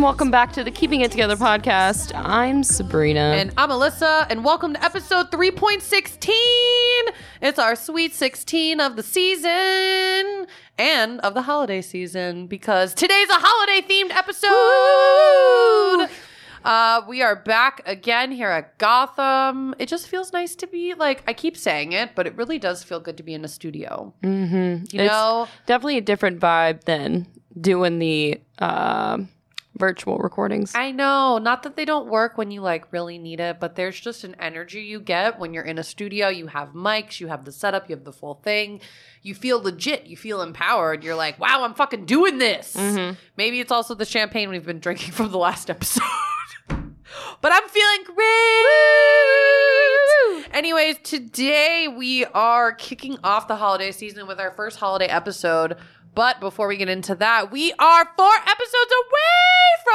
And 0.00 0.06
welcome 0.06 0.30
back 0.30 0.54
to 0.54 0.64
the 0.64 0.70
Keeping 0.70 1.02
It 1.02 1.10
Together 1.10 1.36
podcast. 1.36 2.12
I'm 2.14 2.64
Sabrina. 2.64 3.34
And 3.36 3.52
I'm 3.58 3.68
Alyssa, 3.68 4.26
and 4.30 4.42
welcome 4.42 4.72
to 4.72 4.82
episode 4.82 5.30
3.16. 5.30 6.30
It's 7.42 7.58
our 7.58 7.76
sweet 7.76 8.14
16 8.14 8.80
of 8.80 8.96
the 8.96 9.02
season 9.02 10.46
and 10.78 11.20
of 11.20 11.34
the 11.34 11.42
holiday 11.42 11.82
season 11.82 12.46
because 12.46 12.94
today's 12.94 13.28
a 13.28 13.34
holiday 13.34 13.86
themed 13.86 14.16
episode. 14.16 16.08
Uh, 16.64 17.02
we 17.06 17.20
are 17.20 17.36
back 17.36 17.82
again 17.84 18.32
here 18.32 18.48
at 18.48 18.78
Gotham. 18.78 19.74
It 19.78 19.90
just 19.90 20.08
feels 20.08 20.32
nice 20.32 20.54
to 20.56 20.66
be 20.66 20.94
like, 20.94 21.22
I 21.26 21.34
keep 21.34 21.58
saying 21.58 21.92
it, 21.92 22.14
but 22.14 22.26
it 22.26 22.34
really 22.36 22.58
does 22.58 22.82
feel 22.82 23.00
good 23.00 23.18
to 23.18 23.22
be 23.22 23.34
in 23.34 23.44
a 23.44 23.48
studio. 23.48 24.14
mm-hmm. 24.22 24.84
You 24.96 25.04
know? 25.04 25.46
definitely 25.66 25.98
a 25.98 26.02
different 26.02 26.40
vibe 26.40 26.84
than 26.84 27.26
doing 27.60 27.98
the 27.98 28.40
uh, 28.58 29.18
virtual 29.80 30.18
recordings. 30.18 30.72
I 30.76 30.92
know, 30.92 31.38
not 31.38 31.64
that 31.64 31.74
they 31.74 31.84
don't 31.84 32.06
work 32.06 32.38
when 32.38 32.52
you 32.52 32.60
like 32.60 32.92
really 32.92 33.18
need 33.18 33.40
it, 33.40 33.58
but 33.58 33.74
there's 33.74 33.98
just 33.98 34.22
an 34.22 34.36
energy 34.38 34.82
you 34.82 35.00
get 35.00 35.40
when 35.40 35.52
you're 35.52 35.64
in 35.64 35.78
a 35.78 35.82
studio. 35.82 36.28
You 36.28 36.46
have 36.46 36.68
mics, 36.74 37.18
you 37.18 37.26
have 37.26 37.44
the 37.44 37.50
setup, 37.50 37.88
you 37.90 37.96
have 37.96 38.04
the 38.04 38.12
full 38.12 38.34
thing. 38.34 38.80
You 39.22 39.34
feel 39.34 39.60
legit, 39.60 40.06
you 40.06 40.16
feel 40.16 40.40
empowered. 40.42 41.02
You're 41.02 41.16
like, 41.16 41.40
wow, 41.40 41.64
I'm 41.64 41.74
fucking 41.74 42.04
doing 42.04 42.38
this. 42.38 42.76
Mhm. 42.76 43.16
Maybe 43.36 43.58
it's 43.58 43.72
also 43.72 43.94
the 43.96 44.04
champagne 44.04 44.50
we've 44.50 44.64
been 44.64 44.78
drinking 44.78 45.12
from 45.18 45.30
the 45.32 45.38
last 45.38 45.68
episode. 45.70 46.04
but 46.68 47.52
I'm 47.52 47.68
feeling 47.68 48.04
great. 48.04 48.16
Anyways, 50.52 50.98
today 51.02 51.88
we 51.88 52.24
are 52.26 52.72
kicking 52.74 53.16
off 53.24 53.48
the 53.48 53.56
holiday 53.56 53.92
season 53.92 54.26
with 54.26 54.38
our 54.40 54.50
first 54.52 54.78
holiday 54.78 55.06
episode. 55.06 55.76
But 56.12 56.40
before 56.40 56.66
we 56.66 56.76
get 56.76 56.88
into 56.88 57.14
that, 57.16 57.52
we 57.52 57.72
are 57.78 58.04
four 58.16 58.32
episodes 58.34 58.92
away 58.92 59.49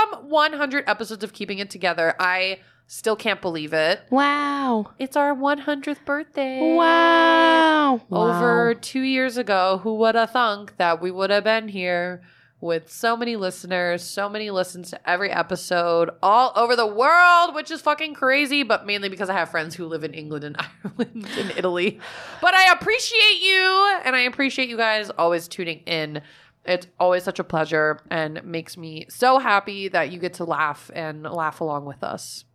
from 0.09 0.29
100 0.29 0.83
episodes 0.87 1.23
of 1.23 1.33
Keeping 1.33 1.59
It 1.59 1.69
Together. 1.69 2.13
I 2.19 2.59
still 2.87 3.15
can't 3.15 3.41
believe 3.41 3.73
it. 3.73 4.01
wow. 4.11 4.91
It's 4.99 5.15
our 5.15 5.33
100th 5.35 6.05
birthday. 6.05 6.75
Wow. 6.75 8.01
Over 8.11 8.73
Wow. 8.73 8.79
two 8.81 9.01
years 9.01 9.37
ago, 9.37 9.79
who 9.83 9.95
would 9.95 10.15
have 10.15 10.31
thunk 10.31 10.77
that 10.77 11.01
we 11.01 11.11
would 11.11 11.29
have 11.29 11.43
been 11.43 11.67
here 11.69 12.21
with 12.61 12.91
so 12.91 13.15
many 13.17 13.35
listeners, 13.35 14.01
so 14.03 14.27
many 14.29 14.49
listens 14.49 14.89
to 14.89 15.09
every 15.09 15.29
episode 15.29 16.09
all 16.23 16.51
over 16.55 16.75
the 16.75 16.85
world, 16.87 17.53
which 17.53 17.69
is 17.69 17.81
fucking 17.81 18.13
crazy, 18.15 18.63
but 18.63 18.85
mainly 18.87 19.09
because 19.09 19.29
I 19.29 19.33
have 19.33 19.49
friends 19.49 19.75
who 19.75 19.85
live 19.85 20.03
in 20.03 20.13
England 20.13 20.43
and 20.45 20.57
Ireland 20.83 21.27
and 21.37 21.51
Italy. 21.57 21.99
But 22.41 22.53
I 22.55 22.71
appreciate 22.71 23.41
you 23.41 23.99
and 24.03 24.15
I 24.15 24.21
appreciate 24.21 24.69
you 24.69 24.77
guys 24.77 25.09
always 25.11 25.47
tuning 25.47 25.79
in. 25.85 26.21
It's 26.65 26.87
always 26.99 27.23
such 27.23 27.39
a 27.39 27.43
pleasure 27.43 27.99
and 28.09 28.43
makes 28.43 28.75
me 28.75 29.05
so 29.09 29.39
happy 29.39 29.87
that 29.89 30.11
you 30.11 30.19
get 30.19 30.35
to 30.35 30.43
laugh 30.43 30.89
and 30.93 31.23
laugh 31.23 31.61
along 31.61 31.85
with 31.85 32.03
us. 32.03 32.45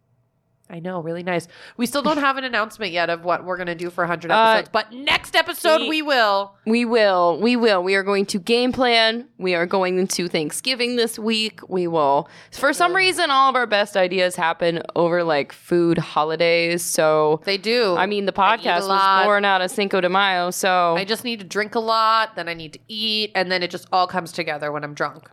I 0.71 0.79
know, 0.79 1.01
really 1.03 1.23
nice. 1.25 1.49
We 1.77 1.87
still 1.87 2.03
don't 2.03 2.19
have 2.19 2.37
an 2.37 2.45
announcement 2.45 2.93
yet 2.93 3.11
of 3.11 3.25
what 3.25 3.45
we're 3.45 3.57
going 3.57 3.67
to 3.67 3.75
do 3.75 3.91
for 3.91 4.03
100 4.05 4.31
Uh, 4.31 4.35
episodes, 4.35 4.69
but 4.73 4.93
next 4.93 5.35
episode 5.35 5.81
we- 5.83 5.89
we 5.89 6.03
will. 6.03 6.55
We 6.65 6.85
will. 6.85 7.41
We 7.41 7.57
will. 7.57 7.83
We 7.83 7.95
are 7.97 8.03
going 8.05 8.27
to 8.27 8.39
game 8.39 8.73
plan. 8.73 9.27
We 9.39 9.55
are 9.57 9.67
going 9.67 9.99
into 9.99 10.29
Thanksgiving 10.29 10.95
this 10.97 11.19
week. 11.19 11.61
We 11.69 11.87
will. 11.89 12.29
For 12.53 12.73
some 12.73 12.95
reason, 12.95 13.31
all 13.31 13.51
of 13.51 13.57
our 13.57 13.67
best 13.67 13.97
ideas 13.97 14.37
happen 14.37 14.83
over 14.95 15.25
like 15.25 15.53
food 15.53 15.99
holidays. 15.99 16.83
So, 16.85 17.41
They 17.45 17.59
do. 17.59 17.97
I 17.97 18.07
mean, 18.07 18.27
the 18.27 18.33
I 18.41 18.55
eat 18.55 18.61
a 18.61 18.69
podcast 18.69 18.89
was 18.89 19.25
born 19.25 19.45
out 19.45 19.61
of 19.63 19.71
Cinco 19.71 20.01
de 20.01 20.09
Mayo. 20.09 20.51
So, 20.53 20.95
I 20.97 21.05
just 21.05 21.25
need 21.25 21.41
to 21.41 21.47
drink 21.47 21.75
a 21.75 21.81
lot, 21.81 22.37
then 22.37 22.49
I 22.49 22.55
need 22.55 22.75
to 22.75 22.79
eat, 22.89 23.33
and 23.35 23.51
then 23.51 23.63
it 23.63 23.71
just 23.71 23.89
all 23.93 24.07
comes 24.07 24.31
together 24.31 24.71
when 24.71 24.85
I'm 24.85 24.95
drunk. 24.95 25.29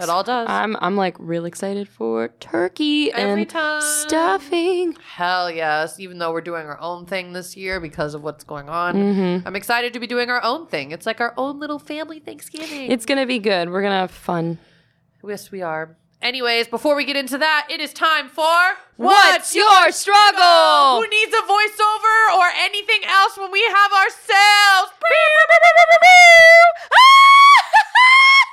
It 0.00 0.08
all 0.08 0.22
does. 0.24 0.46
I'm 0.48 0.76
I'm 0.80 0.96
like 0.96 1.16
real 1.18 1.44
excited 1.44 1.88
for 1.88 2.28
turkey 2.40 3.12
Every 3.12 3.42
and 3.42 3.50
time. 3.50 3.82
stuffing. 3.82 4.96
Hell 5.14 5.50
yes, 5.50 6.00
even 6.00 6.18
though 6.18 6.32
we're 6.32 6.40
doing 6.40 6.66
our 6.66 6.80
own 6.80 7.04
thing 7.06 7.32
this 7.34 7.56
year 7.56 7.78
because 7.78 8.14
of 8.14 8.22
what's 8.22 8.42
going 8.44 8.68
on. 8.70 8.94
Mhm. 8.94 9.42
I'm 9.46 9.54
excited 9.56 9.92
to 9.92 10.00
be 10.00 10.06
doing 10.06 10.30
our 10.30 10.42
own 10.42 10.66
thing. 10.66 10.92
It's 10.92 11.04
like 11.04 11.20
our 11.20 11.34
own 11.36 11.60
little 11.60 11.78
family 11.78 12.20
Thanksgiving. 12.20 12.90
It's 12.90 13.04
gonna 13.04 13.26
be 13.26 13.38
good. 13.38 13.68
We're 13.70 13.82
gonna 13.82 14.00
have 14.00 14.10
fun. 14.10 14.58
yes, 15.26 15.50
we 15.52 15.60
are. 15.62 15.96
Anyways, 16.22 16.68
before 16.68 16.94
we 16.94 17.04
get 17.04 17.16
into 17.16 17.36
that, 17.38 17.66
it 17.68 17.80
is 17.80 17.92
time 17.92 18.28
for 18.28 18.56
What's 18.96 19.54
your 19.56 19.90
struggle? 19.90 21.02
Who 21.02 21.08
needs 21.08 21.32
a 21.34 21.42
voiceover 21.42 22.36
or 22.38 22.46
anything 22.56 23.02
else 23.04 23.36
when 23.36 23.50
we 23.50 23.60
have 23.62 23.92
ourselves? 23.92 24.92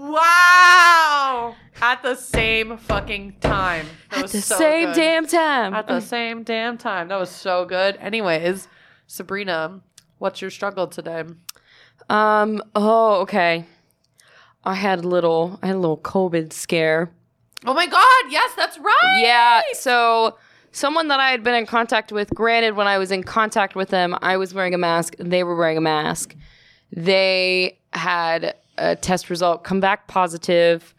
Wow. 0.00 1.54
At 1.82 2.02
the 2.02 2.14
same 2.14 2.78
fucking 2.78 3.36
time. 3.40 3.86
That 4.10 4.16
At 4.18 4.22
was 4.22 4.32
the 4.32 4.40
so 4.40 4.56
same 4.56 4.86
good. 4.88 4.94
damn 4.96 5.26
time. 5.26 5.74
At 5.74 5.86
the 5.86 6.00
same 6.14 6.42
damn 6.42 6.78
time. 6.78 7.08
That 7.08 7.18
was 7.18 7.28
so 7.30 7.66
good. 7.66 7.96
Anyways, 7.96 8.66
Sabrina, 9.06 9.80
what's 10.18 10.40
your 10.40 10.50
struggle 10.50 10.86
today? 10.86 11.24
Um. 12.08 12.62
Oh, 12.74 13.20
okay. 13.20 13.66
I 14.64 14.74
had 14.74 15.00
a 15.00 15.08
little. 15.08 15.58
I 15.62 15.66
had 15.68 15.76
a 15.76 15.78
little 15.78 15.98
COVID 15.98 16.52
scare. 16.52 17.10
Oh 17.66 17.74
my 17.74 17.86
god, 17.86 18.24
yes, 18.30 18.52
that's 18.56 18.78
right. 18.78 19.20
Yeah. 19.22 19.60
So 19.74 20.38
someone 20.72 21.08
that 21.08 21.20
I 21.20 21.30
had 21.30 21.44
been 21.44 21.54
in 21.54 21.66
contact 21.66 22.10
with. 22.10 22.30
Granted, 22.34 22.74
when 22.74 22.86
I 22.88 22.96
was 22.96 23.10
in 23.10 23.22
contact 23.22 23.74
with 23.76 23.90
them, 23.90 24.16
I 24.22 24.38
was 24.38 24.54
wearing 24.54 24.72
a 24.74 24.78
mask. 24.78 25.14
They 25.18 25.44
were 25.44 25.54
wearing 25.56 25.76
a 25.76 25.82
mask. 25.82 26.34
They 26.90 27.78
had 27.92 28.54
a 28.80 28.96
test 28.96 29.30
result 29.30 29.62
come 29.62 29.78
back 29.78 30.08
positive. 30.08 30.94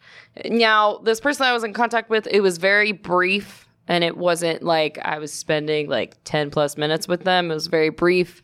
Now, 0.46 0.98
this 0.98 1.20
person 1.20 1.44
I 1.44 1.52
was 1.52 1.64
in 1.64 1.72
contact 1.72 2.08
with, 2.08 2.26
it 2.30 2.40
was 2.40 2.56
very 2.58 2.92
brief, 2.92 3.68
and 3.88 4.02
it 4.02 4.16
wasn't 4.16 4.62
like 4.62 4.98
I 5.04 5.18
was 5.18 5.32
spending 5.32 5.88
like 5.88 6.16
ten 6.24 6.50
plus 6.50 6.76
minutes 6.76 7.06
with 7.08 7.24
them. 7.24 7.50
It 7.50 7.54
was 7.54 7.66
very 7.66 7.90
brief 7.90 8.42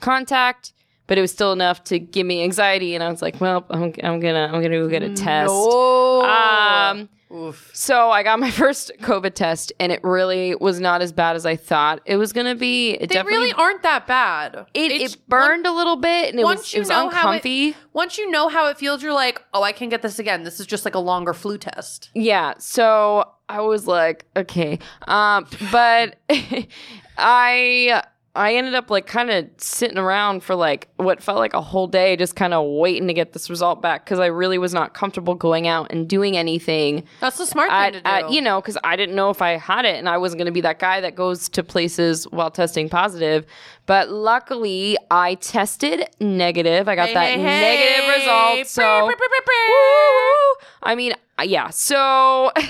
contact. 0.00 0.72
But 1.06 1.18
it 1.18 1.22
was 1.22 1.32
still 1.32 1.50
enough 1.50 1.82
to 1.84 1.98
give 1.98 2.24
me 2.24 2.44
anxiety, 2.44 2.94
and 2.94 3.02
I 3.02 3.10
was 3.10 3.20
like, 3.20 3.40
"Well, 3.40 3.66
I'm, 3.68 3.92
I'm 4.04 4.20
gonna, 4.20 4.46
I'm 4.46 4.62
gonna 4.62 4.78
go 4.78 4.86
get 4.86 5.02
a 5.02 5.08
test." 5.08 5.52
No. 5.52 6.22
Um, 6.22 7.08
Oof. 7.32 7.70
So 7.72 8.10
I 8.10 8.22
got 8.22 8.40
my 8.40 8.50
first 8.62 8.90
COVID 9.00 9.34
test, 9.34 9.72
and 9.78 9.92
it 9.92 10.02
really 10.02 10.54
was 10.56 10.80
not 10.80 11.00
as 11.02 11.12
bad 11.12 11.36
as 11.36 11.46
I 11.46 11.56
thought 11.56 12.00
it 12.04 12.16
was 12.16 12.32
gonna 12.32 12.54
be. 12.56 12.92
It 12.92 13.08
They 13.10 13.22
really 13.22 13.52
aren't 13.52 13.82
that 13.84 14.06
bad. 14.06 14.66
it, 14.74 14.90
it 14.92 15.16
burned 15.28 15.66
a 15.66 15.72
little 15.72 15.96
bit, 15.96 16.30
and 16.30 16.40
it 16.40 16.44
once 16.44 16.60
was 16.60 16.72
you 16.74 16.78
it 16.78 16.80
was 16.80 16.88
know 16.88 17.08
how 17.10 17.30
it- 17.30 17.34
uncomfy. 17.36 17.76
Once 17.92 18.18
you 18.18 18.30
know 18.30 18.48
how 18.48 18.66
it 18.68 18.78
feels, 18.78 19.02
you're 19.02 19.12
like, 19.12 19.42
oh, 19.54 19.62
I 19.62 19.72
can 19.72 19.88
get 19.88 20.02
this 20.02 20.18
again. 20.18 20.42
This 20.42 20.60
is 20.60 20.66
just 20.66 20.84
like 20.84 20.94
a 20.94 20.98
longer 21.00 21.32
flu 21.34 21.56
test. 21.58 22.10
Yeah, 22.14 22.54
so 22.58 23.28
I 23.48 23.60
was 23.60 23.86
like, 23.86 24.26
okay, 24.36 24.78
um, 25.08 25.46
but 25.72 26.16
I 27.18 28.02
I 28.36 28.54
ended 28.54 28.74
up 28.74 28.90
like 28.90 29.06
kind 29.08 29.28
of 29.28 29.48
sitting 29.56 29.98
around 29.98 30.44
for 30.44 30.54
like 30.54 30.88
what 30.98 31.20
felt 31.20 31.38
like 31.38 31.52
a 31.52 31.60
whole 31.60 31.88
day, 31.88 32.14
just 32.14 32.36
kind 32.36 32.54
of 32.54 32.64
waiting 32.78 33.08
to 33.08 33.12
get 33.14 33.32
this 33.32 33.50
result 33.50 33.82
back 33.82 34.04
because 34.04 34.20
I 34.20 34.26
really 34.26 34.56
was 34.56 34.72
not 34.72 34.94
comfortable 34.94 35.34
going 35.34 35.66
out 35.66 35.88
and 35.90 36.08
doing 36.08 36.36
anything. 36.36 37.02
That's 37.20 37.38
the 37.38 37.46
smart 37.46 37.72
at, 37.72 37.92
thing 37.92 38.02
to 38.04 38.08
do. 38.08 38.26
at- 38.26 38.30
you 38.32 38.40
know, 38.40 38.60
because 38.60 38.78
I 38.84 38.94
didn't 38.94 39.16
know 39.16 39.30
if 39.30 39.42
I 39.42 39.56
had 39.56 39.84
it, 39.84 39.96
and 39.96 40.08
I 40.08 40.16
wasn't 40.18 40.38
going 40.38 40.46
to 40.46 40.52
be 40.52 40.60
that 40.60 40.78
guy 40.78 41.00
that 41.00 41.16
goes 41.16 41.48
to 41.48 41.64
places 41.64 42.24
while 42.30 42.52
testing 42.52 42.88
positive. 42.88 43.46
But 43.86 44.10
luckily, 44.10 44.96
I 45.10 45.34
tested 45.34 46.08
negative. 46.20 46.86
I 46.88 46.94
got 46.94 47.08
Hey, 47.08 47.14
that 47.14 47.26
hey, 47.30 47.42
negative 47.42 48.04
hey. 48.04 48.18
result. 48.20 48.66
So. 48.68 49.10
I 50.84 50.94
mean, 50.94 51.14
yeah. 51.42 51.70
So. 51.70 52.52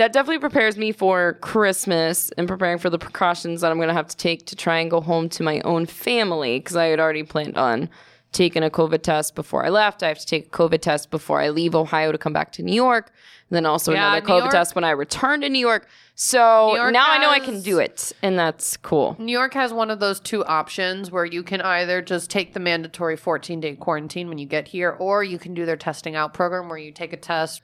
That 0.00 0.14
definitely 0.14 0.38
prepares 0.38 0.78
me 0.78 0.92
for 0.92 1.34
Christmas 1.42 2.30
and 2.38 2.48
preparing 2.48 2.78
for 2.78 2.88
the 2.88 2.98
precautions 2.98 3.60
that 3.60 3.70
I'm 3.70 3.76
going 3.76 3.88
to 3.88 3.94
have 3.94 4.08
to 4.08 4.16
take 4.16 4.46
to 4.46 4.56
try 4.56 4.78
and 4.78 4.90
go 4.90 5.02
home 5.02 5.28
to 5.28 5.42
my 5.42 5.60
own 5.60 5.84
family 5.84 6.58
because 6.58 6.74
I 6.74 6.86
had 6.86 6.98
already 6.98 7.22
planned 7.22 7.58
on 7.58 7.90
taking 8.32 8.62
a 8.62 8.70
COVID 8.70 9.02
test 9.02 9.34
before 9.34 9.62
I 9.62 9.68
left. 9.68 10.02
I 10.02 10.08
have 10.08 10.18
to 10.18 10.24
take 10.24 10.46
a 10.46 10.48
COVID 10.48 10.80
test 10.80 11.10
before 11.10 11.38
I 11.38 11.50
leave 11.50 11.74
Ohio 11.74 12.12
to 12.12 12.16
come 12.16 12.32
back 12.32 12.50
to 12.52 12.62
New 12.62 12.72
York. 12.72 13.12
And 13.50 13.56
then 13.56 13.66
also 13.66 13.92
Yeah, 13.92 14.06
another 14.06 14.26
New 14.26 14.32
COVID 14.32 14.38
York- 14.38 14.52
test 14.52 14.74
when 14.74 14.84
I 14.84 14.92
return 14.92 15.42
to 15.42 15.50
New 15.50 15.58
York. 15.58 15.86
So 16.14 16.68
New 16.68 16.76
York 16.76 16.92
now 16.94 17.04
I 17.10 17.18
know 17.18 17.28
I 17.28 17.40
can 17.40 17.60
do 17.60 17.78
it, 17.78 18.10
and 18.22 18.38
that's 18.38 18.78
cool. 18.78 19.16
New 19.18 19.32
York 19.32 19.52
has 19.52 19.70
one 19.70 19.90
of 19.90 20.00
those 20.00 20.18
two 20.18 20.42
options 20.46 21.10
where 21.10 21.26
you 21.26 21.42
can 21.42 21.60
either 21.60 22.00
just 22.00 22.30
take 22.30 22.54
the 22.54 22.60
mandatory 22.60 23.18
14 23.18 23.60
day 23.60 23.76
quarantine 23.76 24.30
when 24.30 24.38
you 24.38 24.46
get 24.46 24.68
here, 24.68 24.96
or 24.98 25.22
you 25.22 25.38
can 25.38 25.52
do 25.52 25.66
their 25.66 25.76
testing 25.76 26.16
out 26.16 26.32
program 26.32 26.70
where 26.70 26.78
you 26.78 26.90
take 26.90 27.12
a 27.12 27.18
test. 27.18 27.60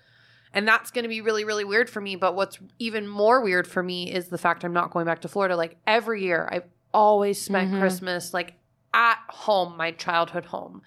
And 0.57 0.67
that's 0.67 0.91
going 0.91 1.03
to 1.05 1.09
be 1.09 1.21
really, 1.21 1.45
really 1.45 1.65
weird 1.65 1.89
for 1.91 2.01
me. 2.01 2.17
But 2.17 2.35
what's 2.35 2.59
even 2.79 3.07
more 3.07 3.43
weird 3.43 3.67
for 3.67 3.83
me 3.83 4.11
is 4.13 4.29
the 4.29 4.39
fact 4.39 4.65
I'm 4.65 4.73
not 4.73 4.91
going 4.91 5.05
back 5.07 5.21
to 5.21 5.29
Florida. 5.29 5.55
Like 5.55 5.77
every 5.87 6.23
year, 6.23 6.49
I've 6.51 6.65
always 6.95 7.41
spent 7.41 7.71
Mhm. 7.73 7.79
Christmas 7.79 8.33
like 8.33 8.55
at 8.95 9.19
home, 9.29 9.77
my 9.77 9.91
childhood 9.93 10.47
home. 10.47 10.81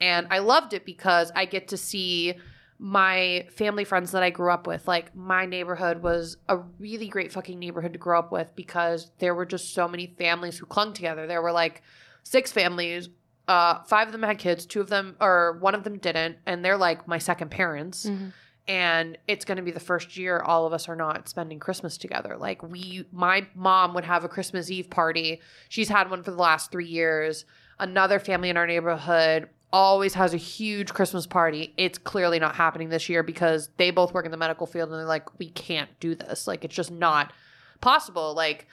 And 0.00 0.26
I 0.30 0.38
loved 0.40 0.74
it 0.74 0.84
because 0.84 1.32
I 1.34 1.46
get 1.46 1.68
to 1.68 1.78
see 1.78 2.34
my 2.78 3.46
family 3.50 3.84
friends 3.84 4.12
that 4.12 4.22
I 4.22 4.28
grew 4.28 4.50
up 4.52 4.66
with. 4.66 4.86
Like 4.86 5.16
my 5.16 5.46
neighborhood 5.46 6.02
was 6.02 6.36
a 6.46 6.58
really 6.78 7.08
great 7.08 7.32
fucking 7.32 7.58
neighborhood 7.58 7.94
to 7.94 7.98
grow 7.98 8.18
up 8.18 8.30
with 8.30 8.54
because 8.54 9.10
there 9.18 9.34
were 9.34 9.46
just 9.46 9.72
so 9.72 9.88
many 9.88 10.14
families 10.18 10.58
who 10.58 10.66
clung 10.66 10.92
together. 10.92 11.26
There 11.26 11.40
were 11.40 11.52
like 11.52 11.82
six 12.22 12.52
families 12.52 13.08
uh, 13.48 13.80
five 13.84 14.08
of 14.08 14.12
them 14.12 14.24
had 14.24 14.38
kids, 14.38 14.66
two 14.66 14.80
of 14.80 14.88
them, 14.88 15.14
or 15.20 15.56
one 15.60 15.74
of 15.76 15.84
them 15.84 15.98
didn't, 15.98 16.36
and 16.46 16.64
they're 16.64 16.76
like 16.76 17.06
my 17.06 17.18
second 17.18 17.48
parents. 17.48 18.04
Mm-hmm. 18.06 18.30
And 18.68 19.16
it's 19.28 19.44
going 19.44 19.58
to 19.58 19.62
be 19.62 19.70
the 19.70 19.78
first 19.78 20.16
year 20.16 20.40
all 20.40 20.66
of 20.66 20.72
us 20.72 20.88
are 20.88 20.96
not 20.96 21.28
spending 21.28 21.60
Christmas 21.60 21.96
together. 21.96 22.36
Like, 22.36 22.62
we, 22.62 23.06
my 23.12 23.46
mom 23.54 23.94
would 23.94 24.04
have 24.04 24.24
a 24.24 24.28
Christmas 24.28 24.70
Eve 24.70 24.90
party. 24.90 25.40
She's 25.68 25.88
had 25.88 26.10
one 26.10 26.24
for 26.24 26.32
the 26.32 26.36
last 26.36 26.72
three 26.72 26.86
years. 26.86 27.44
Another 27.78 28.18
family 28.18 28.50
in 28.50 28.56
our 28.56 28.66
neighborhood 28.66 29.48
always 29.72 30.14
has 30.14 30.34
a 30.34 30.38
huge 30.38 30.92
Christmas 30.92 31.26
party. 31.26 31.74
It's 31.76 31.98
clearly 31.98 32.38
not 32.40 32.56
happening 32.56 32.88
this 32.88 33.08
year 33.08 33.22
because 33.22 33.68
they 33.76 33.90
both 33.90 34.12
work 34.14 34.24
in 34.24 34.30
the 34.30 34.36
medical 34.36 34.66
field 34.66 34.90
and 34.90 34.98
they're 34.98 35.06
like, 35.06 35.38
we 35.38 35.50
can't 35.50 35.90
do 36.00 36.14
this. 36.14 36.48
Like, 36.48 36.64
it's 36.64 36.74
just 36.74 36.90
not 36.90 37.32
possible. 37.80 38.34
Like, 38.34 38.66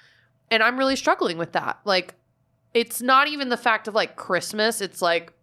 and 0.50 0.64
I'm 0.64 0.78
really 0.78 0.96
struggling 0.96 1.38
with 1.38 1.52
that. 1.52 1.80
Like, 1.86 2.16
it's 2.74 3.02
not 3.02 3.28
even 3.28 3.50
the 3.50 3.58
fact 3.58 3.88
of 3.88 3.94
like 3.94 4.16
Christmas. 4.16 4.82
It's 4.82 5.02
like 5.02 5.34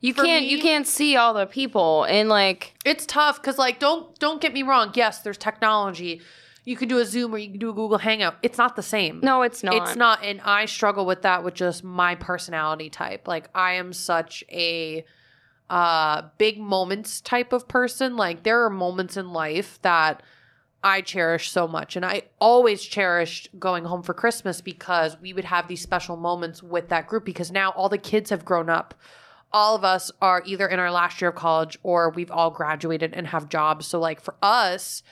You 0.00 0.14
For 0.14 0.24
can't 0.24 0.44
me- 0.44 0.50
you 0.50 0.60
can't 0.60 0.86
see 0.86 1.16
all 1.16 1.34
the 1.34 1.46
people 1.46 2.04
and 2.04 2.28
like 2.28 2.74
it's 2.84 3.04
tough 3.06 3.40
because 3.40 3.58
like 3.58 3.78
don't 3.78 4.18
don't 4.18 4.40
get 4.40 4.52
me 4.54 4.62
wrong. 4.62 4.92
Yes, 4.94 5.20
there's 5.20 5.36
technology. 5.38 6.22
You 6.64 6.76
can 6.76 6.88
do 6.88 6.98
a 6.98 7.04
Zoom 7.04 7.34
or 7.34 7.38
you 7.38 7.50
can 7.50 7.58
do 7.58 7.70
a 7.70 7.72
Google 7.72 7.98
Hangout. 7.98 8.36
It's 8.42 8.58
not 8.58 8.76
the 8.76 8.82
same. 8.82 9.20
no, 9.22 9.42
it's 9.42 9.62
not. 9.62 9.74
It's 9.74 9.96
not, 9.96 10.22
and 10.22 10.40
I 10.42 10.66
struggle 10.66 11.06
with 11.06 11.22
that 11.22 11.42
with 11.42 11.54
just 11.54 11.82
my 11.82 12.14
personality 12.14 12.90
type. 12.90 13.26
Like 13.26 13.48
I 13.54 13.74
am 13.74 13.92
such 13.92 14.44
a 14.50 15.04
uh 15.68 16.22
big 16.38 16.58
moments 16.58 17.20
type 17.20 17.52
of 17.52 17.68
person. 17.68 18.16
Like 18.16 18.42
there 18.42 18.64
are 18.64 18.70
moments 18.70 19.16
in 19.16 19.32
life 19.32 19.78
that 19.82 20.22
I 20.82 21.02
cherish 21.02 21.50
so 21.50 21.68
much. 21.68 21.94
And 21.96 22.06
I 22.06 22.22
always 22.40 22.82
cherished 22.82 23.50
going 23.58 23.84
home 23.84 24.02
for 24.02 24.14
Christmas 24.14 24.62
because 24.62 25.20
we 25.20 25.32
would 25.34 25.44
have 25.44 25.68
these 25.68 25.82
special 25.82 26.16
moments 26.16 26.62
with 26.62 26.88
that 26.88 27.06
group 27.06 27.24
because 27.26 27.50
now 27.52 27.70
all 27.70 27.90
the 27.90 27.98
kids 27.98 28.30
have 28.30 28.44
grown 28.46 28.70
up. 28.70 28.94
All 29.52 29.74
of 29.74 29.84
us 29.84 30.10
are 30.20 30.42
either 30.46 30.68
in 30.68 30.78
our 30.78 30.90
last 30.90 31.20
year 31.20 31.30
of 31.30 31.36
college 31.36 31.78
or 31.82 32.10
we've 32.10 32.30
all 32.30 32.50
graduated 32.50 33.14
and 33.14 33.26
have 33.28 33.48
jobs. 33.48 33.86
So, 33.86 33.98
like, 33.98 34.20
for 34.20 34.34
us, 34.42 35.02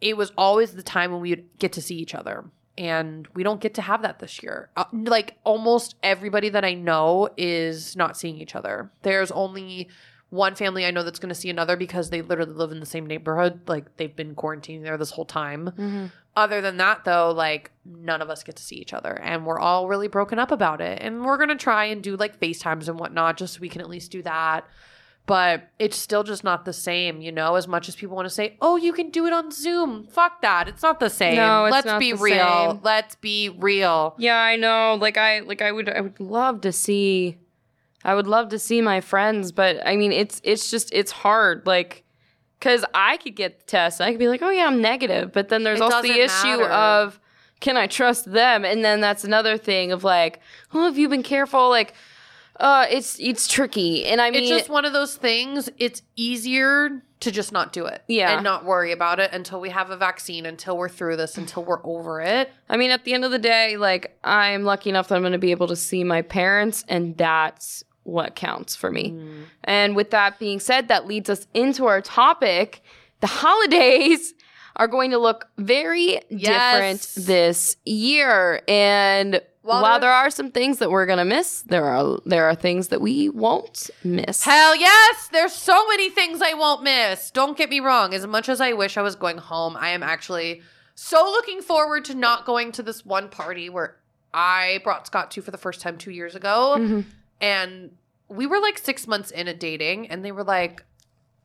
it 0.00 0.16
was 0.16 0.32
always 0.36 0.72
the 0.72 0.82
time 0.82 1.12
when 1.12 1.20
we 1.20 1.30
would 1.30 1.58
get 1.58 1.72
to 1.74 1.82
see 1.82 1.96
each 1.96 2.14
other. 2.14 2.44
And 2.78 3.26
we 3.34 3.42
don't 3.42 3.60
get 3.60 3.74
to 3.74 3.82
have 3.82 4.02
that 4.02 4.18
this 4.18 4.42
year. 4.42 4.70
Uh, 4.76 4.84
like, 4.92 5.36
almost 5.44 5.96
everybody 6.02 6.48
that 6.50 6.64
I 6.64 6.74
know 6.74 7.30
is 7.36 7.96
not 7.96 8.16
seeing 8.16 8.38
each 8.38 8.54
other. 8.54 8.90
There's 9.02 9.30
only 9.30 9.88
one 10.30 10.54
family 10.54 10.84
I 10.84 10.90
know 10.90 11.02
that's 11.02 11.18
going 11.18 11.28
to 11.30 11.34
see 11.34 11.50
another 11.50 11.76
because 11.76 12.10
they 12.10 12.22
literally 12.22 12.52
live 12.52 12.72
in 12.72 12.80
the 12.80 12.86
same 12.86 13.06
neighborhood. 13.06 13.60
Like 13.66 13.96
they've 13.96 14.14
been 14.14 14.34
quarantining 14.34 14.82
there 14.82 14.98
this 14.98 15.12
whole 15.12 15.24
time. 15.24 15.66
Mm-hmm. 15.66 16.06
Other 16.36 16.60
than 16.60 16.76
that, 16.76 17.04
though, 17.04 17.32
like 17.32 17.70
none 17.84 18.20
of 18.20 18.28
us 18.28 18.42
get 18.42 18.56
to 18.56 18.62
see 18.62 18.76
each 18.76 18.92
other, 18.92 19.18
and 19.22 19.46
we're 19.46 19.58
all 19.58 19.88
really 19.88 20.06
broken 20.08 20.38
up 20.38 20.52
about 20.52 20.80
it. 20.82 20.98
And 21.00 21.24
we're 21.24 21.38
gonna 21.38 21.56
try 21.56 21.86
and 21.86 22.02
do 22.02 22.14
like 22.16 22.38
FaceTimes 22.38 22.88
and 22.88 22.98
whatnot, 23.00 23.38
just 23.38 23.54
so 23.54 23.60
we 23.60 23.70
can 23.70 23.80
at 23.80 23.88
least 23.88 24.10
do 24.12 24.22
that. 24.22 24.66
But 25.24 25.70
it's 25.80 25.96
still 25.96 26.22
just 26.22 26.44
not 26.44 26.64
the 26.64 26.72
same, 26.72 27.20
you 27.20 27.32
know. 27.32 27.56
As 27.56 27.66
much 27.66 27.88
as 27.88 27.96
people 27.96 28.14
want 28.14 28.26
to 28.26 28.34
say, 28.34 28.56
"Oh, 28.60 28.76
you 28.76 28.92
can 28.92 29.10
do 29.10 29.26
it 29.26 29.32
on 29.32 29.50
Zoom," 29.50 30.06
fuck 30.08 30.40
that. 30.42 30.68
It's 30.68 30.82
not 30.82 31.00
the 31.00 31.10
same. 31.10 31.34
No, 31.36 31.66
Let's 31.70 31.92
be 31.94 32.12
real. 32.12 32.72
same. 32.72 32.80
Let's 32.84 33.16
be 33.16 33.48
real. 33.48 34.14
Yeah, 34.18 34.38
I 34.38 34.54
know. 34.56 34.96
Like 35.00 35.16
I 35.16 35.40
like 35.40 35.62
I 35.62 35.72
would 35.72 35.88
I 35.88 36.00
would 36.02 36.20
love 36.20 36.60
to 36.60 36.70
see 36.70 37.38
I 38.04 38.14
would 38.14 38.28
love 38.28 38.50
to 38.50 38.58
see 38.60 38.80
my 38.80 39.00
friends, 39.00 39.50
but 39.50 39.84
I 39.84 39.96
mean 39.96 40.12
it's 40.12 40.40
it's 40.44 40.70
just 40.70 40.92
it's 40.92 41.10
hard 41.10 41.66
like 41.66 42.04
cuz 42.60 42.84
I 42.94 43.16
could 43.18 43.36
get 43.36 43.58
the 43.60 43.64
test. 43.66 44.00
I 44.00 44.10
could 44.10 44.18
be 44.18 44.28
like, 44.28 44.42
"Oh 44.42 44.50
yeah, 44.50 44.66
I'm 44.66 44.80
negative." 44.80 45.32
But 45.32 45.48
then 45.48 45.62
there's 45.64 45.78
It 45.80 45.82
also 45.82 46.02
the 46.02 46.08
doesn't 46.08 46.22
issue 46.22 46.60
matter. 46.62 46.70
of 46.72 47.20
can 47.60 47.76
I 47.76 47.86
trust 47.86 48.30
them? 48.32 48.64
And 48.64 48.84
then 48.84 49.00
that's 49.00 49.24
another 49.24 49.56
thing 49.56 49.92
of 49.92 50.04
like, 50.04 50.40
"Oh, 50.74 50.84
have 50.84 50.98
you 50.98 51.08
been 51.08 51.22
careful?" 51.22 51.68
Like 51.70 51.94
uh 52.60 52.86
it's 52.90 53.18
it's 53.20 53.46
tricky. 53.48 54.06
And 54.06 54.20
I 54.20 54.30
mean 54.30 54.40
it's 54.42 54.50
just 54.50 54.68
one 54.70 54.84
of 54.84 54.92
those 54.92 55.16
things. 55.16 55.68
It's 55.78 56.02
easier 56.16 57.02
to 57.20 57.30
just 57.30 57.50
not 57.52 57.72
do 57.72 57.86
it. 57.86 58.02
Yeah. 58.08 58.34
And 58.34 58.44
not 58.44 58.64
worry 58.64 58.92
about 58.92 59.20
it 59.20 59.30
until 59.32 59.58
we 59.60 59.70
have 59.70 59.90
a 59.90 59.96
vaccine, 59.96 60.44
until 60.46 60.76
we're 60.76 60.88
through 60.90 61.16
this, 61.16 61.38
until 61.38 61.64
we're 61.64 61.84
over 61.84 62.20
it. 62.20 62.50
I 62.68 62.76
mean, 62.76 62.90
at 62.90 63.04
the 63.04 63.14
end 63.14 63.24
of 63.24 63.30
the 63.30 63.38
day, 63.38 63.76
like 63.78 64.18
I'm 64.22 64.64
lucky 64.64 64.90
enough 64.90 65.08
that 65.08 65.16
I'm 65.16 65.22
going 65.22 65.32
to 65.32 65.38
be 65.38 65.50
able 65.50 65.66
to 65.68 65.76
see 65.76 66.04
my 66.04 66.20
parents, 66.22 66.84
and 66.88 67.16
that's 67.16 67.84
what 68.06 68.34
counts 68.36 68.76
for 68.76 68.90
me. 68.90 69.14
And 69.64 69.96
with 69.96 70.10
that 70.10 70.38
being 70.38 70.60
said, 70.60 70.88
that 70.88 71.06
leads 71.06 71.28
us 71.28 71.46
into 71.54 71.86
our 71.86 72.00
topic. 72.00 72.82
The 73.20 73.26
holidays 73.26 74.32
are 74.76 74.88
going 74.88 75.10
to 75.10 75.18
look 75.18 75.48
very 75.58 76.20
different 76.30 77.12
this 77.16 77.76
year, 77.86 78.60
and 78.68 79.40
While 79.62 79.82
while, 79.82 79.98
there 80.00 80.12
are 80.12 80.30
some 80.30 80.50
things 80.50 80.78
that 80.78 80.90
we're 80.90 81.06
going 81.06 81.18
to 81.18 81.24
miss, 81.24 81.62
there 81.62 81.84
are 81.86 82.18
there 82.26 82.44
are 82.44 82.54
things 82.54 82.88
that 82.88 83.00
we 83.00 83.28
won't 83.30 83.90
miss. 84.04 84.42
Hell 84.44 84.76
yes! 84.76 85.28
There's 85.32 85.54
so 85.54 85.88
many 85.88 86.10
things 86.10 86.40
I 86.42 86.52
won't 86.54 86.82
miss. 86.82 87.30
Don't 87.30 87.56
get 87.56 87.70
me 87.70 87.80
wrong. 87.80 88.12
As 88.12 88.26
much 88.26 88.48
as 88.50 88.60
I 88.60 88.74
wish 88.74 88.96
I 88.98 89.02
was 89.02 89.16
going 89.16 89.38
home, 89.38 89.76
I 89.78 89.88
am 89.90 90.02
actually 90.02 90.60
so 90.94 91.22
looking 91.24 91.62
forward 91.62 92.04
to 92.06 92.14
not 92.14 92.44
going 92.44 92.70
to 92.72 92.82
this 92.82 93.04
one 93.04 93.28
party 93.30 93.68
where 93.70 93.96
I 94.34 94.80
brought 94.84 95.06
Scott 95.06 95.30
to 95.32 95.42
for 95.42 95.50
the 95.50 95.58
first 95.58 95.80
time 95.80 95.96
two 95.96 96.10
years 96.10 96.34
ago. 96.34 96.76
Mhm. 96.78 97.04
And 97.40 97.90
we 98.28 98.46
were 98.46 98.60
like 98.60 98.78
six 98.78 99.06
months 99.06 99.30
in 99.30 99.48
at 99.48 99.60
dating, 99.60 100.08
and 100.08 100.24
they 100.24 100.32
were 100.32 100.44
like, 100.44 100.82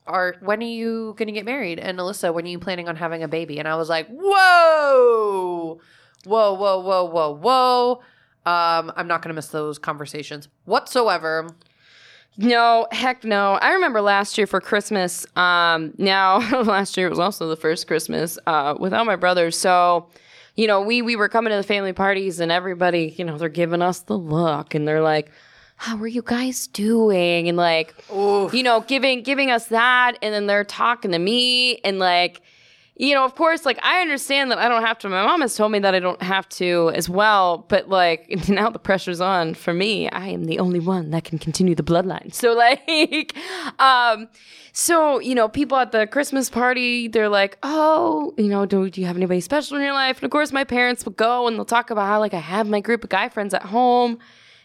are 0.07 0.35
when 0.41 0.61
are 0.61 0.65
you 0.65 1.15
gonna 1.17 1.31
get 1.31 1.45
married? 1.45 1.79
And 1.79 1.99
Alyssa, 1.99 2.33
when 2.33 2.45
are 2.45 2.49
you 2.49 2.59
planning 2.59 2.89
on 2.89 2.95
having 2.95 3.23
a 3.23 3.27
baby? 3.27 3.59
And 3.59 3.67
I 3.67 3.75
was 3.75 3.89
like, 3.89 4.07
whoa, 4.07 5.79
whoa, 6.25 6.53
whoa, 6.53 6.79
whoa, 6.79 7.05
whoa, 7.05 7.31
whoa. 7.35 7.91
Um, 8.43 8.91
I'm 8.95 9.07
not 9.07 9.21
gonna 9.21 9.35
miss 9.35 9.47
those 9.47 9.77
conversations 9.77 10.47
whatsoever. 10.65 11.49
No, 12.38 12.88
heck 12.91 13.23
no. 13.23 13.53
I 13.53 13.73
remember 13.73 14.01
last 14.01 14.38
year 14.38 14.47
for 14.47 14.61
Christmas. 14.61 15.25
Um, 15.35 15.93
now 15.97 16.38
last 16.63 16.97
year 16.97 17.09
was 17.09 17.19
also 17.19 17.47
the 17.47 17.57
first 17.57 17.88
Christmas 17.88 18.39
uh, 18.47 18.75
without 18.79 19.05
my 19.05 19.15
brothers. 19.15 19.57
So, 19.57 20.07
you 20.55 20.65
know, 20.65 20.81
we 20.81 21.01
we 21.01 21.15
were 21.15 21.29
coming 21.29 21.51
to 21.51 21.57
the 21.57 21.63
family 21.63 21.93
parties 21.93 22.39
and 22.39 22.51
everybody, 22.51 23.13
you 23.17 23.25
know, 23.25 23.38
they're 23.38 23.49
giving 23.49 23.81
us 23.81 23.99
the 23.99 24.17
look 24.17 24.73
and 24.73 24.88
they're 24.88 25.01
like, 25.01 25.31
"How 25.81 25.98
are 25.98 26.07
you 26.07 26.22
guys 26.22 26.68
doing?" 26.68 27.48
And 27.50 27.57
like, 27.57 27.95
you 28.54 28.63
know, 28.63 28.81
giving 28.81 29.24
giving 29.24 29.50
us 29.50 29.65
that, 29.67 30.17
and 30.22 30.34
then 30.34 30.46
they're 30.48 30.63
talking 30.63 31.12
to 31.12 31.20
me 31.20 31.77
and 31.84 32.00
like. 32.00 32.41
You 32.98 33.15
know, 33.15 33.25
of 33.25 33.34
course, 33.34 33.65
like 33.65 33.79
I 33.84 34.01
understand 34.01 34.51
that 34.51 34.60
I 34.60 34.67
don't 34.70 34.84
have 34.84 35.00
to. 35.00 35.10
My 35.10 35.25
mom 35.25 35.41
has 35.41 35.55
told 35.55 35.72
me 35.72 35.79
that 35.79 35.96
I 35.96 36.00
don't 36.00 36.22
have 36.22 36.48
to 36.50 36.91
as 36.94 37.10
well, 37.10 37.65
but 37.67 37.89
like 37.89 38.29
now 38.50 38.70
the 38.70 38.77
pressure's 38.77 39.20
on 39.20 39.55
for 39.55 39.74
me. 39.74 40.08
I 40.10 40.27
am 40.27 40.46
the 40.46 40.60
only 40.60 40.79
one 40.79 41.10
that 41.10 41.24
can 41.24 41.39
continue 41.39 41.74
the 41.74 41.82
bloodline. 41.82 42.32
So 42.32 42.53
like, 42.65 43.34
um, 43.79 44.27
so 44.72 45.20
you 45.20 45.34
know, 45.34 45.48
people 45.50 45.77
at 45.77 45.91
the 45.94 46.05
Christmas 46.05 46.48
party, 46.50 47.08
they're 47.08 47.29
like, 47.29 47.58
oh, 47.63 48.36
you 48.38 48.50
know, 48.50 48.67
do, 48.67 48.88
do 48.89 49.01
you 49.01 49.08
have 49.08 49.17
anybody 49.17 49.41
special 49.41 49.77
in 49.77 49.84
your 49.84 49.94
life? 49.94 50.17
And 50.17 50.25
of 50.25 50.29
course, 50.29 50.51
my 50.51 50.65
parents 50.65 51.03
will 51.03 51.13
go 51.13 51.48
and 51.48 51.58
they'll 51.58 51.65
talk 51.65 51.89
about 51.89 52.05
how 52.05 52.20
like 52.20 52.36
I 52.36 52.39
have 52.39 52.67
my 52.67 52.82
group 52.82 53.03
of 53.03 53.10
guy 53.10 53.29
friends 53.29 53.55
at 53.55 53.63
home, 53.63 54.20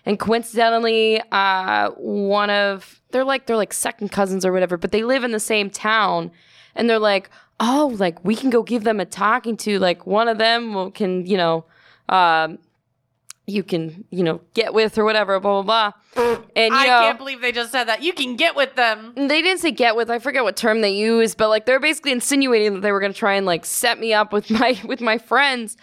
and 0.07 0.19
coincidentally, 0.19 1.21
uh, 1.33 1.91
one 1.91 2.49
of 2.49 3.01
they're 3.11 3.25
like 3.25 3.47
they're 3.47 3.57
like 3.57 3.73
second 3.73 4.13
cousins 4.13 4.47
or 4.47 4.53
whatever, 4.53 4.77
but 4.77 4.93
they 4.93 5.03
live 5.03 5.25
in 5.25 5.33
the 5.33 5.41
same 5.41 5.69
town, 5.69 6.31
and 6.77 6.89
they're 6.89 6.99
like, 7.01 7.29
oh, 7.59 7.95
like 7.99 8.25
we 8.25 8.37
can 8.37 8.49
go 8.49 8.63
give 8.63 8.85
them 8.85 9.01
a 9.01 9.05
talking 9.05 9.57
to. 9.59 9.79
Like 9.81 10.07
one 10.07 10.29
of 10.29 10.39
them 10.39 10.93
can, 10.93 11.27
you 11.27 11.37
know, 11.37 11.65
um, 12.09 12.59
you 13.49 13.65
can, 13.65 14.05
you 14.11 14.23
know, 14.23 14.41
get 14.55 14.73
with 14.73 14.97
or 14.97 15.05
whatever, 15.05 15.39
blah 15.41 15.63
blah 15.63 15.93
blah. 16.15 16.37
And 16.55 16.73
you 16.73 16.81
I 16.81 16.87
know, 16.87 17.01
can't 17.01 17.19
believe 17.19 17.41
they 17.41 17.53
just 17.53 17.73
said 17.73 17.85
that. 17.85 18.03
You 18.03 18.13
can 18.13 18.37
get 18.37 18.55
with 18.55 18.77
them. 18.77 19.13
they 19.17 19.43
didn't 19.43 19.59
say 19.59 19.73
get 19.73 19.97
with. 19.97 20.09
I 20.09 20.21
forget 20.21 20.45
what 20.45 20.57
term 20.57 20.81
they 20.81 20.95
used, 20.95 21.37
but 21.37 21.49
like 21.49 21.67
they're 21.67 21.81
basically 21.81 22.13
insinuating 22.13 22.75
that 22.75 22.81
they 22.81 22.93
were 22.93 23.01
gonna 23.01 23.13
try 23.13 23.35
and 23.35 23.45
like 23.45 23.65
set 23.65 23.99
me 23.99 24.15
up 24.15 24.33
with 24.33 24.51
my 24.53 24.81
with 24.85 25.01
my 25.01 25.19
friends. 25.19 25.77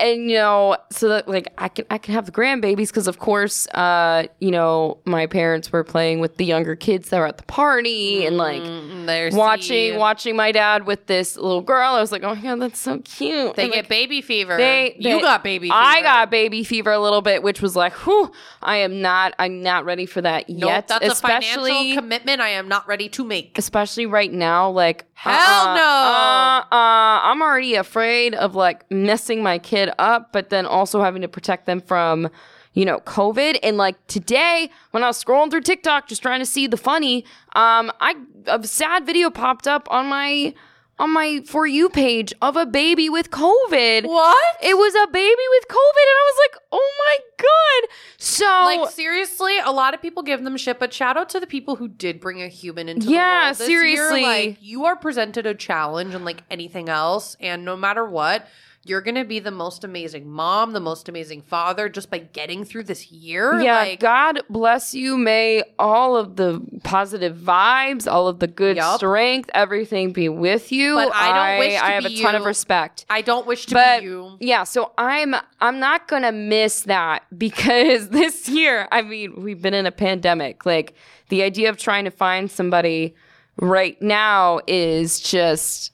And 0.00 0.30
you 0.30 0.36
know, 0.36 0.76
so 0.90 1.08
that 1.10 1.28
like 1.28 1.52
I 1.58 1.68
can 1.68 1.84
I 1.90 1.98
can 1.98 2.14
have 2.14 2.26
the 2.26 2.32
grandbabies 2.32 2.88
because 2.88 3.06
of 3.06 3.18
course, 3.18 3.68
uh, 3.68 4.24
you 4.40 4.50
know, 4.50 4.98
my 5.04 5.26
parents 5.26 5.70
were 5.72 5.84
playing 5.84 6.20
with 6.20 6.36
the 6.38 6.44
younger 6.44 6.74
kids 6.74 7.10
that 7.10 7.18
were 7.18 7.26
at 7.26 7.36
the 7.36 7.44
party 7.44 8.24
and 8.26 8.36
like 8.36 8.62
Mm, 8.62 9.34
watching 9.34 9.96
watching 9.96 10.36
my 10.36 10.52
dad 10.52 10.86
with 10.86 11.06
this 11.06 11.36
little 11.36 11.60
girl. 11.62 11.94
I 11.94 12.00
was 12.00 12.12
like, 12.12 12.22
oh 12.22 12.34
my 12.34 12.40
god, 12.42 12.60
that's 12.60 12.78
so 12.80 12.98
cute. 13.00 13.56
They 13.56 13.64
And, 13.64 13.72
get 13.72 13.78
like, 13.84 13.88
baby 13.88 14.20
fever. 14.22 14.56
they, 14.56 14.96
you 14.98 15.20
got 15.20 15.42
baby 15.44 15.66
fever. 15.66 15.74
I 15.76 16.02
got 16.02 16.30
baby 16.30 16.64
fever 16.64 16.90
a 16.92 16.98
little 16.98 17.22
bit, 17.22 17.42
which 17.42 17.60
was 17.60 17.76
like, 17.76 17.92
whew, 18.06 18.30
I 18.62 18.76
am 18.78 19.00
not 19.02 19.34
I'm 19.38 19.62
not 19.62 19.84
ready 19.84 20.06
for 20.06 20.20
that 20.22 20.48
Nope, 20.48 20.68
yet. 20.68 20.88
that's 20.88 21.06
a 21.06 21.10
especially 21.12 21.70
financial 21.72 22.02
commitment 22.02 22.40
I 22.40 22.50
am 22.50 22.68
not 22.68 22.86
ready 22.88 23.08
to 23.10 23.24
make. 23.24 23.58
especially 23.58 24.06
right 24.06 24.32
now 24.32 24.70
like 24.70 25.04
Hell 25.14 25.32
uh-uh, 25.34 25.74
no. 25.74 25.82
uh, 25.82 26.60
uh, 26.74 27.20
i'm 27.30 27.42
already 27.42 27.74
afraid 27.74 28.34
of 28.34 28.54
like 28.54 28.90
messing 28.90 29.42
my 29.42 29.58
kid 29.58 29.89
up 29.98 30.32
but 30.32 30.50
then 30.50 30.66
also 30.66 31.02
having 31.02 31.22
to 31.22 31.28
protect 31.28 31.66
them 31.66 31.80
from 31.80 32.28
you 32.74 32.84
know 32.84 32.98
covid 33.00 33.58
and 33.62 33.76
like 33.76 33.96
today 34.06 34.70
when 34.92 35.02
i 35.02 35.06
was 35.08 35.22
scrolling 35.22 35.50
through 35.50 35.60
tiktok 35.60 36.06
just 36.06 36.22
trying 36.22 36.38
to 36.40 36.46
see 36.46 36.66
the 36.66 36.76
funny 36.76 37.24
um 37.56 37.90
i 38.00 38.14
a 38.46 38.62
sad 38.66 39.04
video 39.04 39.28
popped 39.30 39.66
up 39.66 39.88
on 39.90 40.06
my 40.06 40.54
on 41.00 41.10
my 41.14 41.40
for 41.46 41.66
you 41.66 41.88
page 41.88 42.30
of 42.42 42.56
a 42.58 42.66
baby 42.66 43.08
with 43.08 43.30
COVID. 43.30 44.04
What? 44.06 44.56
It 44.62 44.76
was 44.76 44.94
a 44.94 45.06
baby 45.10 45.42
with 45.50 45.64
COVID, 45.66 46.04
and 46.04 46.18
I 46.18 46.30
was 46.30 46.38
like, 46.44 46.62
"Oh 46.72 46.92
my 46.98 47.18
god!" 47.38 47.90
So, 48.18 48.44
like 48.44 48.90
seriously, 48.90 49.56
a 49.64 49.70
lot 49.70 49.94
of 49.94 50.02
people 50.02 50.22
give 50.22 50.44
them 50.44 50.58
shit, 50.58 50.78
but 50.78 50.92
shout 50.92 51.16
out 51.16 51.30
to 51.30 51.40
the 51.40 51.46
people 51.46 51.76
who 51.76 51.88
did 51.88 52.20
bring 52.20 52.42
a 52.42 52.48
human 52.48 52.86
into 52.90 53.06
the 53.06 53.14
Yeah, 53.14 53.44
world. 53.46 53.56
this 53.56 53.66
seriously. 53.66 54.20
year. 54.20 54.28
like 54.48 54.58
you 54.60 54.84
are 54.84 54.94
presented 54.94 55.46
a 55.46 55.54
challenge 55.54 56.14
and 56.14 56.26
like 56.26 56.42
anything 56.50 56.90
else, 56.90 57.34
and 57.40 57.64
no 57.64 57.78
matter 57.78 58.04
what, 58.04 58.46
you're 58.82 59.02
gonna 59.02 59.26
be 59.26 59.38
the 59.38 59.50
most 59.50 59.84
amazing 59.84 60.30
mom, 60.30 60.72
the 60.72 60.80
most 60.80 61.08
amazing 61.08 61.42
father, 61.42 61.88
just 61.90 62.10
by 62.10 62.18
getting 62.18 62.64
through 62.64 62.84
this 62.84 63.12
year. 63.12 63.60
yeah, 63.60 63.80
like, 63.80 64.00
God 64.00 64.40
bless 64.48 64.94
you. 64.94 65.18
May 65.18 65.62
all 65.78 66.16
of 66.16 66.36
the 66.36 66.62
positive 66.82 67.36
vibes, 67.36 68.10
all 68.10 68.26
of 68.26 68.38
the 68.38 68.46
good 68.46 68.76
Yup. 68.76 68.96
strength, 68.96 69.50
everything 69.52 70.12
be 70.12 70.30
with 70.30 70.72
you. 70.72 70.94
But 70.94 71.14
I 71.14 71.50
don't 71.50 71.58
wish 71.58 71.78
to 71.78 71.84
I 71.84 71.90
have 71.90 72.04
a 72.06 72.22
ton 72.22 72.34
of 72.34 72.44
respect. 72.44 73.04
I 73.10 73.20
don't 73.20 73.46
wish 73.46 73.66
to 73.66 73.74
but 73.74 74.00
be 74.00 74.06
you. 74.06 74.36
yeah, 74.40 74.64
so 74.64 74.92
I'm 74.96 75.34
I'm 75.60 75.78
not 75.78 76.08
gonna 76.08 76.32
miss 76.32 76.82
that 76.82 77.24
because 77.38 78.08
this 78.08 78.48
year, 78.48 78.88
I 78.90 79.02
mean, 79.02 79.42
we've 79.42 79.60
been 79.60 79.74
in 79.74 79.84
a 79.84 79.92
pandemic. 79.92 80.64
Like 80.64 80.94
the 81.28 81.42
idea 81.42 81.68
of 81.68 81.76
trying 81.76 82.06
to 82.06 82.10
find 82.10 82.50
somebody 82.50 83.14
right 83.58 84.00
now 84.00 84.60
is 84.66 85.20
just. 85.20 85.92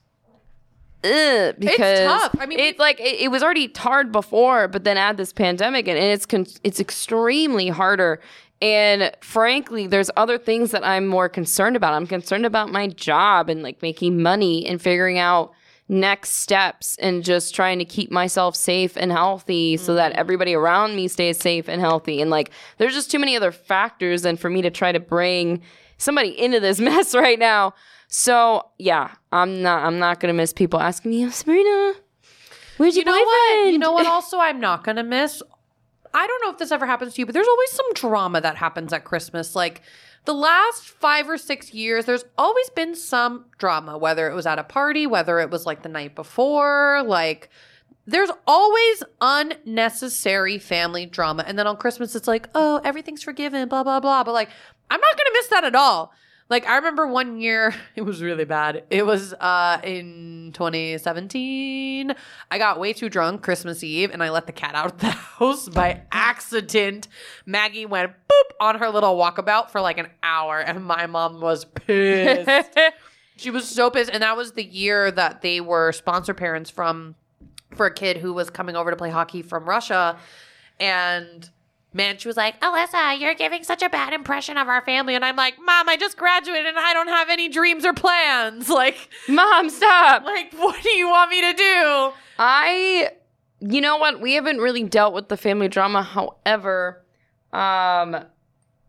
Because 1.59 2.01
tough. 2.01 2.37
I 2.41 2.47
mean, 2.47 2.59
it 2.59 2.79
like 2.79 3.01
it, 3.01 3.21
it 3.21 3.31
was 3.31 3.43
already 3.43 3.73
hard 3.77 4.13
before, 4.13 4.69
but 4.69 4.85
then 4.85 4.97
add 4.97 5.17
this 5.17 5.33
pandemic 5.33 5.89
and 5.89 5.99
it's 5.99 6.27
con- 6.27 6.47
it's 6.65 6.81
extremely 6.81 7.69
harder. 7.69 8.21
And 8.63 9.13
frankly, 9.21 9.87
there's 9.87 10.11
other 10.17 10.39
things 10.39 10.71
that 10.71 10.85
I'm 10.85 11.07
more 11.07 11.29
concerned 11.29 11.77
about. 11.77 11.93
I'm 11.93 12.07
concerned 12.07 12.47
about 12.47 12.71
my 12.71 12.89
job 12.89 13.51
and 13.51 13.63
like 13.63 13.83
making 13.83 14.23
money 14.23 14.67
and 14.67 14.81
figuring 14.81 15.19
out 15.19 15.53
next 15.89 16.31
steps 16.31 16.97
and 16.97 17.23
just 17.23 17.55
trying 17.55 17.79
to 17.79 17.85
keep 17.85 18.11
myself 18.11 18.57
safe 18.57 18.97
and 18.97 19.13
healthy 19.13 19.77
so 19.77 19.95
that 19.95 20.13
mm-hmm. 20.13 20.21
everybody 20.21 20.55
around 20.55 20.97
me 20.97 21.07
stays 21.07 21.39
safe 21.39 21.69
and 21.69 21.81
healthy. 21.81 22.21
And 22.21 22.31
like, 22.31 22.51
there's 22.79 22.95
just 22.95 23.11
too 23.11 23.19
many 23.19 23.37
other 23.37 23.53
factors 23.53 24.23
than 24.23 24.37
for 24.37 24.51
me 24.51 24.63
to 24.63 24.71
try 24.71 24.91
to 24.91 25.01
bring 25.01 25.63
somebody 25.99 26.39
into 26.39 26.61
this 26.61 26.81
mess 26.81 27.15
right 27.15 27.39
now. 27.39 27.75
So 28.09 28.71
yeah, 28.79 29.13
I'm 29.33 29.63
not. 29.63 29.85
I'm 29.85 29.99
not 29.99 30.21
gonna 30.21 30.33
miss 30.35 30.53
people 30.53 30.81
asking 30.81 31.11
me, 31.11 31.31
Sabrina, 31.31 31.95
where'd 32.77 32.95
you, 32.95 33.05
know 33.05 33.13
what? 33.13 33.73
You 33.73 33.79
know 33.79 33.93
what? 33.93 34.07
Also, 34.07 34.39
I'm 34.39 34.61
not 34.61 34.85
gonna 34.85 35.05
miss. 35.05 35.43
I 36.15 36.27
don't 36.27 36.45
know 36.45 36.51
if 36.51 36.59
this 36.59 36.73
ever 36.73 36.87
happens 36.87 37.15
to 37.15 37.21
you, 37.21 37.27
but 37.27 37.35
there's 37.35 37.49
always 37.49 37.71
some 37.73 37.93
drama 37.95 38.41
that 38.41 38.57
happens 38.57 38.93
at 38.93 39.05
Christmas. 39.05 39.55
Like 39.55 39.83
the 40.25 40.35
last 40.35 40.85
five 40.85 41.29
or 41.29 41.37
six 41.37 41.75
years, 41.75 42.05
there's 42.05 42.25
always 42.39 42.71
been 42.71 42.95
some 42.95 43.47
drama, 43.59 43.99
whether 43.99 44.31
it 44.31 44.35
was 44.35 44.47
at 44.47 44.59
a 44.59 44.65
party, 44.65 45.07
whether 45.07 45.39
it 45.41 45.51
was 45.51 45.67
like 45.67 45.83
the 45.83 45.89
night 45.89 46.15
before, 46.15 47.03
like. 47.05 47.51
There's 48.09 48.31
always 48.47 49.03
unnecessary 49.21 50.61
family 50.61 51.07
drama. 51.07 51.45
And 51.45 51.59
then 51.59 51.67
on 51.67 51.77
Christmas, 51.77 52.15
it's 52.15 52.29
like, 52.29 52.49
oh, 52.55 52.81
everything's 52.85 53.25
forgiven, 53.25 53.69
blah, 53.69 53.83
blah, 53.83 53.99
blah. 53.99 54.23
But 54.23 54.33
like, 54.33 54.49
I'm 54.89 55.01
not 55.01 55.17
going 55.17 55.27
to 55.27 55.33
miss 55.33 55.49
that 55.49 55.65
at 55.65 55.75
all. 55.75 56.13
Like 56.49 56.67
I 56.67 56.77
remember 56.77 57.07
one 57.07 57.41
year, 57.41 57.75
it 57.97 58.03
was 58.03 58.23
really 58.23 58.45
bad. 58.45 58.85
It 58.91 59.05
was 59.05 59.33
uh 59.35 59.81
in 59.83 60.53
2017. 60.55 62.15
I 62.51 62.59
got 62.59 62.79
way 62.79 62.93
too 62.93 63.09
drunk 63.09 63.43
Christmas 63.43 63.83
Eve 63.83 64.11
and 64.13 64.23
I 64.23 64.31
let 64.31 64.47
the 64.47 64.53
cat 64.53 64.75
out 64.75 64.87
of 64.87 64.99
the 64.99 65.11
house 65.11 65.69
by 65.69 66.03
accident. 66.13 67.09
Maggie 67.45 67.87
went 67.87 68.13
boop 68.29 68.51
on 68.61 68.79
her 68.79 68.91
little 68.91 69.17
walkabout 69.17 69.71
for 69.71 69.81
like 69.81 69.99
an 69.99 70.09
hour 70.23 70.61
and 70.61 70.85
my 70.85 71.07
mom 71.07 71.41
was 71.41 71.65
pissed. 71.65 72.79
she 73.37 73.51
was 73.51 73.69
so 73.69 73.91
pissed 73.91 74.11
and 74.13 74.23
that 74.23 74.37
was 74.37 74.53
the 74.53 74.65
year 74.65 75.11
that 75.11 75.43
they 75.43 75.61
were 75.61 75.93
sponsor 75.93 76.35
parents 76.35 76.71
from 76.71 77.17
for 77.75 77.87
a 77.87 77.93
kid 77.93 78.17
who 78.19 78.33
was 78.33 78.51
coming 78.51 78.77
over 78.77 78.91
to 78.91 78.97
play 78.97 79.11
hockey 79.11 79.43
from 79.43 79.69
Russia 79.69 80.17
and 80.79 81.51
Man, 81.97 82.19
she 82.19 82.29
was 82.29 82.37
like, 82.37 82.61
Alyssa, 82.61 83.19
you're 83.19 83.35
giving 83.35 83.65
such 83.65 83.81
a 83.83 83.89
bad 83.89 84.13
impression 84.13 84.59
of 84.59 84.69
our 84.69 84.83
family. 84.85 85.15
And 85.15 85.25
I'm 85.25 85.35
like, 85.35 85.55
Mom, 85.59 85.89
I 85.89 85.97
just 85.97 86.19
graduated 86.19 86.67
and 86.67 86.79
I 86.79 86.93
don't 86.93 87.09
have 87.09 87.31
any 87.31 87.49
dreams 87.49 87.87
or 87.87 87.95
plans. 87.95 88.69
Like, 88.77 89.09
Mom, 89.27 89.71
stop. 89.71 90.25
like, 90.25 90.53
what 90.53 90.83
do 90.83 90.91
you 90.91 91.09
want 91.09 91.31
me 91.31 91.41
to 91.41 91.55
do? 91.55 92.13
I, 92.39 93.09
you 93.61 93.81
know 93.81 93.97
what? 93.97 94.21
We 94.21 94.35
haven't 94.35 94.59
really 94.59 94.83
dealt 94.83 95.15
with 95.15 95.29
the 95.29 95.39
family 95.39 95.69
drama. 95.69 96.03
However, 96.03 97.03
um, 97.55 98.23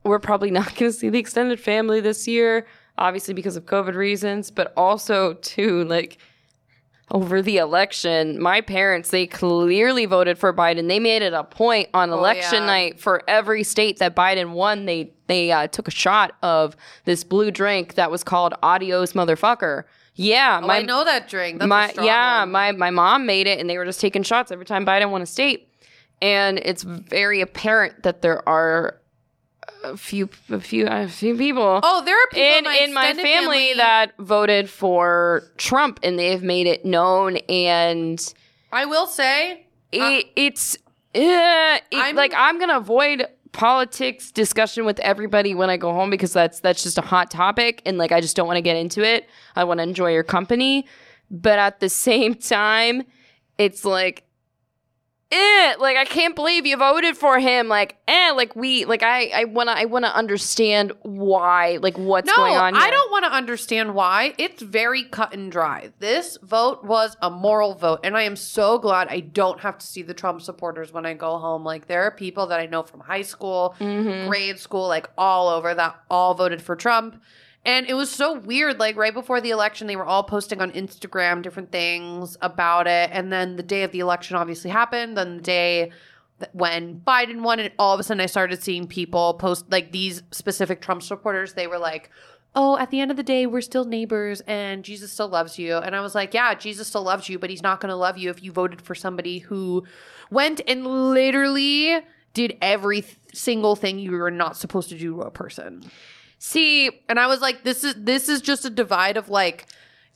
we're 0.03 0.19
probably 0.19 0.51
not 0.51 0.65
going 0.75 0.91
to 0.91 0.93
see 0.93 1.07
the 1.07 1.19
extended 1.19 1.61
family 1.61 2.01
this 2.01 2.27
year, 2.27 2.67
obviously 2.97 3.33
because 3.33 3.55
of 3.55 3.65
COVID 3.65 3.95
reasons, 3.95 4.51
but 4.51 4.73
also 4.75 5.35
too 5.35 5.85
like 5.85 6.17
over 7.09 7.41
the 7.41 7.57
election. 7.57 8.41
My 8.41 8.61
parents 8.61 9.09
they 9.09 9.27
clearly 9.27 10.05
voted 10.05 10.37
for 10.37 10.53
Biden. 10.53 10.87
They 10.87 10.99
made 10.99 11.21
it 11.21 11.33
a 11.33 11.43
point 11.43 11.89
on 11.93 12.09
election 12.09 12.59
yeah. 12.63 12.65
night 12.65 12.99
for 12.99 13.23
every 13.27 13.63
state 13.63 13.99
that 13.99 14.15
Biden 14.15 14.51
won. 14.51 14.85
They 14.85 15.13
they 15.27 15.51
uh, 15.51 15.67
took 15.67 15.87
a 15.87 15.91
shot 15.91 16.35
of 16.43 16.75
this 17.05 17.23
blue 17.23 17.51
drink 17.51 17.95
that 17.95 18.11
was 18.11 18.23
called 18.23 18.53
Adios 18.61 19.13
Motherfucker. 19.13 19.83
Yeah, 20.15 20.61
Oh, 20.63 20.69
I 20.69 20.81
know 20.81 21.05
that 21.05 21.29
drink. 21.29 21.59
That's 21.59 21.69
my 21.69 21.93
yeah, 22.01 22.41
one. 22.41 22.51
my 22.51 22.71
my 22.71 22.89
mom 22.89 23.25
made 23.25 23.47
it, 23.47 23.59
and 23.59 23.69
they 23.69 23.77
were 23.77 23.85
just 23.85 24.01
taking 24.01 24.23
shots 24.23 24.51
every 24.51 24.65
time 24.65 24.85
Biden 24.85 25.11
won 25.11 25.21
a 25.21 25.27
state, 25.27 25.69
and 26.21 26.59
it's 26.59 26.83
very 26.83 27.41
apparent 27.41 28.03
that 28.03 28.21
there 28.21 28.47
are 28.49 28.99
a 29.83 29.95
few 29.97 30.29
a 30.49 30.59
few 30.59 30.87
a 30.87 31.07
few 31.07 31.35
people 31.37 31.79
Oh, 31.83 32.03
there 32.03 32.15
are 32.21 32.27
people 32.27 32.43
in 32.43 32.57
in 32.57 32.63
my, 32.65 32.77
in 32.77 32.93
my 32.93 33.07
extended 33.09 33.23
family, 33.31 33.73
that 33.75 34.13
voted 34.19 34.69
for 34.69 35.43
Trump, 35.57 35.99
and 36.03 36.17
they've 36.19 36.41
made 36.43 36.67
it 36.67 36.85
known, 36.85 37.37
and 37.49 38.33
I 38.71 38.85
will 38.85 39.07
say, 39.07 39.65
it, 39.91 40.27
it's 40.35 40.75
uh, 40.75 40.79
it- 41.15 41.81
I'm- 41.93 42.15
like 42.15 42.33
I'm 42.35 42.59
gonna 42.59 42.77
avoid 42.77 43.25
politics 43.53 44.31
discussion 44.31 44.85
with 44.85 44.99
everybody 44.99 45.55
when 45.55 45.69
I 45.69 45.77
go 45.77 45.91
home 45.93 46.09
because 46.11 46.31
that's 46.33 46.59
that's 46.59 46.83
just 46.83 46.97
a 46.97 47.01
hot 47.01 47.31
topic 47.31 47.81
and 47.85 47.97
like 47.97 48.11
I 48.11 48.21
just 48.21 48.35
don't 48.35 48.45
want 48.45 48.57
to 48.57 48.61
get 48.61 48.75
into 48.75 49.03
it. 49.03 49.27
I 49.55 49.63
want 49.63 49.79
to 49.79 49.83
enjoy 49.83 50.11
your 50.11 50.23
company, 50.23 50.85
but 51.31 51.57
at 51.57 51.79
the 51.79 51.89
same 52.07 52.35
time, 52.35 53.03
it's 53.57 53.83
like 53.85 54.25
eh, 55.31 55.75
like 55.79 55.97
I 55.97 56.05
can't 56.05 56.35
believe 56.35 56.65
you 56.65 56.77
voted 56.77 57.17
for 57.17 57.39
him. 57.39 57.67
Like, 57.67 57.97
eh, 58.07 58.31
like 58.35 58.55
we, 58.55 58.85
like 58.85 59.03
I, 59.03 59.27
I 59.27 59.43
wanna, 59.45 59.71
I 59.71 59.85
wanna 59.85 60.07
understand 60.07 60.91
why, 61.01 61.77
like 61.81 61.97
what's 61.97 62.27
no, 62.27 62.35
going 62.35 62.55
on. 62.55 62.73
Here. 62.75 62.83
I 62.83 62.89
don't 62.89 63.11
want 63.11 63.25
to 63.25 63.31
understand 63.31 63.93
why. 63.93 64.33
It's 64.37 64.61
very 64.61 65.03
cut 65.03 65.33
and 65.33 65.51
dry. 65.51 65.91
This 65.99 66.37
vote 66.41 66.83
was 66.83 67.17
a 67.21 67.29
moral 67.29 67.73
vote, 67.73 67.99
and 68.03 68.15
I 68.15 68.23
am 68.23 68.35
so 68.35 68.77
glad 68.77 69.07
I 69.09 69.19
don't 69.19 69.59
have 69.61 69.77
to 69.79 69.85
see 69.85 70.01
the 70.01 70.13
Trump 70.13 70.41
supporters 70.41 70.93
when 70.93 71.05
I 71.05 71.13
go 71.13 71.37
home. 71.37 71.63
Like 71.63 71.87
there 71.87 72.03
are 72.03 72.11
people 72.11 72.47
that 72.47 72.59
I 72.59 72.65
know 72.65 72.83
from 72.83 73.01
high 73.01 73.21
school, 73.23 73.75
Mm-hmm. 73.79 74.27
grade 74.29 74.59
school, 74.59 74.87
like 74.87 75.09
all 75.17 75.49
over 75.49 75.73
that 75.73 75.99
all 76.09 76.33
voted 76.33 76.61
for 76.61 76.75
Trump. 76.75 77.21
And 77.67 77.85
it 77.85 77.95
was 77.95 78.09
so 78.09 78.39
weird. 78.39 78.79
Like 78.79 78.95
right 78.95 79.13
before 79.13 79.41
the 79.41 79.49
election, 79.49 79.87
they 79.87 79.97
were 79.97 80.05
all 80.05 80.23
posting 80.23 80.61
on 80.61 80.71
Instagram 80.71 81.41
different 81.41 81.69
things 81.69 82.37
about 82.41 82.87
it. 82.87 83.09
And 83.11 83.31
then 83.31 83.57
the 83.57 83.63
day 83.63 83.83
of 83.83 83.91
the 83.91 83.99
election 83.99 84.37
obviously 84.37 84.71
happened. 84.71 85.17
Then 85.17 85.35
the 85.35 85.43
day 85.43 85.91
when 86.53 87.01
Biden 87.01 87.41
won, 87.41 87.59
and 87.59 87.73
all 87.77 87.93
of 87.93 87.99
a 87.99 88.03
sudden 88.03 88.21
I 88.21 88.27
started 88.27 88.63
seeing 88.63 88.87
people 88.87 89.33
post 89.33 89.69
like 89.69 89.91
these 89.91 90.23
specific 90.31 90.81
Trump 90.81 91.03
supporters. 91.03 91.53
They 91.53 91.67
were 91.67 91.77
like, 91.77 92.09
"Oh, 92.55 92.77
at 92.77 92.89
the 92.89 93.01
end 93.01 93.11
of 93.11 93.17
the 93.17 93.23
day, 93.23 93.45
we're 93.45 93.59
still 93.59 93.83
neighbors, 93.83 94.39
and 94.47 94.85
Jesus 94.85 95.11
still 95.11 95.27
loves 95.27 95.59
you." 95.59 95.75
And 95.75 95.93
I 95.93 95.99
was 95.99 96.15
like, 96.15 96.33
"Yeah, 96.33 96.53
Jesus 96.53 96.87
still 96.87 97.03
loves 97.03 97.27
you, 97.27 97.37
but 97.37 97.49
He's 97.49 97.63
not 97.63 97.81
going 97.81 97.89
to 97.89 97.97
love 97.97 98.17
you 98.17 98.29
if 98.29 98.41
you 98.41 98.53
voted 98.53 98.81
for 98.81 98.95
somebody 98.95 99.39
who 99.39 99.83
went 100.31 100.61
and 100.67 100.87
literally 100.87 101.99
did 102.33 102.55
every 102.61 103.01
th- 103.01 103.17
single 103.33 103.75
thing 103.75 103.99
you 103.99 104.11
were 104.11 104.31
not 104.31 104.55
supposed 104.55 104.87
to 104.87 104.97
do 104.97 105.15
to 105.15 105.21
a 105.23 105.31
person." 105.31 105.83
See. 106.39 106.91
And 107.09 107.19
I 107.19 107.27
was 107.27 107.41
like, 107.41 107.63
"This 107.63 107.83
is 107.83 107.95
this 107.97 108.29
is 108.29 108.41
just 108.41 108.65
a 108.65 108.69
divide 108.69 109.17
of 109.17 109.29
like." 109.29 109.67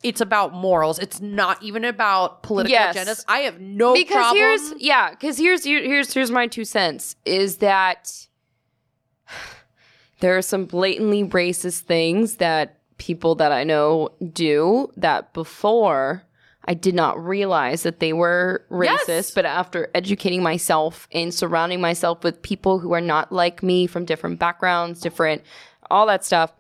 It's 0.04 0.20
about 0.20 0.51
morals. 0.51 0.98
It's 0.98 1.22
not 1.22 1.62
even 1.62 1.86
about 1.86 2.42
political 2.42 2.72
Yes. 2.72 2.98
agendas. 2.98 3.24
I 3.28 3.42
have 3.42 3.62
no 3.62 3.94
because 3.94 4.16
problem. 4.16 4.36
here's 4.38 4.74
yeah 4.82 5.12
because 5.12 5.38
here's 5.38 5.63
here's 5.63 6.12
here's 6.12 6.32
my 6.32 6.48
two 6.48 6.66
cents 6.66 7.16
is 7.24 7.58
that 7.58 8.12
there 10.20 10.36
are 10.38 10.42
some 10.42 10.66
blatantly 10.66 11.24
racist 11.24 11.82
things 11.82 12.38
that 12.38 12.78
people 12.98 13.36
that 13.36 13.51
i 13.51 13.63
know 13.63 14.10
do 14.34 14.92
that 14.98 15.34
before 15.34 16.24
i 16.66 16.74
did 16.74 16.94
not 16.94 17.24
realize 17.24 17.82
that 17.84 18.00
they 18.00 18.13
were 18.13 18.63
racist 18.70 19.08
Yes. 19.08 19.32
but 19.32 19.46
after 19.46 19.90
educating 19.96 20.44
myself 20.44 21.08
and 21.12 21.34
surrounding 21.34 21.82
myself 21.82 22.24
with 22.24 22.42
people 22.42 22.78
who 22.80 22.92
are 22.94 23.01
not 23.01 23.32
like 23.32 23.63
me 23.63 23.88
from 23.88 24.06
different 24.06 24.38
backgrounds 24.40 25.00
different 25.01 25.42
all 25.91 26.07
that 26.07 26.25
stuff 26.25 26.53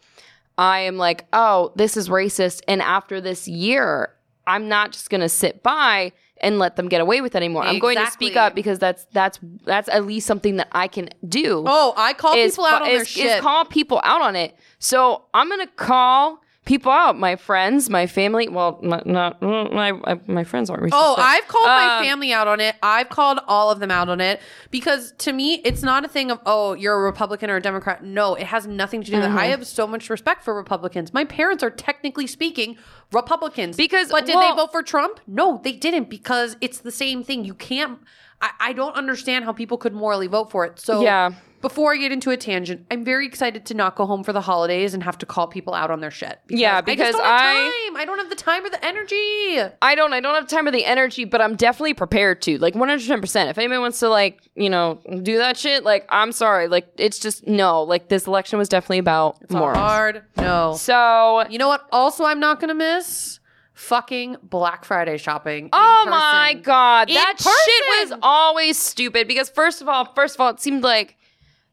I 0.57 0.81
am 0.81 0.97
like, 0.97 1.25
oh, 1.33 1.71
this 1.75 1.97
is 1.97 2.07
racist. 2.07 2.61
And 2.67 2.81
after 2.83 3.19
this 3.19 3.47
year, 3.47 4.13
I'm 4.45 4.67
not 4.67 4.91
just 4.91 5.09
going 5.09 5.21
to 5.21 5.29
sit 5.29 5.63
by 5.63 6.11
and 6.39 6.59
let 6.59 6.75
them 6.75 6.87
get 6.87 7.01
away 7.01 7.21
with 7.21 7.35
it 7.35 7.37
anymore. 7.37 7.63
I'm 7.63 7.79
going 7.79 7.97
to 7.97 8.11
speak 8.11 8.35
up 8.35 8.53
because 8.53 8.77
that's 8.77 9.05
that's 9.11 9.39
that's 9.63 9.89
at 9.89 10.05
least 10.05 10.27
something 10.27 10.57
that 10.57 10.67
I 10.71 10.87
can 10.87 11.09
do. 11.27 11.63
oh, 11.67 11.93
I 11.97 12.13
call 12.13 12.35
is, 12.35 12.53
people 12.53 12.65
out 12.65 12.81
on 12.83 12.89
is, 12.89 12.93
their 12.93 13.01
is 13.01 13.07
shit. 13.07 13.41
call 13.41 13.65
people 13.65 14.01
out 14.03 14.21
on 14.21 14.35
it. 14.35 14.55
So 14.79 15.23
I'm 15.33 15.49
gonna 15.49 15.67
call 15.67 16.41
people 16.65 16.91
out. 16.91 17.17
My 17.17 17.35
friends, 17.35 17.89
my 17.89 18.05
family. 18.07 18.47
Well, 18.47 18.79
not, 18.81 19.05
not 19.07 19.41
my 19.41 19.91
my, 19.91 20.19
my 20.27 20.43
friends 20.43 20.69
aren't 20.69 20.83
racist. 20.83 20.89
Oh, 20.93 21.15
but, 21.17 21.23
I've 21.23 21.47
called 21.47 21.65
my 21.65 21.97
uh, 21.97 22.01
family 22.03 22.31
out 22.31 22.47
on 22.47 22.59
it. 22.59 22.75
I've 22.83 23.09
called 23.09 23.39
all 23.47 23.71
of 23.71 23.79
them 23.79 23.91
out 23.91 24.09
on 24.09 24.21
it 24.21 24.39
because 24.69 25.13
to 25.19 25.33
me, 25.33 25.55
it's 25.65 25.81
not 25.81 26.05
a 26.05 26.07
thing 26.07 26.29
of, 26.31 26.39
oh, 26.45 26.73
you're 26.73 26.95
a 26.95 27.01
Republican 27.01 27.49
or 27.49 27.55
a 27.57 27.61
Democrat. 27.61 28.03
No, 28.03 28.35
it 28.35 28.47
has 28.47 28.67
nothing 28.67 29.03
to 29.03 29.09
do 29.11 29.17
with 29.17 29.25
Mm-hmm. 29.25 29.35
that. 29.35 29.41
I 29.41 29.47
have 29.47 29.65
so 29.67 29.87
much 29.87 30.09
respect 30.09 30.43
for 30.43 30.55
Republicans. 30.55 31.13
My 31.13 31.25
parents 31.25 31.63
are 31.63 31.69
technically 31.71 32.27
speaking 32.27 32.77
Republicans. 33.11 33.75
Because- 33.77 34.09
but 34.09 34.25
did 34.25 34.35
well- 34.35 34.55
they 34.55 34.61
vote 34.61 34.71
for 34.71 34.83
Trump? 34.83 35.19
No, 35.27 35.59
they 35.63 35.73
didn't 35.73 36.09
because 36.09 36.57
it's 36.61 36.79
the 36.79 36.91
same 36.91 37.23
thing. 37.23 37.43
You 37.45 37.53
can't, 37.55 37.99
I, 38.41 38.51
I 38.59 38.73
don't 38.73 38.95
understand 38.95 39.45
how 39.45 39.51
people 39.53 39.77
could 39.77 39.93
morally 39.93 40.27
vote 40.27 40.51
for 40.51 40.65
it. 40.65 40.79
So, 40.79 41.01
Yeah. 41.01 41.31
Before 41.61 41.93
I 41.93 41.97
get 41.97 42.11
into 42.11 42.31
a 42.31 42.37
tangent, 42.37 42.85
I'm 42.91 43.03
very 43.05 43.25
excited 43.27 43.65
to 43.67 43.73
not 43.73 43.95
go 43.95 44.05
home 44.05 44.23
for 44.23 44.33
the 44.33 44.41
holidays 44.41 44.93
and 44.93 45.03
have 45.03 45.17
to 45.19 45.25
call 45.25 45.47
people 45.47 45.73
out 45.73 45.91
on 45.91 45.99
their 46.01 46.11
shit. 46.11 46.39
Yeah, 46.49 46.77
I 46.77 46.81
because 46.81 47.09
just 47.13 47.17
don't 47.19 47.25
have 47.27 47.41
I- 47.41 47.53
time. 47.89 47.97
I 47.97 48.05
don't 48.05 48.17
have 48.17 48.29
the 48.29 48.35
time 48.35 48.65
or 48.65 48.69
the 48.69 48.83
energy. 48.83 49.59
I 49.81 49.93
don't. 49.95 50.13
I 50.13 50.19
don't 50.19 50.35
have 50.35 50.47
time 50.47 50.67
or 50.67 50.71
the 50.71 50.85
energy, 50.85 51.23
but 51.25 51.39
I'm 51.41 51.55
definitely 51.55 51.93
prepared 51.93 52.41
to. 52.43 52.57
Like 52.57 52.73
110. 52.75 53.21
percent 53.21 53.49
If 53.49 53.57
anybody 53.57 53.79
wants 53.79 53.99
to 53.99 54.09
like, 54.09 54.39
you 54.55 54.69
know, 54.69 54.99
do 55.23 55.37
that 55.37 55.55
shit, 55.57 55.83
like, 55.83 56.05
I'm 56.09 56.31
sorry. 56.31 56.67
Like, 56.67 56.87
it's 56.97 57.19
just 57.19 57.45
no. 57.47 57.83
Like, 57.83 58.09
this 58.09 58.25
election 58.27 58.57
was 58.59 58.67
definitely 58.69 58.99
about 58.99 59.37
It's 59.41 59.51
morals. 59.53 59.77
hard. 59.77 60.23
No. 60.37 60.73
So, 60.77 61.45
You 61.49 61.59
know 61.59 61.67
what? 61.67 61.87
Also, 61.91 62.23
I'm 62.25 62.39
not 62.39 62.59
gonna 62.59 62.73
miss 62.75 63.39
fucking 63.73 64.37
Black 64.43 64.85
Friday 64.85 65.17
shopping. 65.17 65.65
in 65.65 65.69
oh 65.73 66.07
my 66.09 66.53
god, 66.61 67.09
In 67.09 67.15
that 67.15 67.35
shit 67.39 68.09
was 68.09 68.19
always 68.21 68.77
stupid. 68.77 69.27
Because 69.27 69.49
first 69.49 69.81
of 69.81 69.87
all, 69.87 70.11
first 70.13 70.35
of 70.35 70.41
all, 70.41 70.49
it 70.49 70.59
seemed 70.59 70.83
like 70.83 71.17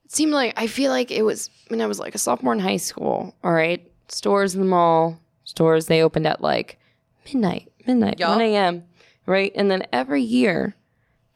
seemed 0.08 0.32
like 0.32 0.54
I 0.56 0.66
feel 0.66 0.90
like 0.90 1.10
it 1.10 1.22
was 1.22 1.50
when 1.68 1.80
I 1.80 1.86
was 1.86 1.98
like 1.98 2.14
a 2.14 2.18
sophomore 2.18 2.52
in 2.52 2.58
high 2.58 2.76
school. 2.76 3.34
All 3.44 3.52
right, 3.52 3.88
stores 4.08 4.54
in 4.54 4.60
the 4.60 4.66
mall, 4.66 5.20
stores 5.44 5.86
they 5.86 6.02
opened 6.02 6.26
at 6.26 6.40
like 6.40 6.78
midnight, 7.26 7.70
midnight, 7.86 8.18
Yup. 8.18 8.30
one 8.30 8.40
a.m. 8.40 8.84
Right, 9.26 9.52
and 9.54 9.70
then 9.70 9.86
every 9.92 10.22
year 10.22 10.74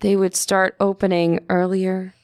they 0.01 0.17
would 0.17 0.35
start 0.35 0.75
opening 0.81 1.45
earlier 1.49 2.15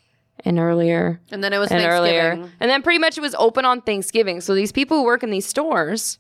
and 0.45 0.59
earlier 0.59 1.21
And 1.31 1.43
then 1.43 1.52
it 1.52 1.59
was 1.59 1.71
and 1.71 1.85
earlier. 1.85 2.31
Thanksgiving. 2.31 2.52
And 2.61 2.71
then 2.71 2.83
pretty 2.83 2.99
much 2.99 3.19
it 3.19 3.21
was 3.21 3.35
open 3.38 3.64
on 3.64 3.83
Thanksgiving. 3.83 4.40
So 4.40 4.55
these 4.55 4.73
people 4.73 4.99
who 4.99 5.05
work 5.05 5.23
in 5.23 5.31
these 5.31 5.47
stores, 5.47 6.19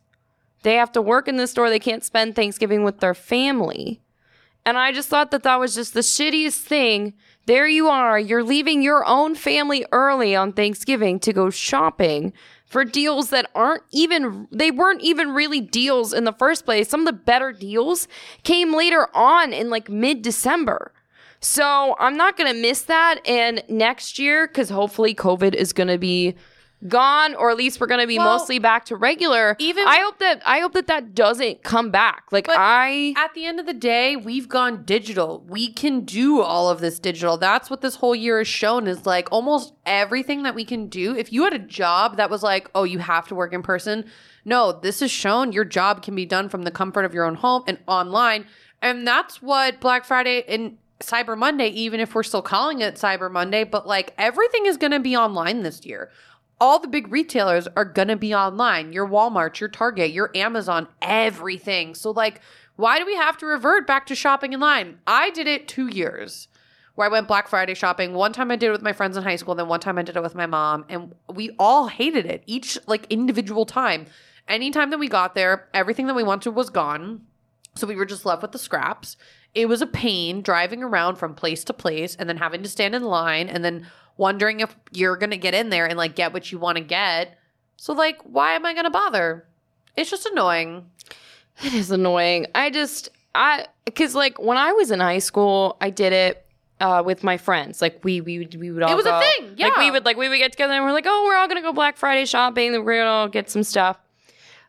they 0.62 0.74
have 0.74 0.92
to 0.92 1.02
work 1.02 1.28
in 1.28 1.36
the 1.36 1.46
store. 1.46 1.70
They 1.70 1.78
can't 1.78 2.04
spend 2.04 2.34
Thanksgiving 2.34 2.84
with 2.84 3.00
their 3.00 3.14
family. 3.14 4.02
And 4.66 4.76
I 4.76 4.92
just 4.92 5.08
thought 5.08 5.30
that 5.30 5.44
that 5.44 5.58
was 5.58 5.74
just 5.74 5.94
the 5.94 6.00
shittiest 6.00 6.58
thing. 6.60 7.14
There 7.48 7.66
you 7.66 7.88
are. 7.88 8.18
You're 8.18 8.44
leaving 8.44 8.82
your 8.82 9.06
own 9.06 9.34
family 9.34 9.86
early 9.90 10.36
on 10.36 10.52
Thanksgiving 10.52 11.18
to 11.20 11.32
go 11.32 11.48
shopping 11.48 12.34
for 12.66 12.84
deals 12.84 13.30
that 13.30 13.50
aren't 13.54 13.84
even, 13.90 14.46
they 14.52 14.70
weren't 14.70 15.00
even 15.00 15.30
really 15.30 15.62
deals 15.62 16.12
in 16.12 16.24
the 16.24 16.34
first 16.34 16.66
place. 16.66 16.90
Some 16.90 17.00
of 17.00 17.06
the 17.06 17.14
better 17.14 17.54
deals 17.54 18.06
came 18.42 18.76
later 18.76 19.08
on 19.14 19.54
in 19.54 19.70
like 19.70 19.88
mid 19.88 20.20
December. 20.20 20.92
So 21.40 21.96
I'm 21.98 22.18
not 22.18 22.36
going 22.36 22.52
to 22.52 22.60
miss 22.60 22.82
that. 22.82 23.26
And 23.26 23.64
next 23.66 24.18
year, 24.18 24.46
because 24.46 24.68
hopefully 24.68 25.14
COVID 25.14 25.54
is 25.54 25.72
going 25.72 25.88
to 25.88 25.96
be 25.96 26.34
gone, 26.86 27.34
or 27.34 27.50
at 27.50 27.56
least 27.56 27.80
we're 27.80 27.88
going 27.88 28.00
to 28.00 28.06
be 28.06 28.18
Well, 28.18 28.38
mostly 28.38 28.58
back 28.60 28.84
to 28.86 28.96
regular. 28.96 29.56
even- 29.58 29.86
I 29.86 29.96
hope 29.98 30.18
that 30.18 30.42
I 30.46 30.60
hope 30.60 30.74
that 30.74 30.86
that 30.86 31.14
doesn't 31.14 31.62
come 31.64 31.90
back. 31.90 32.24
Like 32.30 32.46
I, 32.48 33.14
At 33.16 33.34
the 33.34 33.46
end 33.46 33.58
of 33.58 33.66
the 33.66 33.74
day, 33.74 34.14
we've 34.14 34.48
gone 34.48 34.84
digital. 34.84 35.44
We 35.48 35.72
can 35.72 36.02
do 36.02 36.40
all 36.40 36.70
of 36.70 36.80
this 36.80 36.98
digital. 37.00 37.36
That's 37.36 37.68
what 37.68 37.80
this 37.80 37.96
whole 37.96 38.14
year 38.14 38.38
has 38.38 38.46
shown 38.48 38.86
is 38.86 39.06
like 39.06 39.28
almost 39.32 39.72
everything 39.86 40.44
that 40.44 40.54
we 40.54 40.64
can 40.64 40.88
do. 40.88 41.16
If 41.16 41.32
you 41.32 41.44
had 41.44 41.52
a 41.52 41.58
job 41.58 42.16
that 42.16 42.30
was 42.30 42.42
like, 42.42 42.70
oh, 42.74 42.84
you 42.84 43.00
have 43.00 43.26
to 43.28 43.34
work 43.34 43.52
in 43.52 43.62
person, 43.62 44.04
no, 44.44 44.72
this 44.72 45.02
is 45.02 45.10
shown 45.10 45.52
your 45.52 45.64
job 45.64 46.02
can 46.02 46.14
be 46.14 46.26
done 46.26 46.48
from 46.48 46.62
the 46.62 46.70
comfort 46.70 47.04
of 47.04 47.12
your 47.12 47.24
own 47.24 47.34
home 47.34 47.64
and 47.66 47.78
online. 47.88 48.46
And 48.80 49.06
that's 49.06 49.42
what 49.42 49.80
Black 49.80 50.04
Friday 50.04 50.44
and 50.46 50.78
Cyber 51.00 51.36
Monday, 51.36 51.68
even 51.68 52.00
if 52.00 52.14
we're 52.14 52.22
still 52.22 52.42
calling 52.42 52.80
it 52.80 52.94
Cyber 52.94 53.30
Monday, 53.30 53.64
but 53.64 53.86
like 53.86 54.14
everything 54.16 54.66
is 54.66 54.76
going 54.76 54.90
to 54.92 55.00
be 55.00 55.16
online 55.16 55.62
this 55.62 55.84
year. 55.84 56.10
All 56.60 56.78
the 56.80 56.88
big 56.88 57.12
retailers 57.12 57.68
are 57.76 57.84
going 57.84 58.08
to 58.08 58.16
be 58.16 58.34
online. 58.34 58.92
Your 58.92 59.06
Walmart, 59.06 59.60
your 59.60 59.68
Target, 59.68 60.10
your 60.10 60.30
Amazon, 60.34 60.88
everything. 61.00 61.94
So, 61.94 62.10
like, 62.10 62.40
why 62.76 62.98
do 62.98 63.06
we 63.06 63.14
have 63.14 63.36
to 63.38 63.46
revert 63.46 63.86
back 63.86 64.06
to 64.06 64.14
shopping 64.14 64.52
in 64.52 64.60
line? 64.60 64.98
I 65.06 65.30
did 65.30 65.46
it 65.46 65.68
two 65.68 65.86
years 65.86 66.48
where 66.94 67.06
I 67.06 67.10
went 67.10 67.28
Black 67.28 67.46
Friday 67.46 67.74
shopping. 67.74 68.12
One 68.12 68.32
time 68.32 68.50
I 68.50 68.56
did 68.56 68.68
it 68.68 68.72
with 68.72 68.82
my 68.82 68.92
friends 68.92 69.16
in 69.16 69.22
high 69.22 69.36
school, 69.36 69.54
then 69.54 69.68
one 69.68 69.78
time 69.78 69.98
I 69.98 70.02
did 70.02 70.16
it 70.16 70.22
with 70.22 70.34
my 70.34 70.46
mom, 70.46 70.84
and 70.88 71.14
we 71.32 71.50
all 71.58 71.86
hated 71.86 72.26
it 72.26 72.42
each 72.46 72.76
like 72.88 73.06
individual 73.08 73.64
time. 73.64 74.06
Anytime 74.48 74.90
that 74.90 74.98
we 74.98 75.08
got 75.08 75.36
there, 75.36 75.68
everything 75.72 76.08
that 76.08 76.16
we 76.16 76.24
wanted 76.24 76.50
was 76.52 76.70
gone. 76.70 77.20
So 77.76 77.86
we 77.86 77.94
were 77.94 78.04
just 78.04 78.26
left 78.26 78.42
with 78.42 78.50
the 78.50 78.58
scraps. 78.58 79.16
It 79.54 79.68
was 79.68 79.80
a 79.80 79.86
pain 79.86 80.42
driving 80.42 80.82
around 80.82 81.16
from 81.16 81.34
place 81.34 81.62
to 81.64 81.72
place 81.72 82.16
and 82.16 82.28
then 82.28 82.38
having 82.38 82.64
to 82.64 82.68
stand 82.68 82.96
in 82.96 83.04
line 83.04 83.48
and 83.48 83.64
then 83.64 83.86
wondering 84.18 84.60
if 84.60 84.76
you're 84.92 85.16
going 85.16 85.30
to 85.30 85.38
get 85.38 85.54
in 85.54 85.70
there 85.70 85.86
and 85.86 85.96
like 85.96 86.14
get 86.14 86.34
what 86.34 86.52
you 86.52 86.58
want 86.58 86.76
to 86.76 86.84
get. 86.84 87.38
So 87.76 87.94
like 87.94 88.20
why 88.24 88.52
am 88.52 88.66
I 88.66 88.74
going 88.74 88.84
to 88.84 88.90
bother? 88.90 89.46
It's 89.96 90.10
just 90.10 90.26
annoying. 90.26 90.84
it 91.64 91.72
is 91.72 91.90
annoying. 91.90 92.46
I 92.54 92.68
just 92.70 93.08
I 93.34 93.66
because 93.86 94.14
like 94.14 94.38
when 94.38 94.58
I 94.58 94.72
was 94.72 94.90
in 94.90 95.00
high 95.00 95.18
school, 95.20 95.76
I 95.80 95.88
did 95.90 96.12
it. 96.12 96.44
Uh, 96.80 97.02
with 97.04 97.24
my 97.24 97.36
friends, 97.36 97.82
like 97.82 97.98
we 98.04 98.20
we 98.20 98.38
would 98.38 98.54
we 98.54 98.70
would 98.70 98.84
all 98.84 98.92
It 98.92 98.94
was 98.94 99.04
a 99.04 99.08
go- 99.08 99.20
thing, 99.20 99.56
Like 99.58 99.76
we 99.78 99.90
would 99.90 100.04
like 100.04 100.16
we 100.16 100.28
would 100.28 100.38
get 100.38 100.52
together 100.52 100.74
and 100.74 100.84
we're 100.84 100.92
like, 100.92 101.06
oh, 101.08 101.24
we're 101.26 101.34
all 101.36 101.48
gonna 101.48 101.60
go 101.60 101.72
Black 101.72 101.96
Friday 101.96 102.24
shopping. 102.24 102.70
We're 102.84 102.98
gonna 103.00 103.10
all 103.10 103.26
get 103.28 103.50
some 103.50 103.64
stuff. 103.64 103.98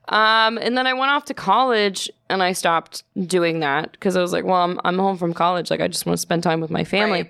Um, 0.07 0.57
and 0.57 0.75
then 0.75 0.87
I 0.87 0.93
went 0.93 1.11
off 1.11 1.25
to 1.25 1.35
college 1.35 2.09
and 2.29 2.41
I 2.41 2.53
stopped 2.53 3.03
doing 3.27 3.59
that 3.59 3.91
because 3.91 4.15
I 4.17 4.21
was 4.21 4.33
like, 4.33 4.43
well, 4.43 4.55
I'm 4.63 4.79
I'm 4.83 4.97
home 4.97 5.17
from 5.19 5.35
college. 5.35 5.69
Like 5.69 5.81
I 5.81 5.87
just 5.87 6.07
want 6.07 6.17
to 6.17 6.21
spend 6.21 6.41
time 6.41 6.61
with 6.61 6.71
my 6.71 6.83
family. 6.83 7.29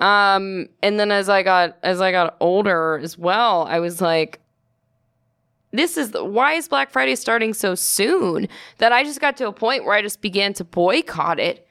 Um, 0.00 0.68
and 0.82 0.98
then 0.98 1.10
as 1.10 1.28
I 1.28 1.42
got 1.42 1.76
as 1.82 2.00
I 2.00 2.12
got 2.12 2.36
older 2.40 3.00
as 3.02 3.18
well, 3.18 3.66
I 3.68 3.80
was 3.80 4.00
like, 4.00 4.40
this 5.72 5.96
is 5.96 6.12
the, 6.12 6.24
why 6.24 6.54
is 6.54 6.68
Black 6.68 6.90
Friday 6.90 7.16
starting 7.16 7.52
so 7.52 7.74
soon? 7.74 8.48
That 8.78 8.92
I 8.92 9.04
just 9.04 9.20
got 9.20 9.36
to 9.38 9.48
a 9.48 9.52
point 9.52 9.84
where 9.84 9.94
I 9.94 10.02
just 10.02 10.20
began 10.20 10.54
to 10.54 10.64
boycott 10.64 11.40
it. 11.40 11.64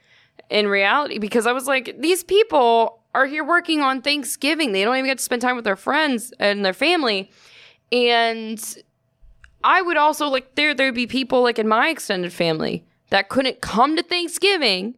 In 0.50 0.66
reality, 0.66 1.18
because 1.18 1.46
I 1.46 1.52
was 1.52 1.66
like, 1.66 2.00
these 2.00 2.24
people 2.24 3.02
are 3.14 3.26
here 3.26 3.44
working 3.44 3.82
on 3.82 4.00
Thanksgiving. 4.00 4.72
They 4.72 4.82
don't 4.82 4.96
even 4.96 5.10
get 5.10 5.18
to 5.18 5.24
spend 5.24 5.42
time 5.42 5.56
with 5.56 5.66
their 5.66 5.76
friends 5.76 6.32
and 6.38 6.64
their 6.64 6.72
family. 6.72 7.30
And 7.92 8.58
I 9.64 9.82
would 9.82 9.96
also 9.96 10.28
like 10.28 10.54
there 10.54 10.74
there'd 10.74 10.94
be 10.94 11.06
people 11.06 11.42
like 11.42 11.58
in 11.58 11.68
my 11.68 11.88
extended 11.88 12.32
family 12.32 12.84
that 13.10 13.28
couldn't 13.28 13.60
come 13.60 13.96
to 13.96 14.02
Thanksgiving 14.02 14.94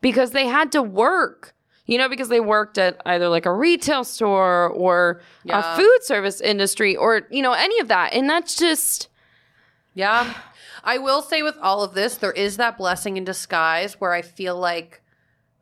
because 0.00 0.32
they 0.32 0.46
had 0.46 0.72
to 0.72 0.82
work. 0.82 1.54
You 1.90 1.98
know, 1.98 2.08
because 2.08 2.28
they 2.28 2.38
worked 2.38 2.78
at 2.78 3.00
either 3.04 3.28
like 3.28 3.46
a 3.46 3.52
retail 3.52 4.04
store 4.04 4.68
or 4.68 5.20
Yeah. 5.42 5.74
a 5.74 5.76
food 5.76 5.98
service 6.02 6.40
industry 6.40 6.94
or, 6.94 7.22
you 7.30 7.42
know, 7.42 7.52
any 7.52 7.80
of 7.80 7.88
that. 7.88 8.14
And 8.14 8.30
that's 8.30 8.54
just 8.54 9.08
Yeah. 9.94 10.32
I 10.84 10.98
will 10.98 11.20
say 11.20 11.42
with 11.42 11.56
all 11.60 11.82
of 11.82 11.94
this, 11.94 12.14
there 12.16 12.30
is 12.30 12.56
that 12.58 12.78
blessing 12.78 13.16
in 13.16 13.24
disguise 13.24 14.00
where 14.00 14.12
I 14.12 14.22
feel 14.22 14.56
like 14.56 15.02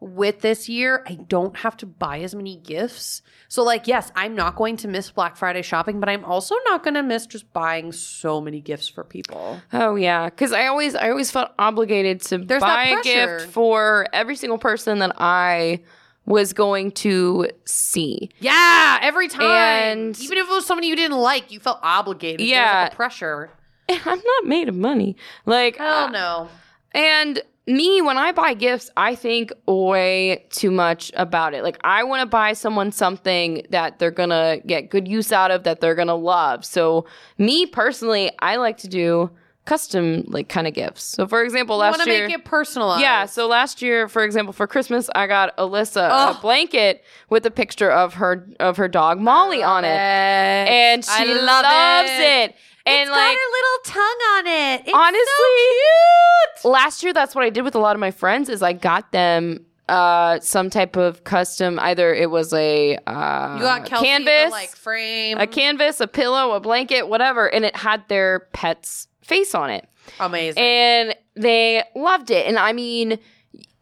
with 0.00 0.42
this 0.42 0.68
year, 0.68 1.02
I 1.08 1.14
don't 1.14 1.56
have 1.56 1.76
to 1.78 1.86
buy 1.86 2.20
as 2.20 2.34
many 2.34 2.56
gifts. 2.56 3.20
So, 3.48 3.64
like, 3.64 3.88
yes, 3.88 4.12
I'm 4.14 4.36
not 4.36 4.54
going 4.54 4.76
to 4.76 4.86
miss 4.86 5.10
Black 5.10 5.36
Friday 5.36 5.62
shopping, 5.62 5.98
but 5.98 6.08
I'm 6.08 6.24
also 6.24 6.54
not 6.66 6.84
going 6.84 6.94
to 6.94 7.02
miss 7.02 7.26
just 7.26 7.52
buying 7.52 7.90
so 7.90 8.40
many 8.40 8.60
gifts 8.60 8.86
for 8.86 9.02
people. 9.02 9.60
Oh 9.72 9.96
yeah, 9.96 10.26
because 10.26 10.52
I 10.52 10.66
always 10.66 10.94
I 10.94 11.08
always 11.10 11.30
felt 11.32 11.50
obligated 11.58 12.20
to 12.22 12.38
There's 12.38 12.60
buy 12.62 12.84
a 13.00 13.02
gift 13.02 13.50
for 13.50 14.06
every 14.12 14.36
single 14.36 14.58
person 14.58 14.98
that 15.00 15.16
I 15.18 15.80
was 16.28 16.52
going 16.52 16.92
to 16.92 17.48
see. 17.64 18.30
Yeah, 18.38 18.98
every 19.02 19.28
time. 19.28 19.42
And- 19.42 20.20
Even 20.20 20.38
if 20.38 20.46
it 20.46 20.50
was 20.50 20.66
somebody 20.66 20.86
you 20.86 20.94
didn't 20.96 21.16
like, 21.18 21.50
you 21.50 21.58
felt 21.58 21.80
obligated. 21.82 22.46
Yeah. 22.46 22.82
like, 22.84 22.94
pressure. 22.94 23.50
I'm 23.88 24.04
not 24.24 24.44
made 24.44 24.68
of 24.68 24.74
money. 24.76 25.16
Like 25.46 25.76
Hell 25.76 26.04
uh, 26.04 26.10
no. 26.10 26.48
And 26.92 27.42
me, 27.66 28.00
when 28.02 28.16
I 28.18 28.32
buy 28.32 28.54
gifts, 28.54 28.90
I 28.96 29.14
think 29.14 29.52
way 29.66 30.46
too 30.50 30.70
much 30.70 31.10
about 31.16 31.54
it. 31.54 31.62
Like, 31.62 31.78
I 31.84 32.02
want 32.04 32.20
to 32.22 32.26
buy 32.26 32.52
someone 32.54 32.92
something 32.92 33.66
that 33.70 33.98
they're 33.98 34.10
going 34.10 34.30
to 34.30 34.60
get 34.66 34.88
good 34.90 35.06
use 35.06 35.32
out 35.32 35.50
of, 35.50 35.64
that 35.64 35.80
they're 35.80 35.94
going 35.94 36.08
to 36.08 36.14
love. 36.14 36.64
So, 36.64 37.04
me 37.36 37.66
personally, 37.66 38.30
I 38.38 38.56
like 38.56 38.78
to 38.78 38.88
do 38.88 39.30
custom, 39.68 40.24
like, 40.28 40.48
kind 40.48 40.66
of 40.66 40.72
gifts. 40.74 41.04
So, 41.04 41.26
for 41.28 41.42
example, 41.42 41.76
last 41.76 41.98
want 41.98 42.08
to 42.08 42.14
year. 42.14 42.26
make 42.26 42.34
it 42.38 42.44
personalized. 42.44 43.02
yeah, 43.02 43.26
so 43.26 43.46
last 43.46 43.82
year, 43.82 44.08
for 44.08 44.24
example, 44.24 44.52
for 44.52 44.66
Christmas, 44.66 45.10
I 45.14 45.26
got 45.26 45.56
Alyssa 45.58 46.08
Oh. 46.10 46.36
a 46.36 46.40
blanket 46.40 47.04
with 47.28 47.44
a 47.46 47.50
picture 47.50 47.90
of 47.90 48.14
her 48.14 48.46
of 48.58 48.76
her 48.78 48.88
dog 48.88 49.20
Molly 49.20 49.62
on 49.62 49.84
it, 49.84 49.88
and 49.88 51.04
she 51.04 51.24
love 51.34 51.62
loves 51.64 52.10
it. 52.10 52.50
it. 52.50 52.54
And 52.86 53.10
like, 53.10 53.36
her 53.36 53.50
little 53.58 53.80
tongue 53.84 54.20
on 54.36 54.46
it. 54.46 54.80
It's 54.86 54.94
honestly, 54.94 56.70
last 56.70 57.02
year 57.02 57.12
that's 57.12 57.34
what 57.34 57.44
I 57.44 57.50
did 57.50 57.62
with 57.62 57.74
a 57.74 57.78
lot 57.78 57.94
of 57.94 58.00
my 58.00 58.10
friends 58.10 58.48
is 58.48 58.62
I 58.62 58.72
got 58.72 59.12
them 59.12 59.64
uh 59.88 60.38
some 60.40 60.68
type 60.68 60.96
of 60.96 61.24
custom 61.24 61.78
either 61.80 62.12
it 62.14 62.30
was 62.30 62.52
a 62.52 62.96
uh 63.06 63.58
got 63.58 63.86
canvas 63.86 64.44
the, 64.44 64.50
like 64.50 64.68
frame. 64.76 65.38
a 65.38 65.46
canvas 65.46 65.98
a 66.02 66.06
pillow 66.06 66.52
a 66.52 66.60
blanket 66.60 67.08
whatever 67.08 67.46
and 67.46 67.64
it 67.64 67.74
had 67.74 68.06
their 68.08 68.40
pets 68.52 69.08
face 69.28 69.54
on 69.54 69.70
it. 69.70 69.88
Amazing. 70.18 70.62
And 70.62 71.14
they 71.36 71.84
loved 71.94 72.30
it. 72.30 72.46
And 72.46 72.58
I 72.58 72.72
mean, 72.72 73.18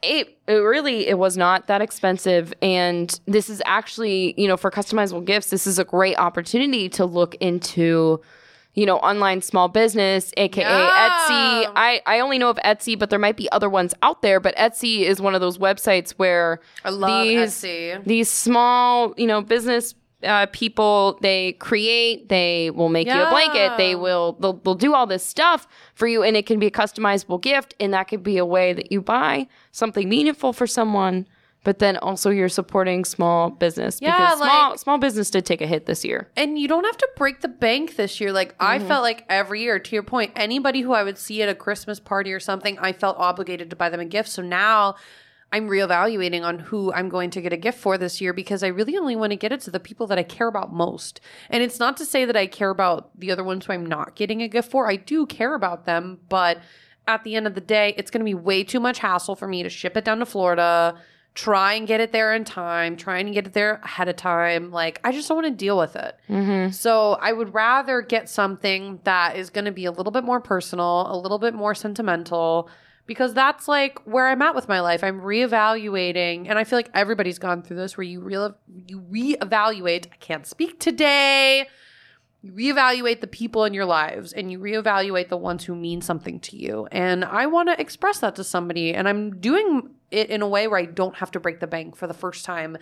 it, 0.02 0.38
it 0.46 0.52
really 0.52 1.06
it 1.06 1.18
was 1.18 1.36
not 1.36 1.66
that 1.68 1.80
expensive 1.80 2.52
and 2.60 3.18
this 3.26 3.48
is 3.48 3.62
actually 3.64 4.34
you 4.40 4.46
know 4.46 4.56
for 4.56 4.70
customizable 4.70 5.24
gifts 5.24 5.48
this 5.50 5.66
is 5.66 5.78
a 5.78 5.84
great 5.84 6.16
opportunity 6.18 6.88
to 6.90 7.04
look 7.06 7.34
into 7.36 8.20
you 8.74 8.84
know 8.84 8.98
online 8.98 9.40
small 9.40 9.68
business 9.68 10.32
aka 10.36 10.62
Yeah. 10.64 11.08
etsy 11.08 11.72
i 11.74 12.00
i 12.06 12.20
only 12.20 12.38
know 12.38 12.50
of 12.50 12.58
etsy 12.58 12.96
but 12.96 13.08
there 13.08 13.18
might 13.18 13.36
be 13.38 13.50
other 13.50 13.70
ones 13.70 13.94
out 14.02 14.20
there 14.20 14.38
but 14.38 14.54
etsy 14.56 15.00
is 15.00 15.20
one 15.20 15.34
of 15.34 15.40
those 15.40 15.56
websites 15.58 16.10
where 16.12 16.60
I 16.84 16.90
love 16.90 17.24
these 17.26 17.54
Etsy. 17.54 18.04
these 18.04 18.30
small 18.30 19.14
you 19.16 19.26
know 19.26 19.40
business 19.40 19.94
uh, 20.22 20.46
people 20.46 21.18
they 21.20 21.52
create 21.54 22.28
they 22.30 22.70
will 22.70 22.88
make 22.88 23.06
you 23.06 23.12
a 23.20 23.30
blanket 23.30 23.76
they 23.76 23.94
will 23.94 24.36
they'll, 24.40 24.54
they'll 24.54 24.74
do 24.74 24.94
all 24.94 25.06
this 25.06 25.22
stuff 25.24 25.68
for 25.94 26.06
you 26.08 26.22
and 26.22 26.36
it 26.36 26.46
can 26.46 26.58
be 26.58 26.66
a 26.66 26.70
customizable 26.70 27.40
gift 27.40 27.74
and 27.78 27.92
that 27.92 28.04
could 28.08 28.22
be 28.22 28.38
a 28.38 28.44
way 28.46 28.72
that 28.72 28.90
you 28.90 29.00
buy 29.02 29.46
something 29.72 30.08
meaningful 30.08 30.52
for 30.54 30.66
someone 30.66 31.26
but 31.64 31.80
then 31.80 31.96
also 31.98 32.30
you're 32.30 32.48
supporting 32.48 33.04
small 33.04 33.50
business 33.50 33.98
Yeah, 34.00 34.12
because 34.16 34.38
small 34.38 34.70
like- 34.70 34.78
small 34.78 34.98
business 34.98 35.30
did 35.30 35.44
take 35.44 35.60
a 35.60 35.66
hit 35.66 35.84
this 35.86 36.04
year 36.04 36.30
And 36.36 36.58
you 36.58 36.66
don't 36.68 36.84
have 36.84 36.96
to 36.98 37.08
break 37.16 37.40
the 37.40 37.48
bank 37.48 37.96
this 37.96 38.20
year. 38.20 38.32
Like 38.32 38.54
I 38.60 38.78
Mm-hmm. 38.78 38.88
felt 38.88 39.02
like 39.02 39.24
every 39.28 39.62
year, 39.62 39.78
to 39.80 39.94
your 39.96 40.04
point, 40.04 40.30
anybody 40.36 40.80
who 40.82 40.92
I 40.92 41.02
would 41.02 41.18
see 41.18 41.42
at 41.42 41.48
a 41.48 41.54
Christmas 41.56 41.98
party 41.98 42.32
or 42.32 42.38
something, 42.40 42.78
I 42.78 42.92
felt 42.92 43.16
obligated 43.18 43.68
to 43.70 43.76
buy 43.76 43.88
them 43.90 43.98
a 44.00 44.04
gift. 44.04 44.28
So 44.28 44.42
now 44.42 44.94
I'm 45.52 45.68
reevaluating 45.68 46.42
on 46.42 46.58
who 46.58 46.92
I'm 46.92 47.08
going 47.08 47.30
to 47.30 47.40
get 47.40 47.52
a 47.52 47.56
gift 47.56 47.78
for 47.78 47.96
this 47.96 48.20
year 48.20 48.32
because 48.32 48.62
I 48.62 48.68
really 48.68 48.96
only 48.96 49.16
want 49.16 49.30
to 49.30 49.36
get 49.36 49.52
it 49.52 49.60
to 49.62 49.70
the 49.70 49.80
people 49.80 50.06
that 50.08 50.18
I 50.18 50.22
care 50.22 50.48
about 50.48 50.72
most. 50.72 51.20
And 51.48 51.62
it's 51.62 51.78
not 51.78 51.96
to 51.98 52.04
say 52.04 52.24
that 52.24 52.36
I 52.36 52.46
care 52.46 52.70
about 52.70 53.18
the 53.18 53.30
other 53.30 53.44
ones 53.44 53.64
who 53.64 53.72
I'm 53.72 53.86
not 53.86 54.16
getting 54.16 54.42
a 54.42 54.48
gift 54.48 54.70
for. 54.70 54.90
I 54.90 54.96
do 54.96 55.24
care 55.24 55.54
about 55.54 55.86
them, 55.86 56.18
but 56.28 56.58
at 57.06 57.22
the 57.22 57.36
end 57.36 57.46
of 57.46 57.54
the 57.54 57.60
day, 57.60 57.94
it's 57.96 58.10
going 58.10 58.20
to 58.20 58.24
be 58.24 58.34
way 58.34 58.64
too 58.64 58.80
much 58.80 58.98
hassle 58.98 59.36
for 59.36 59.46
me 59.46 59.62
to 59.62 59.68
ship 59.68 59.96
it 59.96 60.04
down 60.04 60.18
to 60.18 60.26
Florida, 60.26 60.98
try 61.34 61.74
and 61.74 61.86
get 61.86 62.00
it 62.00 62.10
there 62.10 62.34
in 62.34 62.44
time, 62.44 62.96
try 62.96 63.18
and 63.18 63.32
get 63.32 63.46
it 63.46 63.52
there 63.52 63.74
ahead 63.84 64.08
of 64.08 64.16
time. 64.16 64.72
Like, 64.72 65.00
I 65.04 65.12
just 65.12 65.28
don't 65.28 65.36
want 65.36 65.46
to 65.46 65.64
deal 65.64 65.78
with 65.78 65.94
it. 65.94 66.18
mm-hmm. 66.28 66.72
So 66.72 67.12
I 67.20 67.32
would 67.32 67.54
rather 67.54 68.02
get 68.02 68.28
something 68.28 69.00
that 69.04 69.36
is 69.36 69.50
going 69.50 69.66
to 69.66 69.72
be 69.72 69.84
a 69.84 69.92
little 69.92 70.10
bit 70.10 70.24
more 70.24 70.40
personal, 70.40 71.06
a 71.08 71.16
little 71.16 71.38
bit 71.38 71.54
more 71.54 71.74
sentimental, 71.74 72.68
because 73.06 73.34
that's 73.34 73.68
like 73.68 73.98
where 74.06 74.28
I'm 74.28 74.42
at 74.42 74.54
with 74.54 74.68
my 74.68 74.80
life. 74.80 75.02
I'm 75.02 75.20
reevaluating, 75.20 76.48
and 76.48 76.58
I 76.58 76.64
feel 76.64 76.78
like 76.78 76.90
everybody's 76.94 77.38
gone 77.38 77.62
through 77.62 77.76
this 77.76 77.96
where 77.96 78.04
you 78.04 78.20
real 78.20 78.56
you 78.86 79.00
reevaluate. 79.00 80.06
I 80.12 80.16
can't 80.16 80.46
speak 80.46 80.80
today. 80.80 81.68
You 82.42 82.52
reevaluate 82.52 83.20
the 83.20 83.26
people 83.26 83.64
in 83.64 83.74
your 83.74 83.86
lives, 83.86 84.32
and 84.32 84.50
you 84.52 84.58
reevaluate 84.58 85.28
the 85.28 85.36
ones 85.36 85.64
who 85.64 85.74
mean 85.74 86.00
something 86.00 86.38
to 86.40 86.56
you. 86.56 86.86
And 86.92 87.24
I 87.24 87.46
want 87.46 87.68
to 87.68 87.80
express 87.80 88.20
that 88.20 88.36
to 88.36 88.44
somebody, 88.44 88.94
and 88.94 89.08
I'm 89.08 89.38
doing 89.40 89.90
it 90.10 90.30
in 90.30 90.42
a 90.42 90.48
way 90.48 90.68
where 90.68 90.78
I 90.78 90.84
don't 90.84 91.16
have 91.16 91.30
to 91.32 91.40
break 91.40 91.60
the 91.60 91.66
bank 91.66 91.96
for 91.96 92.06
the 92.06 92.14
first 92.14 92.44
time 92.44 92.76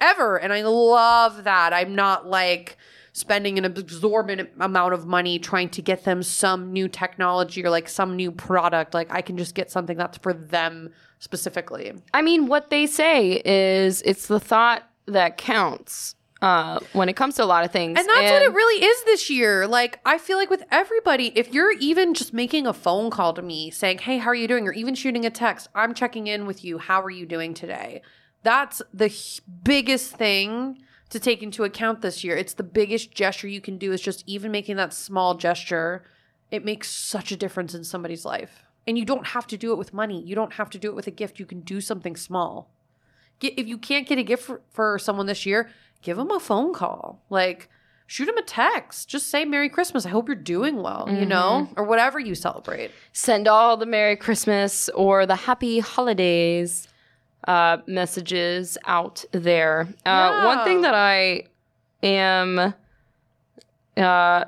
ever. 0.00 0.38
And 0.38 0.52
I 0.52 0.62
love 0.62 1.44
that. 1.44 1.72
I'm 1.72 1.94
not 1.94 2.26
like 2.26 2.78
spending 3.12 3.58
an 3.58 3.64
absorbent 3.64 4.48
amount 4.60 4.94
of 4.94 5.06
money 5.06 5.38
trying 5.38 5.68
to 5.70 5.82
get 5.82 6.04
them 6.04 6.22
some 6.22 6.72
new 6.72 6.88
technology 6.88 7.64
or 7.64 7.70
like 7.70 7.88
some 7.88 8.16
new 8.16 8.30
product. 8.30 8.94
Like 8.94 9.12
I 9.12 9.20
can 9.22 9.36
just 9.36 9.54
get 9.54 9.70
something 9.70 9.96
that's 9.96 10.18
for 10.18 10.32
them 10.32 10.90
specifically. 11.18 11.92
i 12.14 12.22
mean 12.22 12.46
what 12.46 12.70
they 12.70 12.86
say 12.86 13.42
is 13.44 14.00
it's 14.02 14.26
the 14.26 14.40
thought 14.40 14.88
that 15.06 15.36
counts 15.36 16.14
uh, 16.40 16.80
when 16.94 17.10
it 17.10 17.16
comes 17.16 17.34
to 17.34 17.44
a 17.44 17.44
lot 17.44 17.62
of 17.62 17.70
things 17.70 17.98
And 17.98 18.08
that's 18.08 18.30
what 18.32 18.40
it 18.42 18.52
really 18.54 18.82
is 18.82 19.04
this 19.04 19.28
year. 19.28 19.66
Like, 19.66 20.00
I 20.06 20.16
feel 20.16 20.38
like 20.38 20.48
with 20.48 20.62
everybody, 20.70 21.32
if 21.34 21.52
you're 21.52 21.72
even 21.72 22.14
just 22.14 22.32
making 22.32 22.66
a 22.66 22.72
phone 22.72 23.10
call 23.10 23.34
to 23.34 23.42
me 23.42 23.70
saying, 23.70 23.98
Hey, 23.98 24.16
how 24.16 24.28
are 24.30 24.34
you 24.34 24.48
doing? 24.48 24.66
Or 24.66 24.72
even 24.72 24.94
shooting 24.94 25.26
a 25.26 25.30
text, 25.30 25.68
I'm 25.74 25.92
checking 25.92 26.26
in 26.28 26.46
with 26.46 26.64
you. 26.64 26.78
How 26.78 27.02
are 27.02 27.10
you 27.10 27.26
doing 27.26 27.52
today? 27.52 28.00
That's 28.42 28.80
the 28.94 29.04
h- 29.06 29.42
biggest 29.62 30.16
thing 30.16 30.80
to 31.10 31.20
take 31.20 31.42
into 31.42 31.64
account 31.64 32.00
this 32.00 32.24
year. 32.24 32.36
It's 32.36 32.54
the 32.54 32.62
biggest 32.62 33.12
gesture 33.12 33.48
you 33.48 33.60
can 33.60 33.78
do, 33.78 33.92
is 33.92 34.00
just 34.00 34.24
even 34.26 34.50
making 34.50 34.76
that 34.76 34.94
small 34.94 35.34
gesture. 35.34 36.04
It 36.50 36.64
makes 36.64 36.90
such 36.90 37.30
a 37.30 37.36
difference 37.36 37.74
in 37.74 37.84
somebody's 37.84 38.24
life. 38.24 38.64
And 38.86 38.96
you 38.96 39.04
don't 39.04 39.28
have 39.28 39.46
to 39.48 39.56
do 39.56 39.72
it 39.72 39.78
with 39.78 39.92
money, 39.92 40.22
you 40.22 40.34
don't 40.34 40.54
have 40.54 40.70
to 40.70 40.78
do 40.78 40.88
it 40.88 40.94
with 40.94 41.06
a 41.06 41.12
gift. 41.12 41.38
You 41.38 41.46
can 41.46 41.60
do 41.60 41.80
something 41.80 42.16
small. 42.16 42.70
Get, 43.40 43.58
if 43.58 43.66
you 43.66 43.78
can't 43.78 44.06
get 44.06 44.18
a 44.18 44.22
gift 44.22 44.44
for, 44.44 44.62
for 44.70 44.98
someone 44.98 45.26
this 45.26 45.46
year, 45.46 45.70
give 46.02 46.16
them 46.16 46.30
a 46.30 46.40
phone 46.40 46.72
call. 46.72 47.22
Like, 47.30 47.68
shoot 48.06 48.26
them 48.26 48.36
a 48.36 48.42
text. 48.42 49.08
Just 49.08 49.28
say 49.28 49.44
Merry 49.44 49.68
Christmas. 49.68 50.06
I 50.06 50.10
hope 50.10 50.28
you're 50.28 50.34
doing 50.36 50.82
well, 50.82 51.08
you 51.08 51.24
know, 51.24 51.68
mm-hmm. 51.68 51.80
or 51.80 51.84
whatever 51.84 52.18
you 52.18 52.34
celebrate. 52.34 52.90
send 53.12 53.48
all 53.48 53.76
the 53.76 53.86
Merry 53.86 54.16
Christmas 54.16 54.88
or 54.90 55.26
the 55.26 55.36
Happy 55.36 55.78
Holidays 55.78 56.88
uh, 57.46 57.78
messages 57.86 58.76
out 58.86 59.24
there. 59.32 59.88
Uh, 60.04 60.42
One 60.44 60.64
thing 60.64 60.82
that 60.82 60.94
I 60.94 61.44
am 62.02 62.74
uh, 63.96 64.44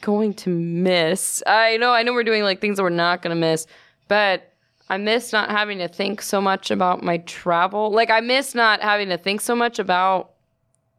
going 0.00 0.34
to 0.34 0.50
miss, 0.50 1.42
I 1.46 1.76
know, 1.78 1.92
I 1.92 2.02
know 2.02 2.12
we're 2.12 2.24
doing 2.24 2.42
like 2.42 2.60
things 2.60 2.76
that 2.76 2.82
we're 2.82 2.90
not 2.90 3.22
going 3.22 3.34
to 3.34 3.40
miss, 3.40 3.66
but 4.08 4.52
I 4.88 4.96
miss 4.96 5.32
not 5.32 5.50
having 5.50 5.78
to 5.78 5.88
think 5.88 6.22
so 6.22 6.40
much 6.40 6.70
about 6.70 7.02
my 7.02 7.18
travel. 7.18 7.90
Like 7.90 8.10
I 8.10 8.20
miss 8.20 8.54
not 8.54 8.80
having 8.80 9.08
to 9.10 9.18
think 9.18 9.40
so 9.40 9.54
much 9.54 9.78
about 9.78 10.30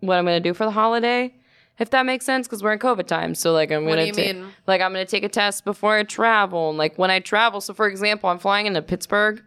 what 0.01 0.17
I'm 0.17 0.25
going 0.25 0.41
to 0.41 0.49
do 0.49 0.53
for 0.53 0.65
the 0.65 0.71
holiday. 0.71 1.33
If 1.79 1.91
that 1.91 2.05
makes 2.05 2.25
sense, 2.25 2.45
because 2.45 2.61
we're 2.61 2.73
in 2.73 2.79
COVID 2.79 3.07
times, 3.07 3.39
so 3.39 3.53
like 3.53 3.71
I'm 3.71 3.87
gonna 3.87 4.01
do 4.01 4.07
you 4.07 4.11
ta- 4.33 4.39
mean? 4.39 4.51
like 4.67 4.81
I'm 4.81 4.91
gonna 4.91 5.05
take 5.05 5.23
a 5.23 5.29
test 5.29 5.63
before 5.63 5.95
I 5.95 6.03
travel, 6.03 6.67
and 6.67 6.77
like 6.77 6.97
when 6.97 7.09
I 7.09 7.21
travel. 7.21 7.61
So 7.61 7.73
for 7.73 7.87
example, 7.87 8.29
I'm 8.29 8.37
flying 8.37 8.65
into 8.65 8.81
Pittsburgh. 8.81 9.41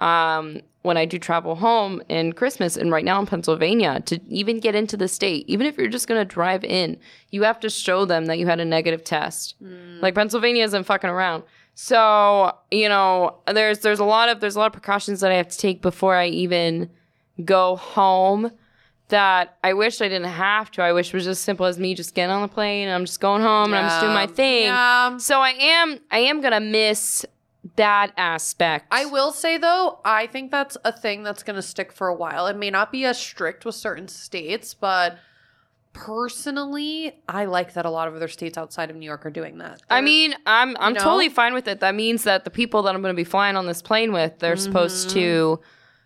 Um, 0.00 0.62
when 0.82 0.96
I 0.96 1.04
do 1.04 1.18
travel 1.18 1.56
home 1.56 2.00
in 2.08 2.32
Christmas, 2.32 2.76
and 2.76 2.90
right 2.90 3.04
now 3.04 3.18
in 3.20 3.26
Pennsylvania, 3.26 4.00
to 4.06 4.20
even 4.28 4.60
get 4.60 4.74
into 4.74 4.96
the 4.96 5.08
state, 5.08 5.44
even 5.48 5.66
if 5.66 5.76
you're 5.76 5.88
just 5.88 6.06
gonna 6.06 6.24
drive 6.24 6.64
in, 6.64 6.98
you 7.30 7.42
have 7.42 7.60
to 7.60 7.70
show 7.70 8.04
them 8.04 8.26
that 8.26 8.38
you 8.38 8.46
had 8.46 8.60
a 8.60 8.64
negative 8.64 9.04
test. 9.04 9.54
Mm. 9.62 10.00
Like 10.00 10.14
Pennsylvania 10.14 10.64
isn't 10.64 10.84
fucking 10.84 11.10
around. 11.10 11.42
So 11.74 12.56
you 12.70 12.88
know, 12.88 13.38
there's 13.46 13.80
there's 13.80 14.00
a 14.00 14.04
lot 14.04 14.28
of 14.28 14.40
there's 14.40 14.56
a 14.56 14.58
lot 14.58 14.66
of 14.66 14.72
precautions 14.72 15.20
that 15.20 15.30
I 15.30 15.34
have 15.34 15.48
to 15.48 15.58
take 15.58 15.82
before 15.82 16.14
I 16.14 16.26
even 16.28 16.90
go 17.44 17.76
home 17.76 18.50
that 19.08 19.56
I 19.64 19.72
wish 19.72 20.00
I 20.00 20.08
didn't 20.08 20.28
have 20.28 20.70
to. 20.72 20.82
I 20.82 20.92
wish 20.92 21.08
it 21.08 21.14
was 21.14 21.24
just 21.24 21.42
simple 21.42 21.66
as 21.66 21.78
me 21.78 21.94
just 21.94 22.14
getting 22.14 22.30
on 22.30 22.42
the 22.42 22.48
plane 22.48 22.88
and 22.88 22.94
I'm 22.94 23.04
just 23.04 23.20
going 23.20 23.42
home 23.42 23.72
and 23.72 23.76
I'm 23.76 23.88
just 23.88 24.00
doing 24.00 24.14
my 24.14 24.26
thing. 24.26 24.64
Yeah. 24.64 25.16
So 25.18 25.40
I 25.40 25.50
am 25.50 26.00
I 26.10 26.18
am 26.18 26.40
gonna 26.40 26.60
miss 26.60 27.24
that 27.76 28.12
aspect. 28.16 28.86
I 28.90 29.04
will 29.06 29.32
say 29.32 29.58
though, 29.58 30.00
I 30.04 30.26
think 30.26 30.50
that's 30.50 30.76
a 30.84 30.92
thing 30.92 31.22
that's 31.22 31.42
going 31.42 31.56
to 31.56 31.62
stick 31.62 31.92
for 31.92 32.08
a 32.08 32.14
while. 32.14 32.46
It 32.46 32.56
may 32.56 32.70
not 32.70 32.90
be 32.92 33.04
as 33.04 33.18
strict 33.18 33.64
with 33.64 33.74
certain 33.74 34.08
states, 34.08 34.74
but 34.74 35.18
personally, 35.92 37.20
I 37.28 37.46
like 37.46 37.74
that 37.74 37.84
a 37.84 37.90
lot 37.90 38.08
of 38.08 38.14
other 38.14 38.28
states 38.28 38.56
outside 38.56 38.90
of 38.90 38.96
New 38.96 39.06
York 39.06 39.26
are 39.26 39.30
doing 39.30 39.58
that. 39.58 39.82
I 39.90 39.96
They're- 39.96 40.04
mean, 40.04 40.34
I'm 40.46 40.76
I'm 40.78 40.92
know? 40.94 41.00
totally 41.00 41.28
fine 41.28 41.54
with 41.54 41.66
it. 41.68 41.80
That 41.80 41.94
means 41.94 42.24
that 42.24 42.44
the 42.44 42.50
people 42.50 42.82
that 42.82 42.94
I'm 42.94 43.02
going 43.02 43.12
to 43.14 43.16
be 43.16 43.24
flying 43.24 43.56
on 43.56 43.66
this 43.66 43.82
plane 43.82 44.12
with, 44.12 44.38
they're 44.38 44.56
supposed 44.56 45.10
to, 45.10 45.60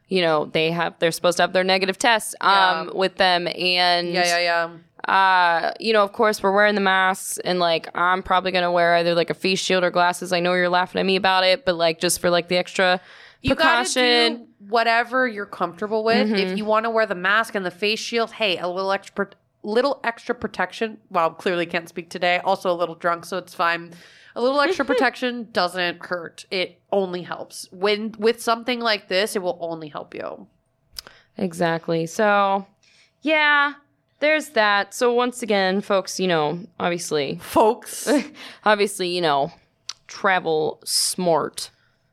you 0.08 0.22
know, 0.22 0.46
they 0.46 0.70
have 0.70 0.94
they're 0.98 1.12
supposed 1.12 1.36
to 1.38 1.42
have 1.42 1.52
their 1.52 1.64
negative 1.64 1.98
tests 1.98 2.34
um 2.40 2.88
Yeah. 2.88 2.94
with 2.94 3.16
them 3.16 3.46
and 3.48 4.08
yeah, 4.08 4.24
yeah, 4.24 4.38
yeah. 4.38 4.70
Uh, 5.08 5.72
you 5.80 5.92
know, 5.92 6.02
of 6.04 6.12
course, 6.12 6.42
we're 6.42 6.52
wearing 6.52 6.74
the 6.74 6.80
masks, 6.80 7.38
and 7.38 7.58
like, 7.58 7.88
I'm 7.96 8.22
probably 8.22 8.52
gonna 8.52 8.72
wear 8.72 8.94
either 8.96 9.14
like 9.14 9.30
a 9.30 9.34
face 9.34 9.58
shield 9.60 9.84
or 9.84 9.90
glasses. 9.90 10.32
I 10.32 10.40
know 10.40 10.54
you're 10.54 10.68
laughing 10.68 11.00
at 11.00 11.06
me 11.06 11.16
about 11.16 11.44
it, 11.44 11.64
but 11.64 11.74
like, 11.76 11.98
just 12.00 12.20
for 12.20 12.30
like 12.30 12.48
the 12.48 12.56
extra 12.56 13.00
You 13.40 13.54
gotta 13.54 13.82
precaution. 13.84 14.36
do 14.36 14.46
whatever 14.68 15.26
you're 15.26 15.46
comfortable 15.46 16.04
with. 16.04 16.30
If 16.30 16.56
you 16.56 16.64
want 16.64 16.84
to 16.84 16.90
wear 16.90 17.06
the 17.06 17.14
mask 17.16 17.54
and 17.54 17.66
the 17.66 17.70
face 17.70 17.98
shield, 17.98 18.32
hey, 18.32 18.58
a 18.58 18.68
little 18.68 18.92
extra, 18.92 19.28
little 19.64 20.00
extra 20.04 20.34
protection. 20.34 20.98
Well, 21.10 21.30
clearly 21.30 21.66
can't 21.66 21.88
speak 21.88 22.08
today. 22.10 22.38
Also 22.44 22.70
a 22.70 22.74
little 22.76 22.94
drunk, 22.94 23.24
so 23.24 23.38
it's 23.38 23.54
fine. 23.54 23.92
A 24.36 24.40
little 24.40 24.60
extra 24.60 24.84
protection 24.92 25.48
doesn't 25.52 26.06
hurt. 26.06 26.46
It 26.50 26.80
only 26.92 27.22
helps. 27.22 27.68
When 27.72 28.14
with 28.18 28.40
something 28.40 28.78
like 28.80 29.08
this, 29.08 29.34
it 29.34 29.42
will 29.42 29.58
only 29.60 29.88
help 29.88 30.14
you. 30.14 30.46
Exactly. 31.36 32.06
So, 32.06 32.66
yeah, 33.22 33.74
there's 34.22 34.50
that. 34.50 34.94
So 34.94 35.12
once 35.12 35.42
again, 35.42 35.80
folks, 35.80 36.20
you 36.20 36.28
know, 36.28 36.60
obviously, 36.78 37.40
Folks, 37.42 38.08
obviously, 38.64 39.08
you 39.08 39.20
know, 39.20 39.52
travel 40.06 40.80
smart. 40.84 41.70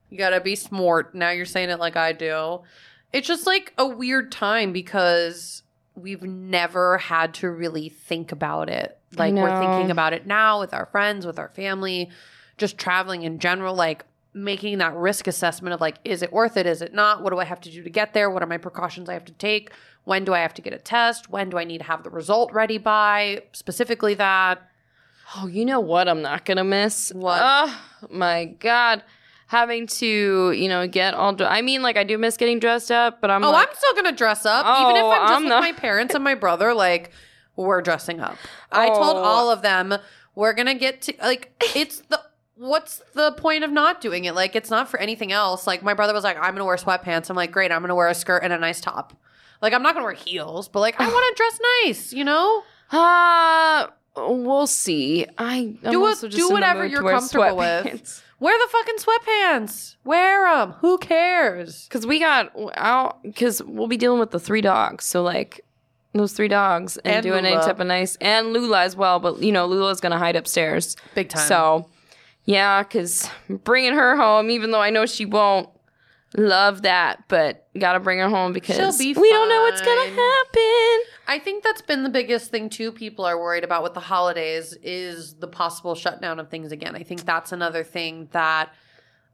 you 0.10 0.17
gotta 0.17 0.41
be 0.41 0.56
smart. 0.56 1.13
Now 1.13 1.30
you're 1.30 1.45
saying 1.45 1.69
it 1.69 1.80
like 1.80 1.95
I 1.95 2.12
do. 2.12 2.62
It's 3.13 3.28
just 3.28 3.45
like 3.45 3.74
a 3.78 3.86
weird 3.88 4.32
time 4.32 4.74
because 4.74 5.62
we've 5.95 6.24
never 6.24 6.98
had 6.98 7.36
to 7.36 7.50
really 7.50 7.89
think 7.89 8.32
about 8.32 8.69
it. 8.69 8.98
Like 9.15 9.34
we're 9.34 9.60
thinking 9.60 9.91
about 9.91 10.13
it 10.13 10.26
now 10.26 10.60
with 10.60 10.74
our 10.74 10.88
friends, 10.88 11.26
with 11.26 11.38
our 11.39 11.50
family, 11.50 12.10
just 12.58 12.78
traveling 12.78 13.22
in 13.24 13.38
general, 13.39 13.76
like 13.76 14.04
making 14.34 14.80
that 14.80 14.95
risk 14.95 15.28
assessment 15.28 15.74
of 15.74 15.82
like, 15.82 15.98
is 16.04 16.22
it 16.22 16.32
worth 16.32 16.58
it? 16.58 16.65
Is 16.65 16.82
it 16.82 16.93
not? 16.93 17.22
What 17.22 17.32
do 17.32 17.39
I 17.39 17.45
have 17.45 17.62
to 17.62 17.72
do 17.72 17.84
to 17.84 17.89
get 17.89 18.13
there? 18.13 18.30
What 18.30 18.41
are 18.41 18.48
my 18.48 18.58
precautions 18.58 19.10
I 19.10 19.13
have 19.13 19.26
to 19.26 19.34
take? 19.34 19.72
When 20.06 20.26
do 20.26 20.34
I 20.34 20.40
have 20.40 20.54
to 20.56 20.62
get 20.62 20.74
a 20.74 20.78
test? 20.80 21.30
When 21.30 21.50
do 21.50 21.58
I 21.58 21.64
need 21.64 21.80
to 21.80 21.84
have 21.84 22.04
the 22.04 22.10
result 22.10 22.52
ready 22.52 22.78
by? 22.78 23.44
Specifically 23.54 24.14
that. 24.16 24.62
Oh, 25.38 25.46
you 25.48 25.66
know 25.66 25.80
what 25.80 26.08
I'm 26.08 26.22
not 26.24 26.46
gonna 26.46 26.64
miss? 26.64 27.12
What? 27.14 27.40
Oh 27.44 27.80
my 28.10 28.46
god. 28.46 29.04
Having 29.48 29.88
to, 29.88 30.52
you 30.52 30.68
know, 30.70 30.88
get 30.88 31.14
all 31.14 31.34
dr- 31.34 31.52
I 31.52 31.62
mean, 31.62 31.82
like 31.82 31.98
I 31.98 32.04
do 32.04 32.18
miss 32.18 32.38
getting 32.38 32.60
dressed 32.60 32.92
up, 32.92 33.20
but 33.22 33.30
I'm 33.32 33.44
Oh, 33.44 33.52
like, 33.52 33.68
I'm 33.70 33.76
still 33.76 33.94
gonna 33.96 34.12
dress 34.16 34.46
up, 34.46 34.66
even 34.82 34.96
if 34.96 35.04
Oh, 35.04 35.12
I'm 35.12 35.22
just 35.22 35.34
I'm 35.34 35.44
with 35.44 35.50
not- 35.50 35.64
my 35.64 35.72
parents 35.74 36.16
and 36.16 36.24
my 36.24 36.36
brother. 36.36 36.74
Like, 36.74 37.12
we're 37.56 37.82
dressing 37.82 38.20
up. 38.20 38.38
I 38.72 38.88
told 38.88 39.18
Oh. 39.18 39.24
all 39.24 39.50
of 39.52 39.62
them 39.62 39.96
we're 40.36 40.54
gonna 40.54 40.76
get 40.76 41.02
to 41.04 41.14
like 41.22 41.52
it's 41.76 42.00
the. 42.10 42.22
What's 42.56 43.02
the 43.14 43.32
point 43.34 43.64
of 43.64 43.72
not 43.72 44.02
doing 44.02 44.26
it? 44.26 44.36
Like, 44.36 44.54
it's 44.54 44.70
not 44.70 44.90
for 44.90 45.00
anything 45.00 45.32
else. 45.32 45.66
Like, 45.66 45.82
my 45.82 45.94
brother 45.94 46.14
was 46.14 46.26
like, 46.26 46.36
I'm 46.38 46.54
gonna 46.54 46.66
wear 46.66 46.76
sweatpants. 46.76 47.30
I'm 47.30 47.36
like, 47.38 47.52
great, 47.54 47.72
I'm 47.72 47.80
gonna 47.82 47.96
wear 47.96 48.10
a 48.10 48.14
skirt 48.16 48.44
and 48.44 48.52
a 48.52 48.58
nice 48.58 48.82
top. 48.82 49.14
Like, 49.62 49.74
I'm 49.74 49.84
not 49.84 49.93
gonna 49.93 50.06
wear 50.06 50.13
heels, 50.13 50.67
but 50.67 50.80
like, 50.80 51.00
I 51.00 51.08
wanna 51.12 51.36
dress 51.36 51.60
nice, 51.86 52.13
you 52.13 52.24
know? 52.24 52.63
uh 52.91 53.88
we'll 54.17 54.67
see. 54.67 55.26
I 55.38 55.76
I'm 55.84 55.91
Do 55.91 56.04
it- 56.06 56.10
also 56.10 56.28
just 56.28 56.38
do 56.38 56.50
whatever 56.52 56.86
you're 56.86 57.04
to 57.04 57.10
comfortable 57.10 57.56
with. 57.58 58.24
Wear 58.41 58.58
the 58.58 58.72
fucking 58.72 58.95
sweatpants. 58.98 59.95
Wear 60.06 60.50
them. 60.56 60.72
Who 60.80 60.98
cares? 60.98 61.88
Cause 61.91 62.08
we 62.08 62.19
got 62.19 62.52
out 62.76 63.22
because 63.22 63.62
we'll 63.63 63.88
be 63.89 63.98
dealing 63.98 64.19
with 64.19 64.32
the 64.32 64.39
three 64.39 64.62
dogs. 64.62 65.04
So 65.06 65.22
like 65.24 65.60
those 66.13 66.32
three 66.32 66.48
dogs 66.48 66.95
and, 66.98 67.15
And 67.17 67.24
doing 67.24 67.45
any 67.45 67.54
Lula. 67.56 67.65
type 67.65 67.80
of 67.82 67.88
nice 67.88 68.15
and 68.22 68.54
Lula 68.54 68.82
as 68.84 68.95
well. 68.95 69.19
But 69.19 69.41
you 69.43 69.52
know 69.52 69.65
Lula's 69.65 70.00
gonna 70.00 70.17
hide 70.17 70.38
upstairs. 70.38 70.95
Big 71.15 71.28
time. 71.30 71.48
So 71.50 71.89
yeah, 72.45 72.82
cause 72.84 73.30
bringing 73.50 73.93
her 73.93 74.15
home, 74.15 74.50
even 74.50 74.72
though 74.72 74.82
I 74.82 74.89
know 74.89 75.06
she 75.06 75.26
won't 75.26 75.69
love 76.38 76.84
that, 76.84 77.24
but 77.28 77.68
gotta 77.78 78.00
bring 78.00 78.20
her 78.20 78.30
home 78.30 78.54
because 78.54 78.98
be 78.98 79.13
we 79.13 79.30
don't 79.32 79.50
know 79.50 79.62
what's 79.62 79.82
gonna 79.82 80.10
happen. 80.10 81.02
I 81.28 81.39
think 81.44 81.63
that's 81.63 81.82
been 81.82 82.04
the 82.04 82.10
biggest 82.10 82.52
thing 82.52 82.70
too. 82.70 82.92
People 82.92 83.26
are 83.26 83.38
worried 83.39 83.63
about 83.63 83.84
with 83.84 83.94
the 83.94 84.00
holidays 84.00 84.74
is 84.84 85.36
the 85.36 85.48
possible 85.48 85.96
shutdown 85.96 86.39
of 86.39 86.50
things 86.50 86.72
again. 86.72 86.96
I 86.96 87.04
think 87.04 87.26
that's 87.26 87.52
another 87.52 87.84
thing 87.84 88.30
that 88.32 88.70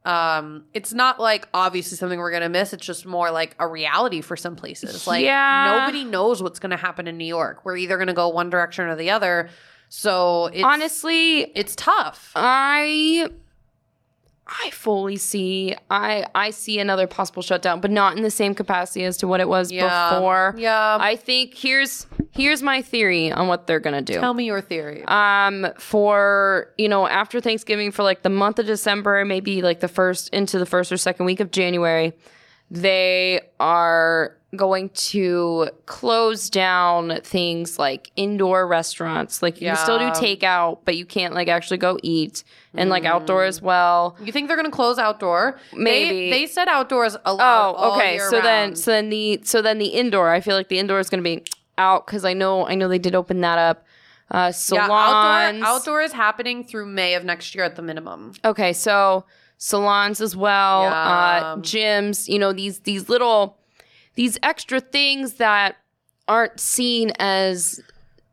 um 0.04 0.64
it's 0.72 0.92
not 0.92 1.18
like 1.18 1.48
obviously 1.52 1.96
something 1.96 2.18
we're 2.18 2.30
gonna 2.30 2.48
miss. 2.48 2.72
It's 2.72 2.86
just 2.86 3.06
more 3.06 3.30
like 3.30 3.56
a 3.58 3.66
reality 3.66 4.20
for 4.20 4.36
some 4.36 4.54
places. 4.56 5.06
Like 5.06 5.24
Yeah. 5.24 5.78
nobody 5.80 6.04
knows 6.04 6.42
what's 6.42 6.58
gonna 6.60 6.76
happen 6.76 7.06
in 7.08 7.16
New 7.18 7.24
York. 7.26 7.64
We're 7.64 7.76
either 7.76 7.98
gonna 7.98 8.14
go 8.14 8.28
one 8.28 8.48
direction 8.50 8.86
or 8.86 8.94
the 8.96 9.10
other. 9.10 9.50
So 9.88 10.46
it's 10.46 10.64
Honestly, 10.64 11.40
it's 11.54 11.74
tough. 11.76 12.32
I 12.34 13.28
I 14.48 14.70
fully 14.70 15.16
see 15.16 15.74
I 15.90 16.24
I 16.34 16.50
see 16.50 16.78
another 16.78 17.06
possible 17.08 17.42
shutdown, 17.42 17.80
but 17.80 17.90
not 17.90 18.16
in 18.16 18.22
the 18.22 18.30
same 18.30 18.54
capacity 18.54 19.04
as 19.04 19.16
to 19.18 19.26
what 19.26 19.40
it 19.40 19.48
was 19.48 19.72
Yeah. 19.72 20.10
before. 20.14 20.54
Yeah. 20.56 20.98
I 21.00 21.16
think 21.16 21.54
here's 21.54 22.06
here's 22.30 22.62
my 22.62 22.80
theory 22.80 23.32
on 23.32 23.48
what 23.48 23.66
they're 23.66 23.80
gonna 23.80 24.02
do. 24.02 24.20
Tell 24.20 24.34
me 24.34 24.44
your 24.44 24.60
theory. 24.60 25.04
um 25.06 25.66
for 25.78 26.72
you 26.78 26.88
know 26.88 27.08
after 27.08 27.40
Thanksgiving 27.40 27.90
for 27.90 28.04
like 28.04 28.22
the 28.22 28.28
month 28.30 28.58
of 28.60 28.66
December, 28.66 29.24
maybe 29.24 29.62
like 29.62 29.80
the 29.80 29.88
first 29.88 30.28
into 30.28 30.58
the 30.60 30.66
first 30.66 30.92
or 30.92 30.96
second 30.96 31.26
week 31.26 31.40
of 31.40 31.50
January, 31.50 32.12
they 32.70 33.40
are 33.58 34.36
going 34.54 34.88
to 34.90 35.68
close 35.86 36.48
down 36.48 37.20
things 37.22 37.78
like 37.78 38.10
indoor 38.16 38.66
restaurants. 38.66 39.42
Like 39.42 39.60
you 39.60 39.68
can 39.68 39.76
still 39.76 39.98
do 39.98 40.06
takeout, 40.06 40.78
but 40.84 40.96
you 40.96 41.04
can't 41.04 41.34
like 41.34 41.48
actually 41.48 41.78
go 41.78 41.98
eat 42.02 42.44
and 42.74 42.88
like 42.88 43.04
outdoor 43.04 43.44
as 43.44 43.60
well. 43.60 44.16
you 44.22 44.32
think 44.32 44.48
they're 44.48 44.56
gonna 44.56 44.70
close 44.70 44.98
outdoor? 44.98 45.58
Maybe. 45.74 46.30
They, 46.30 46.42
they 46.42 46.46
said 46.46 46.68
outdoors 46.68 47.16
allowed. 47.24 47.74
Oh, 47.76 47.96
okay. 47.96 48.18
So 48.18 48.40
then, 48.40 48.76
so 48.76 48.92
then 48.92 49.08
the 49.08 49.40
so 49.42 49.62
then 49.62 49.78
the 49.78 49.88
indoor. 49.88 50.30
I 50.30 50.40
feel 50.40 50.56
like 50.56 50.68
the 50.68 50.78
indoor 50.78 51.00
is 51.00 51.10
going 51.10 51.22
to 51.22 51.28
be 51.28 51.44
out 51.78 52.06
because 52.06 52.24
I 52.24 52.32
know 52.32 52.66
I 52.66 52.74
know 52.74 52.88
they 52.88 52.98
did 52.98 53.14
open 53.14 53.40
that 53.40 53.58
up. 53.58 53.84
Uh, 54.30 54.50
salons. 54.50 54.88
Yeah, 54.88 55.60
outdoor, 55.60 55.66
outdoor 55.66 56.02
is 56.02 56.12
happening 56.12 56.64
through 56.64 56.86
May 56.86 57.14
of 57.14 57.24
next 57.24 57.54
year 57.54 57.64
at 57.64 57.76
the 57.76 57.82
minimum. 57.82 58.32
Okay, 58.44 58.72
so 58.72 59.24
salons 59.58 60.20
as 60.20 60.34
well, 60.34 60.84
uh, 60.84 61.56
gyms. 61.58 62.28
You 62.28 62.38
know 62.38 62.52
these 62.52 62.80
these 62.80 63.08
little 63.08 63.58
these 64.16 64.38
extra 64.42 64.80
things 64.80 65.34
that 65.34 65.76
aren't 66.28 66.58
seen 66.58 67.12
as 67.18 67.80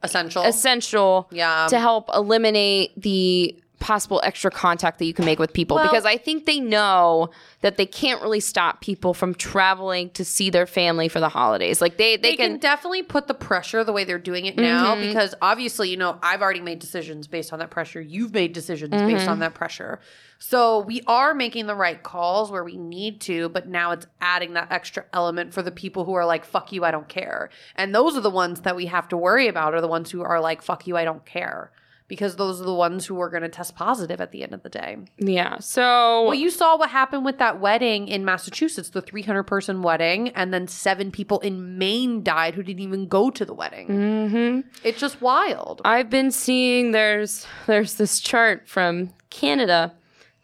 Essential. 0.01 0.43
essential 0.43 1.29
yeah. 1.31 1.67
to 1.69 1.79
help 1.79 2.09
eliminate 2.13 2.99
the 3.01 3.55
possible 3.83 4.21
extra 4.23 4.49
contact 4.49 4.97
that 4.99 5.05
you 5.05 5.13
can 5.13 5.25
make 5.25 5.39
with 5.39 5.51
people 5.51 5.75
Well- 5.75 5.85
because 5.89 6.05
I 6.05 6.15
think 6.17 6.45
they 6.45 6.59
know 6.59 7.29
that 7.61 7.75
they 7.77 7.85
can't 7.85 8.21
really 8.21 8.39
stop 8.39 8.79
people 8.81 9.13
from 9.13 9.35
traveling 9.35 10.09
to 10.11 10.23
see 10.23 10.49
their 10.49 10.65
family 10.65 11.09
for 11.09 11.19
the 11.19 11.29
holidays. 11.29 11.81
Like 11.81 11.97
they 11.97 12.15
they, 12.15 12.31
they 12.31 12.35
can, 12.37 12.51
can, 12.53 12.59
definitely 12.59 13.03
put 13.03 13.27
the 13.27 13.33
pressure 13.33 13.83
the 13.83 13.91
way 13.91 14.03
they're 14.05 14.17
doing 14.19 14.45
it 14.45 14.55
now 14.57 14.95
Mhm. 14.95 15.07
because 15.07 15.35
obviously, 15.41 15.89
you 15.89 15.97
know, 15.97 16.17
I've 16.23 16.41
already 16.41 16.61
made 16.61 16.79
decisions 16.79 17.27
based 17.27 17.51
on 17.53 17.59
that 17.59 17.71
pressure. 17.71 17.99
You've 18.01 18.33
made 18.33 18.53
decisions 18.53 18.91
based 18.91 19.23
Mm-hmm. 19.23 19.29
on 19.29 19.39
that 19.39 19.53
pressure. 19.53 19.99
So 20.39 20.79
we 20.79 21.01
are 21.07 21.33
making 21.33 21.67
the 21.67 21.75
right 21.75 22.01
calls 22.01 22.51
where 22.51 22.63
we 22.63 22.77
need 22.77 23.21
to, 23.21 23.49
but 23.49 23.67
now 23.67 23.91
it's 23.91 24.05
adding 24.21 24.53
that 24.53 24.67
extra 24.71 25.05
element 25.13 25.53
for 25.53 25.61
the 25.61 25.71
people 25.71 26.03
who 26.05 26.13
are 26.13 26.25
like, 26.25 26.43
fuck 26.45 26.71
you, 26.73 26.83
I 26.83 26.91
don't 26.91 27.07
care. 27.07 27.49
And 27.75 27.93
those 27.95 28.17
are 28.17 28.21
the 28.21 28.29
ones 28.29 28.61
that 28.61 28.75
we 28.75 28.87
have 28.87 29.07
to 29.09 29.17
worry 29.17 29.47
about, 29.47 29.73
are 29.73 29.81
the 29.81 29.87
ones 29.87 30.11
who 30.11 30.21
are 30.21 30.39
like, 30.41 30.61
fuck 30.61 30.85
you, 30.87 30.97
I 30.97 31.05
don't 31.05 31.25
care. 31.25 31.71
Because 32.07 32.35
those 32.35 32.61
are 32.61 32.65
the 32.65 32.73
ones 32.73 33.05
who 33.05 33.19
are 33.21 33.29
going 33.29 33.43
to 33.43 33.49
test 33.49 33.75
positive 33.75 34.19
at 34.21 34.31
the 34.31 34.43
end 34.43 34.53
of 34.53 34.61
the 34.61 34.69
day. 34.69 34.97
yeah. 35.17 35.57
So 35.59 36.25
Well, 36.25 36.33
you 36.35 36.49
saw 36.49 36.77
what 36.77 36.89
happened 36.89 37.23
with 37.25 37.37
that 37.39 37.59
wedding 37.61 38.07
in 38.07 38.25
Massachusetts, 38.25 38.89
the 38.89 39.01
300 39.01 39.43
person 39.43 39.81
wedding, 39.81 40.29
and 40.29 40.53
then 40.53 40.67
seven 40.67 41.11
people 41.11 41.39
in 41.39 41.77
Maine 41.77 42.21
died 42.21 42.55
who 42.55 42.61
didn't 42.63 42.81
even 42.81 43.07
go 43.07 43.29
to 43.31 43.45
the 43.45 43.53
wedding. 43.53 43.87
Mhm. 43.87 44.63
It's 44.83 44.99
just 44.99 45.21
wild. 45.21 45.81
I've 45.85 46.09
been 46.09 46.29
seeing 46.31 46.91
there's 46.91 47.47
there's 47.67 47.95
this 47.95 48.19
chart 48.19 48.67
from 48.67 49.13
Canada. 49.29 49.93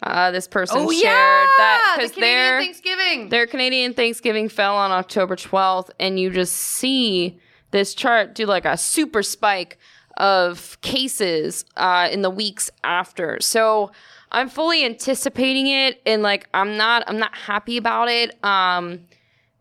Uh, 0.02 0.32
this 0.32 0.48
person 0.48 0.78
oh 0.80 0.92
shared 0.92 1.04
yeah, 1.04 1.46
that 1.58 1.96
because 1.98 2.12
Canadian 2.14 2.36
their 2.38 2.60
Thanksgiving. 2.62 3.30
their 3.30 3.48
Canadian 3.48 3.94
Thanksgiving 3.94 4.48
fell 4.48 4.76
on 4.78 4.92
October 4.92 5.36
12th, 5.36 5.90
and 6.00 6.18
you 6.18 6.30
just 6.30 6.56
see 6.56 7.38
this 7.72 7.94
chart 7.94 8.34
do 8.34 8.46
like 8.46 8.64
a 8.64 8.78
super 8.78 9.22
spike 9.22 9.78
of 10.20 10.80
cases 10.82 11.66
uh, 11.78 12.10
in 12.12 12.22
the 12.22 12.30
weeks 12.30 12.70
after. 12.84 13.40
So 13.42 13.92
I'm 14.32 14.50
fully 14.50 14.86
anticipating 14.86 15.68
it, 15.68 16.02
and 16.06 16.22
like 16.22 16.48
I'm 16.54 16.78
not 16.78 17.04
I'm 17.08 17.18
not 17.18 17.36
happy 17.36 17.78
about 17.78 18.10
it. 18.10 18.42
Um, 18.44 19.02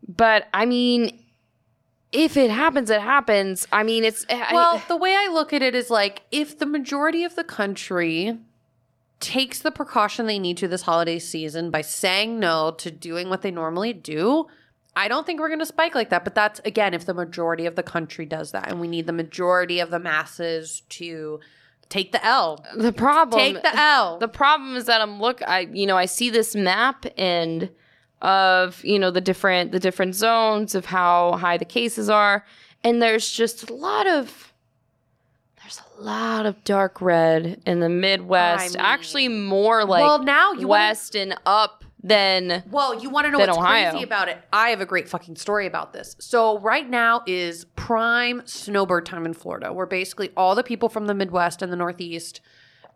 but 0.07 0.47
I 0.53 0.65
mean, 0.65 1.23
if 2.11 2.37
it 2.37 2.51
happens, 2.51 2.89
it 2.89 3.01
happens. 3.01 3.67
I 3.71 3.83
mean, 3.83 4.03
it's 4.03 4.25
I- 4.29 4.53
well, 4.53 4.83
the 4.87 4.97
way 4.97 5.15
I 5.15 5.29
look 5.31 5.53
at 5.53 5.61
it 5.61 5.75
is 5.75 5.89
like 5.89 6.23
if 6.31 6.57
the 6.59 6.65
majority 6.65 7.23
of 7.23 7.35
the 7.35 7.43
country 7.43 8.37
takes 9.19 9.59
the 9.59 9.71
precaution 9.71 10.27
they 10.27 10.39
need 10.39 10.55
to 10.57 10.67
this 10.67 10.83
holiday 10.83 11.19
season 11.19 11.69
by 11.71 11.81
saying 11.81 12.39
no 12.39 12.71
to 12.71 12.89
doing 12.89 13.29
what 13.29 13.41
they 13.41 13.51
normally 13.51 13.91
do. 13.91 14.47
I 14.99 15.07
don't 15.07 15.25
think 15.25 15.39
we're 15.39 15.47
going 15.47 15.59
to 15.59 15.65
spike 15.65 15.95
like 15.95 16.09
that, 16.09 16.25
but 16.25 16.35
that's 16.35 16.59
again 16.65 16.93
if 16.93 17.05
the 17.05 17.13
majority 17.13 17.65
of 17.65 17.75
the 17.75 17.83
country 17.83 18.25
does 18.25 18.51
that, 18.51 18.67
and 18.69 18.81
we 18.81 18.87
need 18.87 19.07
the 19.07 19.13
majority 19.13 19.79
of 19.79 19.91
the 19.91 19.99
masses 19.99 20.81
to 20.89 21.39
take 21.87 22.11
the 22.11 22.23
L. 22.25 22.65
the 22.75 22.91
problem 22.91 23.39
Take 23.39 23.61
the 23.63 23.75
L. 23.75 24.19
The 24.19 24.27
problem 24.27 24.75
is 24.75 24.85
that 24.85 24.99
I'm 24.99 25.19
look 25.21 25.41
I 25.47 25.61
you 25.71 25.87
know 25.87 25.97
I 25.97 26.05
see 26.05 26.29
this 26.29 26.53
map 26.53 27.05
and 27.17 27.69
of 28.21 28.83
you 28.83 28.99
know 28.99 29.09
the 29.09 29.21
different 29.21 29.71
the 29.71 29.79
different 29.79 30.15
zones 30.15 30.75
of 30.75 30.85
how 30.85 31.37
high 31.37 31.57
the 31.57 31.63
cases 31.63 32.09
are 32.09 32.45
and 32.83 33.01
there's 33.01 33.31
just 33.31 33.69
a 33.69 33.73
lot 33.73 34.05
of 34.05 34.51
there's 35.61 35.81
a 35.97 36.01
lot 36.01 36.45
of 36.45 36.61
dark 36.65 37.01
red 37.01 37.61
in 37.65 37.79
the 37.79 37.87
Midwest 37.87 38.75
I 38.75 38.79
mean- 38.79 38.85
actually 38.85 39.27
more 39.29 39.85
like 39.85 40.01
well, 40.01 40.21
now 40.21 40.51
you 40.51 40.67
west 40.67 41.15
and 41.15 41.35
up 41.45 41.78
than 42.01 42.63
Well, 42.71 43.01
you 43.01 43.09
want 43.09 43.25
to 43.25 43.31
know 43.31 43.39
what's 43.39 43.57
Ohio. 43.57 43.91
crazy 43.91 44.03
about 44.03 44.29
it? 44.29 44.37
I 44.53 44.69
have 44.69 44.81
a 44.81 44.85
great 44.85 45.09
fucking 45.09 45.35
story 45.35 45.65
about 45.67 45.93
this. 45.93 46.15
So 46.19 46.59
right 46.59 46.89
now 46.89 47.23
is 47.27 47.65
prime 47.75 48.41
snowbird 48.45 49.05
time 49.05 49.25
in 49.25 49.33
Florida, 49.33 49.73
where 49.73 49.85
basically 49.85 50.31
all 50.37 50.55
the 50.55 50.63
people 50.63 50.89
from 50.89 51.07
the 51.07 51.13
Midwest 51.13 51.61
and 51.61 51.71
the 51.71 51.77
Northeast, 51.77 52.41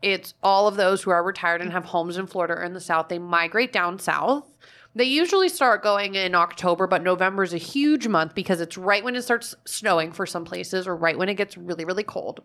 it's 0.02 0.34
all 0.42 0.68
of 0.68 0.76
those 0.76 1.04
who 1.04 1.12
are 1.12 1.24
retired 1.24 1.62
and 1.62 1.72
have 1.72 1.86
homes 1.86 2.18
in 2.18 2.28
Florida 2.28 2.56
or 2.56 2.64
in 2.64 2.74
the 2.74 2.82
South, 2.82 3.10
they 3.10 3.20
migrate 3.20 3.74
down 3.74 4.00
south. 4.00 4.58
They 4.96 5.06
usually 5.06 5.50
start 5.50 5.82
going 5.82 6.14
in 6.14 6.36
October, 6.36 6.86
but 6.86 7.02
November 7.02 7.42
is 7.42 7.54
a 7.54 7.58
huge 7.58 8.08
month 8.08 8.36
because 8.36 8.62
it's 8.62 8.78
right 8.78 9.04
when 9.04 9.16
it 9.16 9.24
starts 9.24 9.56
snowing 9.66 10.12
for 10.12 10.26
some 10.28 10.46
places 10.46 10.88
or 10.88 10.96
right 10.96 11.18
when 11.18 11.30
it 11.30 11.34
gets 11.34 11.58
really, 11.58 11.84
really 11.84 12.04
cold 12.04 12.42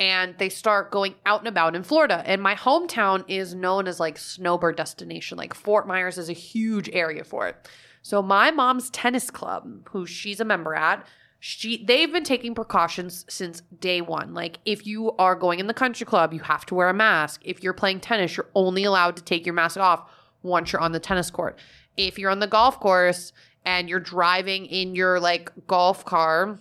and 0.00 0.36
they 0.38 0.48
start 0.48 0.90
going 0.90 1.14
out 1.26 1.40
and 1.40 1.48
about 1.48 1.74
in 1.74 1.82
Florida. 1.82 2.22
And 2.24 2.40
my 2.40 2.54
hometown 2.54 3.24
is 3.26 3.54
known 3.54 3.88
as 3.88 3.98
like 3.98 4.16
snowbird 4.18 4.76
destination. 4.76 5.38
Like 5.38 5.54
Fort 5.54 5.86
Myers 5.86 6.18
is 6.18 6.28
a 6.28 6.34
huge 6.34 6.88
area 6.92 7.24
for 7.24 7.48
it. 7.48 7.68
So 8.02 8.22
my 8.22 8.50
mom's 8.50 8.90
tennis 8.90 9.30
club, 9.30 9.88
who 9.90 10.06
she's 10.06 10.40
a 10.40 10.44
member 10.44 10.74
at, 10.74 11.04
she 11.40 11.84
they've 11.84 12.12
been 12.12 12.24
taking 12.24 12.54
precautions 12.54 13.24
since 13.28 13.62
day 13.78 14.00
one. 14.00 14.34
Like 14.34 14.58
if 14.64 14.86
you 14.86 15.12
are 15.18 15.34
going 15.34 15.58
in 15.58 15.66
the 15.66 15.74
country 15.74 16.06
club, 16.06 16.32
you 16.32 16.40
have 16.40 16.66
to 16.66 16.74
wear 16.74 16.88
a 16.88 16.94
mask. 16.94 17.40
If 17.44 17.62
you're 17.62 17.72
playing 17.72 18.00
tennis, 18.00 18.36
you're 18.36 18.50
only 18.54 18.84
allowed 18.84 19.16
to 19.16 19.24
take 19.24 19.46
your 19.46 19.54
mask 19.54 19.78
off 19.78 20.10
once 20.42 20.72
you're 20.72 20.80
on 20.80 20.92
the 20.92 21.00
tennis 21.00 21.30
court. 21.30 21.58
If 21.96 22.18
you're 22.18 22.30
on 22.30 22.40
the 22.40 22.46
golf 22.46 22.80
course 22.80 23.32
and 23.64 23.88
you're 23.88 24.00
driving 24.00 24.66
in 24.66 24.94
your 24.94 25.20
like 25.20 25.50
golf 25.66 26.04
car, 26.04 26.58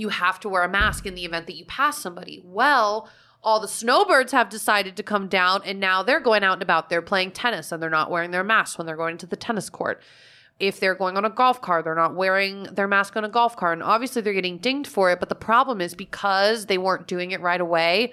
you 0.00 0.10
have 0.10 0.40
to 0.40 0.48
wear 0.48 0.62
a 0.62 0.68
mask 0.68 1.06
in 1.06 1.14
the 1.14 1.24
event 1.24 1.46
that 1.46 1.56
you 1.56 1.64
pass 1.64 1.98
somebody. 1.98 2.40
Well, 2.44 3.08
all 3.42 3.60
the 3.60 3.68
snowbirds 3.68 4.32
have 4.32 4.48
decided 4.48 4.96
to 4.96 5.02
come 5.02 5.28
down 5.28 5.62
and 5.64 5.78
now 5.78 6.02
they're 6.02 6.20
going 6.20 6.42
out 6.42 6.54
and 6.54 6.62
about. 6.62 6.88
They're 6.88 7.02
playing 7.02 7.32
tennis 7.32 7.70
and 7.70 7.82
they're 7.82 7.90
not 7.90 8.10
wearing 8.10 8.30
their 8.30 8.44
masks 8.44 8.78
when 8.78 8.86
they're 8.86 8.96
going 8.96 9.18
to 9.18 9.26
the 9.26 9.36
tennis 9.36 9.70
court. 9.70 10.02
If 10.58 10.80
they're 10.80 10.96
going 10.96 11.16
on 11.16 11.24
a 11.24 11.30
golf 11.30 11.62
cart, 11.62 11.84
they're 11.84 11.94
not 11.94 12.16
wearing 12.16 12.64
their 12.64 12.88
mask 12.88 13.16
on 13.16 13.24
a 13.24 13.28
golf 13.28 13.56
cart. 13.56 13.74
And 13.74 13.82
obviously 13.82 14.22
they're 14.22 14.32
getting 14.32 14.58
dinged 14.58 14.90
for 14.90 15.10
it. 15.12 15.20
But 15.20 15.28
the 15.28 15.36
problem 15.36 15.80
is 15.80 15.94
because 15.94 16.66
they 16.66 16.78
weren't 16.78 17.06
doing 17.06 17.30
it 17.30 17.40
right 17.40 17.60
away, 17.60 18.12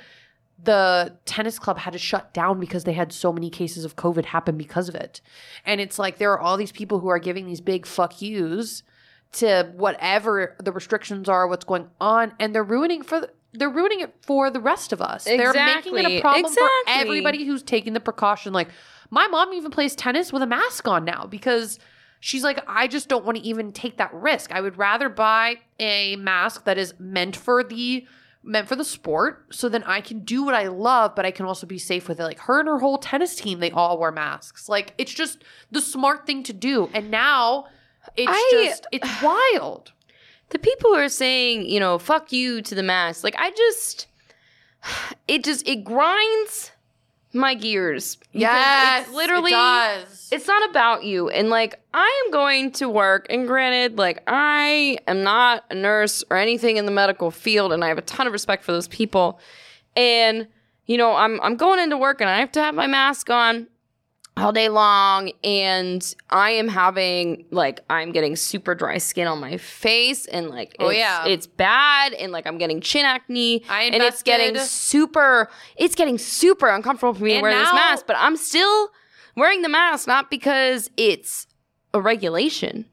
the 0.64 1.18
tennis 1.26 1.58
club 1.58 1.80
had 1.80 1.94
to 1.94 2.00
shut 2.00 2.34
down 2.34 2.60
because 2.60 2.84
they 2.84 2.94
had 2.94 3.12
so 3.12 3.34
many 3.34 3.50
cases 3.50 3.84
of 3.84 3.96
COVID 3.96 4.26
happen 4.26 4.58
because 4.58 4.88
of 4.88 4.96
it. 4.96 5.22
And 5.66 5.82
it's 5.82 5.98
like 5.98 6.18
there 6.18 6.32
are 6.32 6.40
all 6.40 6.56
these 6.56 6.72
people 6.72 7.00
who 7.00 7.08
are 7.08 7.20
giving 7.20 7.48
these 7.48 7.62
big 7.62 7.88
fuck 7.88 8.22
yous 8.22 8.84
to 9.36 9.72
whatever 9.76 10.56
the 10.64 10.72
restrictions 10.72 11.28
are, 11.30 11.48
what's 11.48 11.66
going 11.66 11.90
on, 12.00 12.34
and 12.40 12.54
they're 12.56 12.64
ruining 12.64 13.04
for 13.04 13.22
the, 13.22 13.30
they're 13.54 13.70
ruining 13.70 14.02
it 14.02 14.14
for 14.22 14.50
the 14.50 14.60
rest 14.60 14.94
of 14.94 15.02
us. 15.02 15.26
They're 15.26 15.54
making 15.54 15.98
it 15.98 16.06
a 16.06 16.22
problem 16.22 16.54
for 16.54 16.70
everybody 16.88 17.46
who's 17.46 17.64
taking 17.64 17.94
the 17.94 18.00
precaution. 18.00 18.54
Like 18.54 18.70
my 19.10 19.28
mom 19.28 19.54
even 19.54 19.72
plays 19.72 19.96
tennis 19.96 20.34
with 20.34 20.42
a 20.42 20.48
mask 20.48 20.88
on 20.88 21.06
now 21.06 21.26
because 21.26 21.80
she's 22.20 22.44
like, 22.44 22.64
I 22.68 22.88
just 22.88 23.08
don't 23.08 23.26
want 23.26 23.38
to 23.38 23.44
even 23.44 23.72
take 23.72 23.98
that 23.98 24.14
risk. 24.14 24.52
I 24.52 24.62
would 24.62 24.78
rather 24.78 25.10
buy 25.10 25.60
a 25.80 26.16
mask 26.16 26.66
that 26.66 26.78
is 26.78 26.94
meant 27.00 27.36
for 27.36 27.64
the 27.64 28.06
meant 28.48 28.68
for 28.68 28.76
the 28.76 28.86
sport 28.86 29.48
so 29.52 29.68
then 29.68 29.84
I 29.86 30.02
can 30.02 30.20
do 30.20 30.44
what 30.44 30.54
I 30.54 30.68
love, 30.68 31.16
but 31.16 31.26
I 31.26 31.32
can 31.32 31.48
also 31.48 31.66
be 31.66 31.80
safe 31.80 32.08
with 32.08 32.20
it. 32.20 32.24
Like 32.24 32.40
her 32.40 32.60
and 32.60 32.68
her 32.68 32.78
whole 32.80 33.00
tennis 33.00 33.36
team, 33.36 33.60
they 33.60 33.72
all 33.72 33.98
wear 33.98 34.12
masks. 34.12 34.70
Like 34.70 34.94
it's 34.98 35.14
just 35.14 35.44
the 35.72 35.82
smart 35.82 36.28
thing 36.28 36.44
to 36.44 36.54
do. 36.54 36.90
And 36.94 37.10
now 37.10 37.66
it's 38.16 38.32
I- 38.32 38.50
just 38.52 38.88
it's 38.92 39.22
wild. 39.22 39.92
the 40.50 40.60
people 40.60 40.92
who 40.92 40.98
are 40.98 41.10
saying, 41.10 41.66
you 41.68 41.80
know, 41.80 41.98
fuck 42.00 42.32
you 42.32 42.62
to 42.62 42.76
the 42.76 42.84
mask, 42.84 43.24
like 43.24 43.36
I 43.38 43.52
just 43.52 44.08
it 45.28 45.44
just 45.44 45.68
it 45.68 45.84
grinds 45.84 46.72
my 47.34 47.54
gears. 47.54 48.18
It's 48.32 49.12
literally 49.14 49.52
does. 49.52 50.30
it's 50.32 50.48
not 50.48 50.70
about 50.70 51.04
you. 51.04 51.30
And 51.30 51.50
like 51.50 51.82
I 51.94 52.24
am 52.26 52.32
going 52.32 52.72
to 52.74 52.88
work 52.88 53.28
and 53.30 53.46
granted, 53.46 53.98
like 53.98 54.24
I 54.26 54.98
am 55.06 55.22
not 55.24 55.66
a 55.70 55.76
nurse 55.76 56.24
or 56.30 56.38
anything 56.38 56.78
in 56.78 56.86
the 56.86 56.92
medical 56.94 57.32
field 57.32 57.74
and 57.74 57.84
I 57.84 57.90
have 57.90 57.98
a 57.98 58.04
ton 58.04 58.26
of 58.26 58.32
respect 58.34 58.64
for 58.64 58.72
those 58.72 58.88
people. 58.88 59.40
And 59.98 60.48
you 60.86 60.98
know, 60.98 61.14
I'm 61.16 61.42
I'm 61.42 61.58
going 61.58 61.80
into 61.80 61.98
work 61.98 62.22
and 62.22 62.30
I 62.30 62.40
have 62.40 62.52
to 62.54 62.62
have 62.62 62.74
my 62.76 62.88
mask 62.88 63.30
on 63.30 63.68
all 64.38 64.52
day 64.52 64.68
long 64.68 65.32
and 65.46 66.14
I 66.30 66.52
am 66.52 66.68
having 66.68 67.46
like 67.52 67.80
I'm 67.90 68.12
getting 68.12 68.36
super 68.36 68.76
dry 68.76 68.98
skin 68.98 69.28
on 69.28 69.40
my 69.40 69.56
face 69.58 70.26
and 70.26 70.50
like 70.50 70.76
Oh, 70.80 70.90
yeah. 70.90 71.26
it's 71.26 71.48
bad 71.48 72.12
and 72.14 72.32
like 72.34 72.46
I'm 72.46 72.58
getting 72.58 72.82
chin 72.82 73.06
acne 73.06 73.64
I 73.70 73.84
and 73.84 73.96
it's 74.04 74.22
getting 74.24 74.58
super 74.58 75.50
it's 75.78 75.96
getting 75.96 76.18
super 76.18 76.68
uncomfortable 76.68 77.14
for 77.14 77.24
me 77.24 77.30
to 77.32 77.36
And 77.36 77.44
wear 77.44 77.58
this 77.58 77.72
mask 77.74 78.08
but 78.08 78.18
I'm 78.20 78.36
still 78.36 78.90
wearing 79.38 79.62
the 79.62 79.70
mask 79.70 80.06
not 80.08 80.30
because 80.30 80.90
it's 80.98 81.48
a 81.94 82.02
regulation 82.02 82.86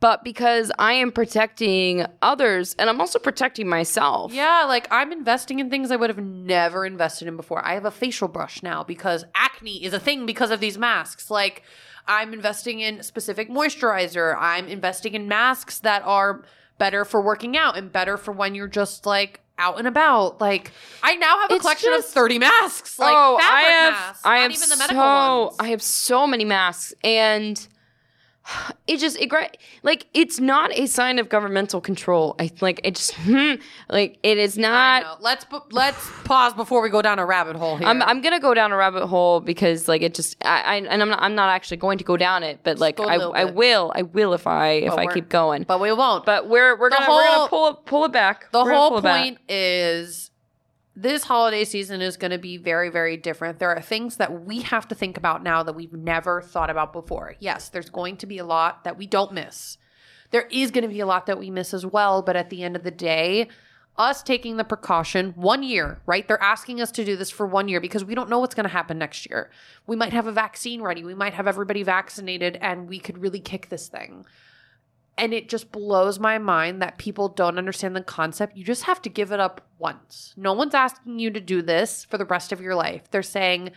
but 0.00 0.24
because 0.24 0.72
I 0.78 0.94
am 0.94 1.12
protecting 1.12 2.06
others 2.22 2.74
and 2.78 2.88
I'm 2.90 3.00
also 3.00 3.18
protecting 3.18 3.68
myself. 3.68 4.32
Yeah, 4.32 4.64
like 4.66 4.88
I'm 4.90 5.12
investing 5.12 5.58
in 5.58 5.70
things 5.70 5.90
I 5.90 5.96
would 5.96 6.10
have 6.10 6.18
never 6.18 6.86
invested 6.86 7.28
in 7.28 7.36
before. 7.36 7.64
I 7.64 7.74
have 7.74 7.84
a 7.84 7.90
facial 7.90 8.26
brush 8.26 8.62
now 8.62 8.82
because 8.82 9.24
acne 9.34 9.84
is 9.84 9.92
a 9.92 10.00
thing 10.00 10.26
because 10.26 10.50
of 10.50 10.60
these 10.60 10.78
masks. 10.78 11.30
Like 11.30 11.62
I'm 12.08 12.32
investing 12.32 12.80
in 12.80 13.02
specific 13.02 13.50
moisturizer. 13.50 14.34
I'm 14.38 14.66
investing 14.68 15.14
in 15.14 15.28
masks 15.28 15.78
that 15.80 16.02
are 16.04 16.44
better 16.78 17.04
for 17.04 17.20
working 17.20 17.56
out 17.58 17.76
and 17.76 17.92
better 17.92 18.16
for 18.16 18.32
when 18.32 18.54
you're 18.54 18.66
just 18.68 19.04
like 19.04 19.40
out 19.58 19.78
and 19.78 19.86
about. 19.86 20.40
Like 20.40 20.72
I 21.02 21.16
now 21.16 21.40
have 21.40 21.50
a 21.50 21.54
It's 21.56 21.60
collection 21.60 21.90
just- 21.90 22.08
of 22.08 22.14
30 22.14 22.38
masks. 22.38 22.98
Like 22.98 23.12
oh, 23.14 23.38
I 23.38 23.60
have, 23.60 23.92
masks, 23.92 24.22
I 24.24 24.36
not 24.36 24.42
have 24.42 24.52
even 24.52 24.68
the 24.70 24.76
medical 24.76 25.02
so, 25.02 25.44
ones. 25.44 25.56
I 25.60 25.68
have 25.68 25.82
so 25.82 26.26
many 26.26 26.46
masks, 26.46 26.94
and 27.04 27.68
it 28.86 28.98
just 28.98 29.16
it 29.20 29.30
like 29.82 30.06
it's 30.14 30.40
not 30.40 30.72
a 30.72 30.86
sign 30.86 31.18
of 31.18 31.28
governmental 31.28 31.80
control. 31.80 32.34
I 32.38 32.50
like 32.60 32.80
it 32.82 32.96
just 32.96 33.14
hmm, 33.14 33.54
like 33.88 34.18
it 34.22 34.38
is 34.38 34.58
not. 34.58 35.22
Let's 35.22 35.46
let's 35.70 36.10
pause 36.24 36.54
before 36.54 36.82
we 36.82 36.88
go 36.88 37.02
down 37.02 37.18
a 37.18 37.26
rabbit 37.26 37.56
hole. 37.56 37.76
Here. 37.76 37.86
I'm 37.86 38.02
I'm 38.02 38.20
gonna 38.20 38.40
go 38.40 38.54
down 38.54 38.72
a 38.72 38.76
rabbit 38.76 39.06
hole 39.06 39.40
because 39.40 39.86
like 39.86 40.02
it 40.02 40.14
just 40.14 40.36
I, 40.44 40.62
I 40.62 40.76
and 40.76 41.02
I'm 41.02 41.08
not 41.08 41.22
I'm 41.22 41.34
not 41.34 41.50
actually 41.50 41.76
going 41.76 41.98
to 41.98 42.04
go 42.04 42.16
down 42.16 42.42
it, 42.42 42.60
but 42.62 42.78
like 42.78 42.98
I, 42.98 43.14
I 43.16 43.44
will 43.44 43.92
I 43.94 44.02
will 44.02 44.32
if 44.34 44.46
I 44.46 44.70
if 44.70 44.94
I 44.94 45.06
keep 45.06 45.28
going. 45.28 45.62
but 45.64 45.80
we 45.80 45.92
won't. 45.92 46.24
But 46.24 46.48
we're 46.48 46.76
we're 46.78 46.90
The 46.90 46.96
gonna 46.98 47.10
we're 47.10 47.24
gonna 47.24 47.48
pull 47.48 47.68
it 47.68 47.76
pull 47.84 48.04
it 48.04 48.12
back. 48.12 48.50
The 48.50 48.64
We're 48.64 48.72
whole 48.72 49.00
point 49.00 49.38
is 49.48 50.29
this 50.96 51.24
holiday 51.24 51.64
season 51.64 52.00
is 52.00 52.16
going 52.16 52.32
to 52.32 52.38
be 52.38 52.56
very, 52.56 52.90
very 52.90 53.16
different. 53.16 53.58
There 53.58 53.74
are 53.74 53.80
things 53.80 54.16
that 54.16 54.44
we 54.44 54.62
have 54.62 54.88
to 54.88 54.94
think 54.94 55.16
about 55.16 55.42
now 55.42 55.62
that 55.62 55.74
we've 55.74 55.92
never 55.92 56.42
thought 56.42 56.70
about 56.70 56.92
before. 56.92 57.36
Yes, 57.38 57.68
there's 57.68 57.90
going 57.90 58.16
to 58.18 58.26
be 58.26 58.38
a 58.38 58.44
lot 58.44 58.84
that 58.84 58.98
we 58.98 59.06
don't 59.06 59.32
miss. 59.32 59.78
There 60.30 60.48
is 60.50 60.70
going 60.70 60.82
to 60.82 60.88
be 60.88 61.00
a 61.00 61.06
lot 61.06 61.26
that 61.26 61.38
we 61.38 61.50
miss 61.50 61.72
as 61.72 61.86
well. 61.86 62.22
But 62.22 62.36
at 62.36 62.50
the 62.50 62.62
end 62.62 62.76
of 62.76 62.82
the 62.82 62.90
day, 62.90 63.48
us 63.96 64.22
taking 64.22 64.56
the 64.56 64.64
precaution 64.64 65.32
one 65.36 65.62
year, 65.62 66.00
right? 66.06 66.26
They're 66.26 66.42
asking 66.42 66.80
us 66.80 66.90
to 66.92 67.04
do 67.04 67.16
this 67.16 67.30
for 67.30 67.46
one 67.46 67.68
year 67.68 67.80
because 67.80 68.04
we 68.04 68.14
don't 68.14 68.30
know 68.30 68.38
what's 68.38 68.54
going 68.54 68.64
to 68.64 68.70
happen 68.72 68.98
next 68.98 69.28
year. 69.28 69.50
We 69.86 69.96
might 69.96 70.12
have 70.12 70.26
a 70.26 70.32
vaccine 70.32 70.82
ready. 70.82 71.04
We 71.04 71.14
might 71.14 71.34
have 71.34 71.46
everybody 71.46 71.82
vaccinated 71.82 72.56
and 72.60 72.88
we 72.88 72.98
could 72.98 73.18
really 73.18 73.40
kick 73.40 73.68
this 73.68 73.88
thing. 73.88 74.24
And 75.20 75.34
it 75.34 75.50
just 75.50 75.70
blows 75.70 76.18
my 76.18 76.38
mind 76.38 76.80
that 76.80 76.96
people 76.96 77.28
don't 77.28 77.58
understand 77.58 77.94
the 77.94 78.00
concept. 78.00 78.56
You 78.56 78.64
just 78.64 78.84
have 78.84 79.02
to 79.02 79.10
give 79.10 79.32
it 79.32 79.38
up 79.38 79.60
once. 79.78 80.32
No 80.34 80.54
one's 80.54 80.74
asking 80.74 81.18
you 81.18 81.30
to 81.30 81.40
do 81.40 81.60
this 81.60 82.06
for 82.06 82.16
the 82.16 82.24
rest 82.24 82.52
of 82.52 82.60
your 82.62 82.74
life. 82.74 83.02
They're 83.10 83.22
saying, 83.22 83.72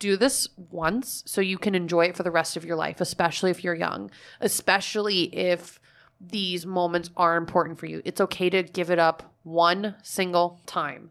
do 0.00 0.16
this 0.16 0.48
once 0.56 1.22
so 1.24 1.40
you 1.40 1.56
can 1.56 1.76
enjoy 1.76 2.06
it 2.06 2.16
for 2.16 2.24
the 2.24 2.32
rest 2.32 2.56
of 2.56 2.64
your 2.64 2.74
life, 2.74 3.00
especially 3.00 3.52
if 3.52 3.62
you're 3.62 3.76
young, 3.76 4.10
especially 4.40 5.34
if 5.34 5.78
these 6.20 6.66
moments 6.66 7.10
are 7.16 7.36
important 7.36 7.78
for 7.78 7.86
you. 7.86 8.02
It's 8.04 8.20
okay 8.20 8.50
to 8.50 8.64
give 8.64 8.90
it 8.90 8.98
up 8.98 9.32
one 9.44 9.94
single 10.02 10.60
time. 10.66 11.10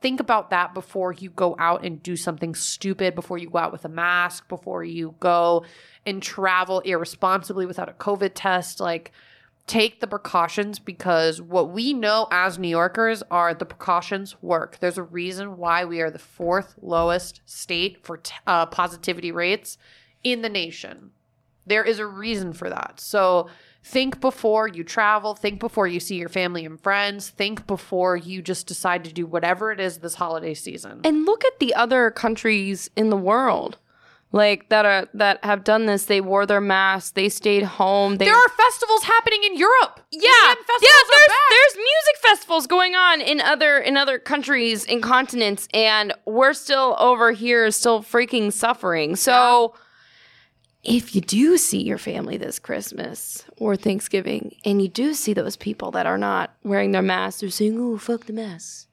Think 0.00 0.20
about 0.20 0.50
that 0.50 0.74
before 0.74 1.12
you 1.12 1.30
go 1.30 1.56
out 1.58 1.84
and 1.84 2.02
do 2.02 2.16
something 2.16 2.54
stupid, 2.54 3.14
before 3.14 3.38
you 3.38 3.50
go 3.50 3.58
out 3.58 3.72
with 3.72 3.84
a 3.84 3.88
mask, 3.88 4.48
before 4.48 4.84
you 4.84 5.16
go 5.18 5.64
and 6.06 6.22
travel 6.22 6.80
irresponsibly 6.80 7.66
without 7.66 7.88
a 7.88 7.92
COVID 7.92 8.30
test. 8.34 8.78
Like, 8.78 9.12
take 9.66 10.00
the 10.00 10.06
precautions 10.06 10.78
because 10.78 11.42
what 11.42 11.70
we 11.70 11.92
know 11.92 12.26
as 12.30 12.58
New 12.58 12.68
Yorkers 12.68 13.22
are 13.30 13.54
the 13.54 13.66
precautions 13.66 14.40
work. 14.42 14.78
There's 14.78 14.98
a 14.98 15.02
reason 15.02 15.58
why 15.58 15.84
we 15.84 16.00
are 16.00 16.10
the 16.10 16.18
fourth 16.18 16.76
lowest 16.80 17.42
state 17.44 18.04
for 18.04 18.16
t- 18.16 18.34
uh, 18.46 18.66
positivity 18.66 19.30
rates 19.30 19.78
in 20.24 20.42
the 20.42 20.48
nation. 20.48 21.10
There 21.66 21.84
is 21.84 21.98
a 21.98 22.06
reason 22.06 22.54
for 22.54 22.70
that. 22.70 22.98
So 22.98 23.48
think 23.82 24.20
before 24.20 24.68
you 24.68 24.84
travel, 24.84 25.34
think 25.34 25.60
before 25.60 25.86
you 25.86 26.00
see 26.00 26.16
your 26.16 26.28
family 26.28 26.64
and 26.64 26.80
friends, 26.80 27.28
think 27.28 27.66
before 27.66 28.16
you 28.16 28.42
just 28.42 28.66
decide 28.66 29.04
to 29.04 29.12
do 29.12 29.26
whatever 29.26 29.72
it 29.72 29.80
is 29.80 29.98
this 29.98 30.14
holiday 30.14 30.54
season. 30.54 31.00
And 31.04 31.24
look 31.24 31.44
at 31.44 31.58
the 31.58 31.74
other 31.74 32.10
countries 32.10 32.90
in 32.96 33.10
the 33.10 33.16
world, 33.16 33.78
like 34.30 34.68
that 34.68 34.84
are 34.84 35.08
that 35.14 35.42
have 35.42 35.64
done 35.64 35.86
this. 35.86 36.04
They 36.04 36.20
wore 36.20 36.44
their 36.44 36.60
masks. 36.60 37.12
They 37.12 37.30
stayed 37.30 37.62
home. 37.62 38.18
They 38.18 38.26
there 38.26 38.36
are 38.36 38.48
festivals 38.48 39.04
happening 39.04 39.42
in 39.44 39.56
Europe. 39.56 40.00
yeah, 40.10 40.20
yeah. 40.20 40.54
There's 40.68 41.32
there's 41.50 41.76
music 41.76 42.20
festivals 42.20 42.66
going 42.66 42.94
on 42.94 43.22
in 43.22 43.40
other 43.40 43.78
in 43.78 43.96
other 43.96 44.18
countries 44.18 44.84
in 44.84 45.00
continents, 45.00 45.66
and 45.72 46.12
we're 46.26 46.52
still 46.52 46.96
over 46.98 47.32
here, 47.32 47.70
still 47.70 48.02
freaking 48.02 48.52
suffering. 48.52 49.16
So. 49.16 49.74
If 50.84 51.14
you 51.14 51.20
do 51.20 51.58
see 51.58 51.82
your 51.82 51.98
family 51.98 52.36
this 52.36 52.58
Christmas 52.58 53.44
or 53.56 53.76
Thanksgiving, 53.76 54.56
and 54.64 54.80
you 54.80 54.88
do 54.88 55.12
see 55.12 55.32
those 55.32 55.56
people 55.56 55.90
that 55.90 56.06
are 56.06 56.18
not 56.18 56.54
wearing 56.62 56.92
their 56.92 57.02
masks, 57.02 57.40
they're 57.40 57.50
saying, 57.50 57.78
"Oh, 57.78 57.98
fuck 57.98 58.26
the 58.26 58.32
masks." 58.32 58.86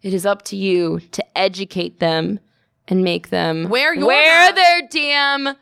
It 0.00 0.14
is 0.14 0.26
up 0.26 0.42
to 0.46 0.56
you 0.56 1.00
to 1.12 1.38
educate 1.38 2.00
them 2.00 2.40
and 2.88 3.04
make 3.04 3.28
them 3.28 3.68
Wear 3.68 3.94
your 3.94 4.06
wear 4.06 4.50
mask. 4.52 4.56
their 4.56 4.88
damn 4.90 5.56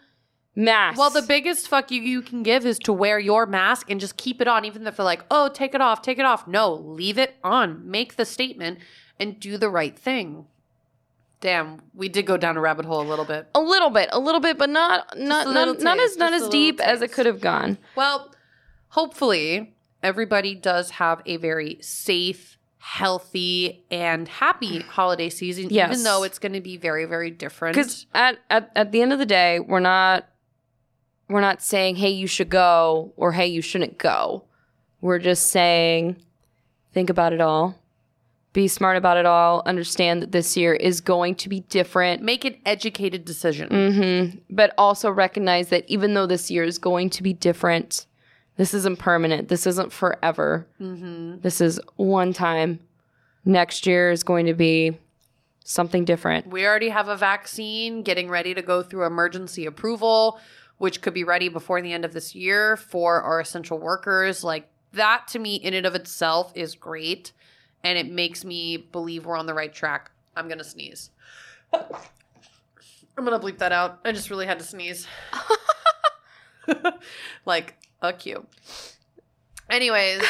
mask. 0.55 0.99
Well, 0.99 1.11
the 1.11 1.21
biggest 1.23 1.69
fuck 1.69 1.91
you 1.91 2.01
you 2.01 2.23
can 2.23 2.43
give 2.43 2.65
is 2.65 2.79
to 2.81 2.93
wear 2.93 3.19
your 3.19 3.45
mask 3.45 3.91
and 3.91 4.01
just 4.01 4.17
keep 4.17 4.41
it 4.41 4.49
on, 4.49 4.65
even 4.65 4.87
if 4.87 4.97
they're 4.97 5.05
like, 5.05 5.25
oh, 5.31 5.51
take 5.53 5.75
it 5.75 5.81
off, 5.83 6.01
take 6.01 6.19
it 6.19 6.25
off. 6.25 6.47
No, 6.47 6.73
leave 6.73 7.19
it 7.19 7.37
on. 7.45 7.91
Make 7.91 8.17
the 8.17 8.25
statement 8.25 8.79
and 9.19 9.39
do 9.39 9.59
the 9.59 9.69
right 9.69 9.99
thing. 9.99 10.47
Damn, 11.41 11.81
we 11.95 12.09
did 12.11 12.27
go 12.27 12.37
down 12.37 12.57
a 12.57 12.61
rabbit 12.61 12.85
hole 12.85 13.01
a 13.01 13.09
little 13.09 13.25
bit. 13.25 13.49
a 13.55 13.61
little 13.61 13.89
bit, 13.91 14.11
a 14.13 14.19
little 14.21 14.41
bit, 14.41 14.59
but 14.59 14.69
not 14.69 15.17
not 15.19 15.47
a 15.47 15.51
little 15.51 15.75
not, 15.75 15.83
not 15.83 15.99
as 15.99 16.17
not 16.19 16.33
as 16.35 16.49
deep 16.49 16.79
little 16.79 16.93
as 16.93 17.01
it 17.03 17.13
could 17.13 17.25
have 17.27 17.41
gone. 17.41 17.79
Well, 17.97 18.35
hopefully, 18.89 19.75
everybody 20.03 20.55
does 20.55 20.91
have 20.91 21.23
a 21.25 21.39
very 21.39 21.79
safe, 21.81 22.59
healthy, 22.79 23.85
and 23.91 24.29
happy 24.29 24.81
holiday 24.81 25.31
season, 25.31 25.69
Yes. 25.71 25.91
even 25.91 26.05
though 26.05 26.25
it's 26.25 26.39
going 26.39 26.53
to 26.53 26.61
be 26.61 26.77
very, 26.77 27.07
very 27.07 27.31
different. 27.31 27.75
Because 27.75 28.05
at, 28.13 28.37
at 28.51 28.71
at 28.77 28.93
the 28.93 29.01
end 29.01 29.13
of 29.15 29.19
the 29.19 29.27
day, 29.27 29.61
we're 29.61 29.81
not 29.81 30.29
we're 31.29 31.41
not 31.41 31.63
saying 31.63 31.97
hey 31.97 32.11
you 32.11 32.27
should 32.27 32.51
go 32.51 33.15
or 33.17 33.33
hey 33.33 33.47
you 33.47 33.63
shouldn't 33.63 33.97
go. 33.97 34.45
We're 35.01 35.19
just 35.19 35.47
saying 35.49 36.17
think 36.93 37.09
about 37.09 37.33
it 37.33 37.41
all. 37.41 37.80
Be 38.53 38.67
smart 38.69 38.97
about 38.97 39.17
it 39.17 39.27
all. 39.27 39.63
Understand 39.65 40.23
that 40.23 40.33
this 40.33 40.57
year 40.57 40.75
is 40.75 41.01
going 41.01 41.37
to 41.37 41.49
be 41.49 41.61
different. 41.61 42.23
Make 42.23 42.45
an 42.45 42.57
educated 42.67 43.25
decision. 43.25 43.69
Mm-hmm. 43.69 44.39
But 44.51 44.75
also 44.77 45.11
recognize 45.11 45.69
that 45.69 45.85
even 45.89 46.15
though 46.15 46.27
this 46.27 46.51
year 46.51 46.65
is 46.65 46.79
going 46.79 47.11
to 47.11 47.23
be 47.23 47.33
different, 47.33 48.07
this 48.57 48.75
isn't 48.75 48.99
permanent. 48.99 49.49
This 49.49 49.67
isn't 49.67 49.93
forever. 49.93 50.67
Mm-hmm. 50.81 51.41
This 51.41 51.61
is 51.61 51.81
one 51.97 52.33
time. 52.33 52.81
Next 53.45 53.87
year 53.87 54.11
is 54.11 54.23
going 54.23 54.47
to 54.47 54.55
be 54.55 54.99
something 55.65 56.05
different. 56.05 56.49
We 56.49 56.67
already 56.67 56.89
have 56.89 57.09
a 57.09 57.17
vaccine 57.17 58.03
getting 58.03 58.29
ready 58.29 58.53
to 58.55 58.63
go 58.63 58.83
through 58.83 59.07
emergency 59.07 59.65
approval, 59.65 60.41
which 60.79 61.01
could 61.01 61.15
be 61.15 61.25
ready 61.25 61.49
before 61.49 61.81
the 61.81 61.93
end 61.93 62.05
of 62.05 62.13
this 62.13 62.35
year 62.35 62.77
for 62.77 63.23
our 63.23 63.41
essential 63.41 63.79
workers. 63.79 64.43
Like 64.43 64.69
that 64.93 65.29
to 65.29 65.39
me, 65.39 65.55
in 65.55 65.73
and 65.73 65.87
of 65.87 65.95
itself, 65.95 66.53
is 66.55 66.75
great. 66.75 67.33
And 67.83 67.99
it 67.99 68.11
makes 68.11 68.45
me 68.45 68.77
believe 68.77 69.27
we're 69.27 69.37
on 69.37 69.47
the 69.47 69.55
right 69.55 69.73
track. 69.73 70.11
I'm 70.37 70.47
to 70.59 70.65
sneeze. 70.65 71.11
I'm 71.73 73.27
to 73.41 73.47
bleep 73.47 73.59
that 73.59 73.73
out. 73.73 74.01
I 74.05 74.13
just 74.13 74.31
really 74.31 74.47
had 74.47 74.59
to 74.59 74.65
sneeze. 74.65 75.07
like 77.47 77.77
a 78.03 78.13
cue. 78.13 78.47
Anyways. 79.69 80.23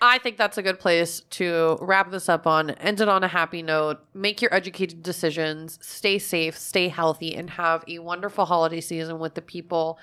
I 0.00 0.18
think 0.18 0.36
that's 0.36 0.56
a 0.56 0.62
good 0.62 0.78
place 0.78 1.20
to 1.30 1.76
wrap 1.80 2.10
this 2.12 2.28
up 2.28 2.46
on. 2.46 2.70
End 2.70 3.00
it 3.00 3.08
on 3.08 3.24
a 3.24 3.28
happy 3.28 3.62
note. 3.62 3.98
Make 4.14 4.40
your 4.40 4.54
educated 4.54 5.02
decisions. 5.02 5.76
Stay 5.82 6.20
safe, 6.20 6.56
stay 6.56 6.88
healthy, 6.88 7.34
and 7.34 7.50
have 7.50 7.82
a 7.88 7.98
wonderful 7.98 8.44
holiday 8.44 8.80
season 8.80 9.18
with 9.18 9.34
the 9.34 9.42
people 9.42 9.98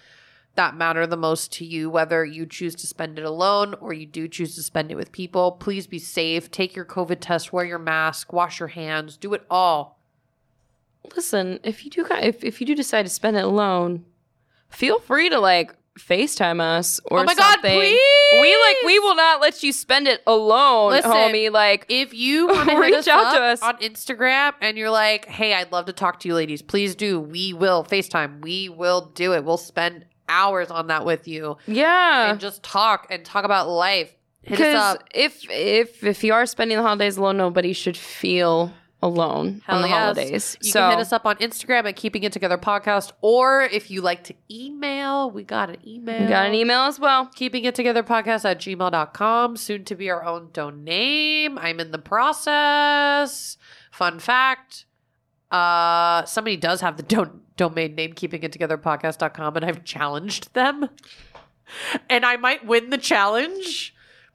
that 0.56 0.76
matter 0.76 1.06
the 1.06 1.18
most 1.18 1.52
to 1.54 1.66
you, 1.66 1.90
whether 1.90 2.24
you 2.26 2.46
choose 2.46 2.76
to 2.76 2.88
spend 2.88 3.20
it 3.20 3.26
alone 3.26 3.76
or 3.82 3.94
you 3.94 4.06
do 4.06 4.28
choose 4.28 4.56
to 4.56 4.64
spend 4.64 4.92
it 4.92 4.96
with 4.96 5.12
people. 5.12 5.52
Please 5.54 5.86
be 5.88 6.00
safe. 6.00 6.50
Take 6.52 6.76
your 6.76 6.86
COVID 6.86 7.18
test, 7.20 7.52
wear 7.54 7.66
your 7.66 7.80
mask, 7.80 8.32
wash 8.34 8.60
your 8.60 8.70
hands, 8.70 9.18
do 9.18 9.34
it 9.34 9.46
all. 9.50 10.00
Listen, 11.16 11.60
if 11.64 11.84
you 11.86 11.92
do 11.92 12.06
if, 12.10 12.44
if 12.44 12.60
you 12.60 12.68
do 12.68 12.74
decide 12.76 13.04
to 13.04 13.10
spend 13.10 13.38
it 13.38 13.44
alone, 13.44 14.06
feel 14.70 15.00
free 15.00 15.30
to 15.30 15.40
like 15.40 15.76
FaceTime 16.00 16.60
us 16.60 17.00
or 17.06 17.20
Oh 17.20 17.24
my 17.24 17.34
something. 17.36 17.62
God, 17.72 17.78
please! 17.78 18.00
We 18.42 18.58
like 18.68 18.78
we 18.86 19.00
will 19.00 19.16
not 19.16 19.40
let 19.40 19.62
you 19.64 19.72
spend 19.72 20.08
it 20.08 20.22
alone, 20.28 20.92
Listen, 20.92 21.12
homie. 21.12 21.52
Like 21.52 21.86
If 21.90 22.14
you 22.14 22.48
want 22.48 22.70
to 22.70 22.78
Reach 22.80 23.08
out 23.08 23.34
to 23.34 23.40
us. 23.42 23.62
on 23.62 23.78
Instagram 23.78 24.54
and 24.62 24.78
you're 24.78 24.90
like, 24.90 25.26
hey, 25.28 25.54
I'd 25.54 25.72
love 25.72 25.86
to 25.86 25.94
talk 25.94 26.20
to 26.22 26.28
you 26.28 26.34
ladies, 26.36 26.62
please 26.62 26.96
do. 26.96 27.20
We 27.20 27.54
will 27.54 27.84
FaceTime. 27.86 28.42
We 28.42 28.68
will 28.68 29.12
do 29.14 29.34
it. 29.34 29.46
We'll 29.46 29.58
spend 29.58 30.06
hours 30.28 30.72
on 30.72 30.88
that 30.88 31.06
with 31.06 31.28
you 31.28 31.58
yeah. 31.68 32.32
and 32.32 32.40
just 32.40 32.64
talk 32.64 33.08
and 33.10 33.24
talk 33.24 33.46
about 33.46 33.70
life. 33.70 34.14
Because 34.44 34.98
if 35.14 35.50
if 35.50 36.04
if 36.04 36.24
you 36.24 36.34
are 36.34 36.46
spending 36.46 36.78
the 36.78 36.84
holidays 36.84 37.18
alone, 37.18 37.38
nobody 37.38 37.74
should 37.74 37.98
feel 37.98 38.72
alone 39.02 39.62
Hell 39.66 39.78
on 39.78 39.82
the 39.82 39.88
yes. 39.88 39.98
holidays. 39.98 40.58
You 40.62 40.72
so 40.72 40.80
can 40.82 40.92
hit 40.92 41.00
us 41.00 41.14
up 41.14 41.26
on 41.26 41.36
Instagram 41.38 41.88
at 41.88 41.96
Keeping 41.96 42.24
It 42.24 42.32
Together 42.32 42.58
Podcast, 42.58 43.12
or 43.22 43.64
if 43.64 43.90
you 43.92 44.02
like 44.02 44.24
to 44.26 44.36
email, 44.50 45.30
we 45.32 45.44
got 45.44 45.70
an 45.70 45.78
email. 45.86 46.22
we 46.22 46.28
got 46.28 46.48
an 46.48 46.54
email 46.54 46.82
as 46.82 47.00
well. 47.00 47.28
Keeping 47.28 47.66
It 47.66 47.76
Together 47.76 48.04
Podcast 48.04 48.46
at 48.46 48.60
gmail.com. 48.60 49.58
Soon 49.58 49.86
to 49.86 49.96
be 49.96 50.10
our 50.10 50.24
own 50.26 50.50
domain. 50.54 51.58
I'm 51.58 51.80
in 51.80 51.92
the 51.92 52.00
process. 52.00 53.58
Fun 53.92 54.20
fact. 54.20 54.86
Uh, 55.52 56.26
somebody 56.26 56.58
does 56.58 56.82
have 56.82 56.98
the 56.98 57.04
do- 57.04 57.42
domain 57.58 57.96
name 57.96 58.14
keeping 58.14 58.44
it 58.44 58.52
together 58.52 58.78
podcast.com 58.78 59.56
and 59.58 59.66
I've 59.66 59.84
challenged 59.84 60.54
them. 60.54 60.90
And 62.10 62.26
I 62.26 62.38
might 62.38 62.66
win 62.66 62.90
the 62.92 62.98
challenge. 62.98 63.94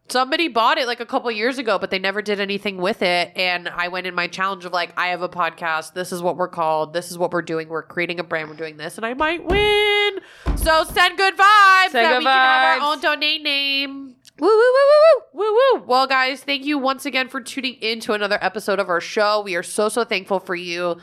Somebody 0.08 0.48
bought 0.48 0.76
it 0.78 0.88
like 0.88 0.98
a 0.98 1.06
couple 1.06 1.30
years 1.30 1.58
ago, 1.58 1.78
but 1.78 1.92
they 1.92 2.00
never 2.00 2.20
did 2.20 2.40
anything 2.40 2.78
with 2.78 3.00
it. 3.02 3.30
And 3.36 3.68
I 3.68 3.86
went 3.86 4.08
in 4.08 4.14
my 4.16 4.26
challenge 4.26 4.64
of 4.64 4.72
like, 4.72 4.92
I 4.96 5.08
have 5.08 5.22
a 5.22 5.28
podcast. 5.28 5.92
This 5.94 6.10
is 6.10 6.20
what 6.20 6.36
we're 6.36 6.48
called. 6.48 6.92
This 6.92 7.12
is 7.12 7.18
what 7.18 7.30
we're 7.30 7.42
doing. 7.42 7.68
We're 7.68 7.84
creating 7.84 8.18
a 8.18 8.24
brand. 8.24 8.48
We're 8.50 8.56
doing 8.56 8.76
this, 8.76 8.96
and 8.96 9.06
I 9.06 9.14
might 9.14 9.44
win. 9.44 10.18
So 10.56 10.82
send 10.82 11.16
good 11.16 11.34
vibes 11.36 11.90
Send 11.90 12.04
that 12.06 12.10
good 12.14 12.18
we 12.18 12.24
can 12.24 12.32
have 12.32 12.80
vibes. 12.80 12.82
our 12.82 12.92
own 12.92 13.00
domain 13.00 13.44
name. 13.44 14.16
Woo 14.40 14.48
woo 14.48 14.56
woo 14.56 14.64
woo 14.90 15.22
woo. 15.32 15.52
Woo 15.52 15.78
woo. 15.78 15.84
Well, 15.86 16.08
guys, 16.08 16.42
thank 16.42 16.64
you 16.64 16.76
once 16.78 17.06
again 17.06 17.28
for 17.28 17.40
tuning 17.40 17.74
in 17.74 18.00
to 18.00 18.12
another 18.12 18.38
episode 18.42 18.80
of 18.80 18.88
our 18.88 19.00
show. 19.00 19.42
We 19.42 19.54
are 19.54 19.62
so, 19.62 19.88
so 19.88 20.02
thankful 20.02 20.40
for 20.40 20.56
you 20.56 20.96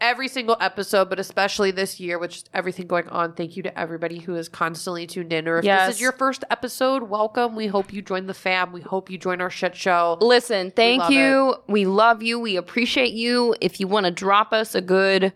every 0.00 0.28
single 0.28 0.56
episode, 0.60 1.08
but 1.10 1.18
especially 1.20 1.70
this 1.70 2.00
year, 2.00 2.18
which 2.18 2.38
is 2.38 2.44
everything 2.54 2.86
going 2.86 3.08
on. 3.08 3.32
Thank 3.34 3.56
you 3.56 3.62
to 3.64 3.78
everybody 3.78 4.18
who 4.18 4.34
is 4.36 4.48
constantly 4.48 5.06
tuned 5.06 5.32
in. 5.32 5.46
Or 5.46 5.58
if 5.58 5.64
Yes. 5.64 5.86
this 5.88 5.96
is 5.96 6.00
your 6.02 6.12
first 6.12 6.44
episode, 6.50 7.04
welcome. 7.04 7.54
We 7.54 7.66
hope 7.66 7.92
you 7.92 8.00
join 8.02 8.26
the 8.26 8.34
fam. 8.34 8.72
We 8.72 8.80
hope 8.80 9.10
you 9.10 9.18
join 9.18 9.40
our 9.40 9.50
shit 9.50 9.76
show. 9.76 10.16
Listen, 10.20 10.70
thank 10.70 11.00
love 11.02 11.10
you. 11.12 11.54
We 11.68 11.84
love 11.86 12.22
you. 12.22 12.38
We 12.38 12.56
appreciate 12.56 13.12
you. 13.12 13.54
If 13.60 13.80
you 13.80 13.86
want 13.88 14.06
to 14.06 14.12
drop 14.12 14.52
us 14.52 14.74
a 14.74 14.80
good 14.80 15.32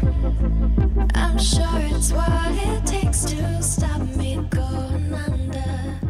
I'm 1.15 1.39
sure 1.39 1.97
it's 1.97 2.11
what 2.11 2.51
it 2.51 2.85
takes 2.85 3.23
to 3.27 3.63
stop 3.63 4.01
me 4.17 4.45
going 4.51 5.15
under. 5.15 6.01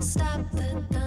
Stop 0.00 0.42
the. 0.52 0.97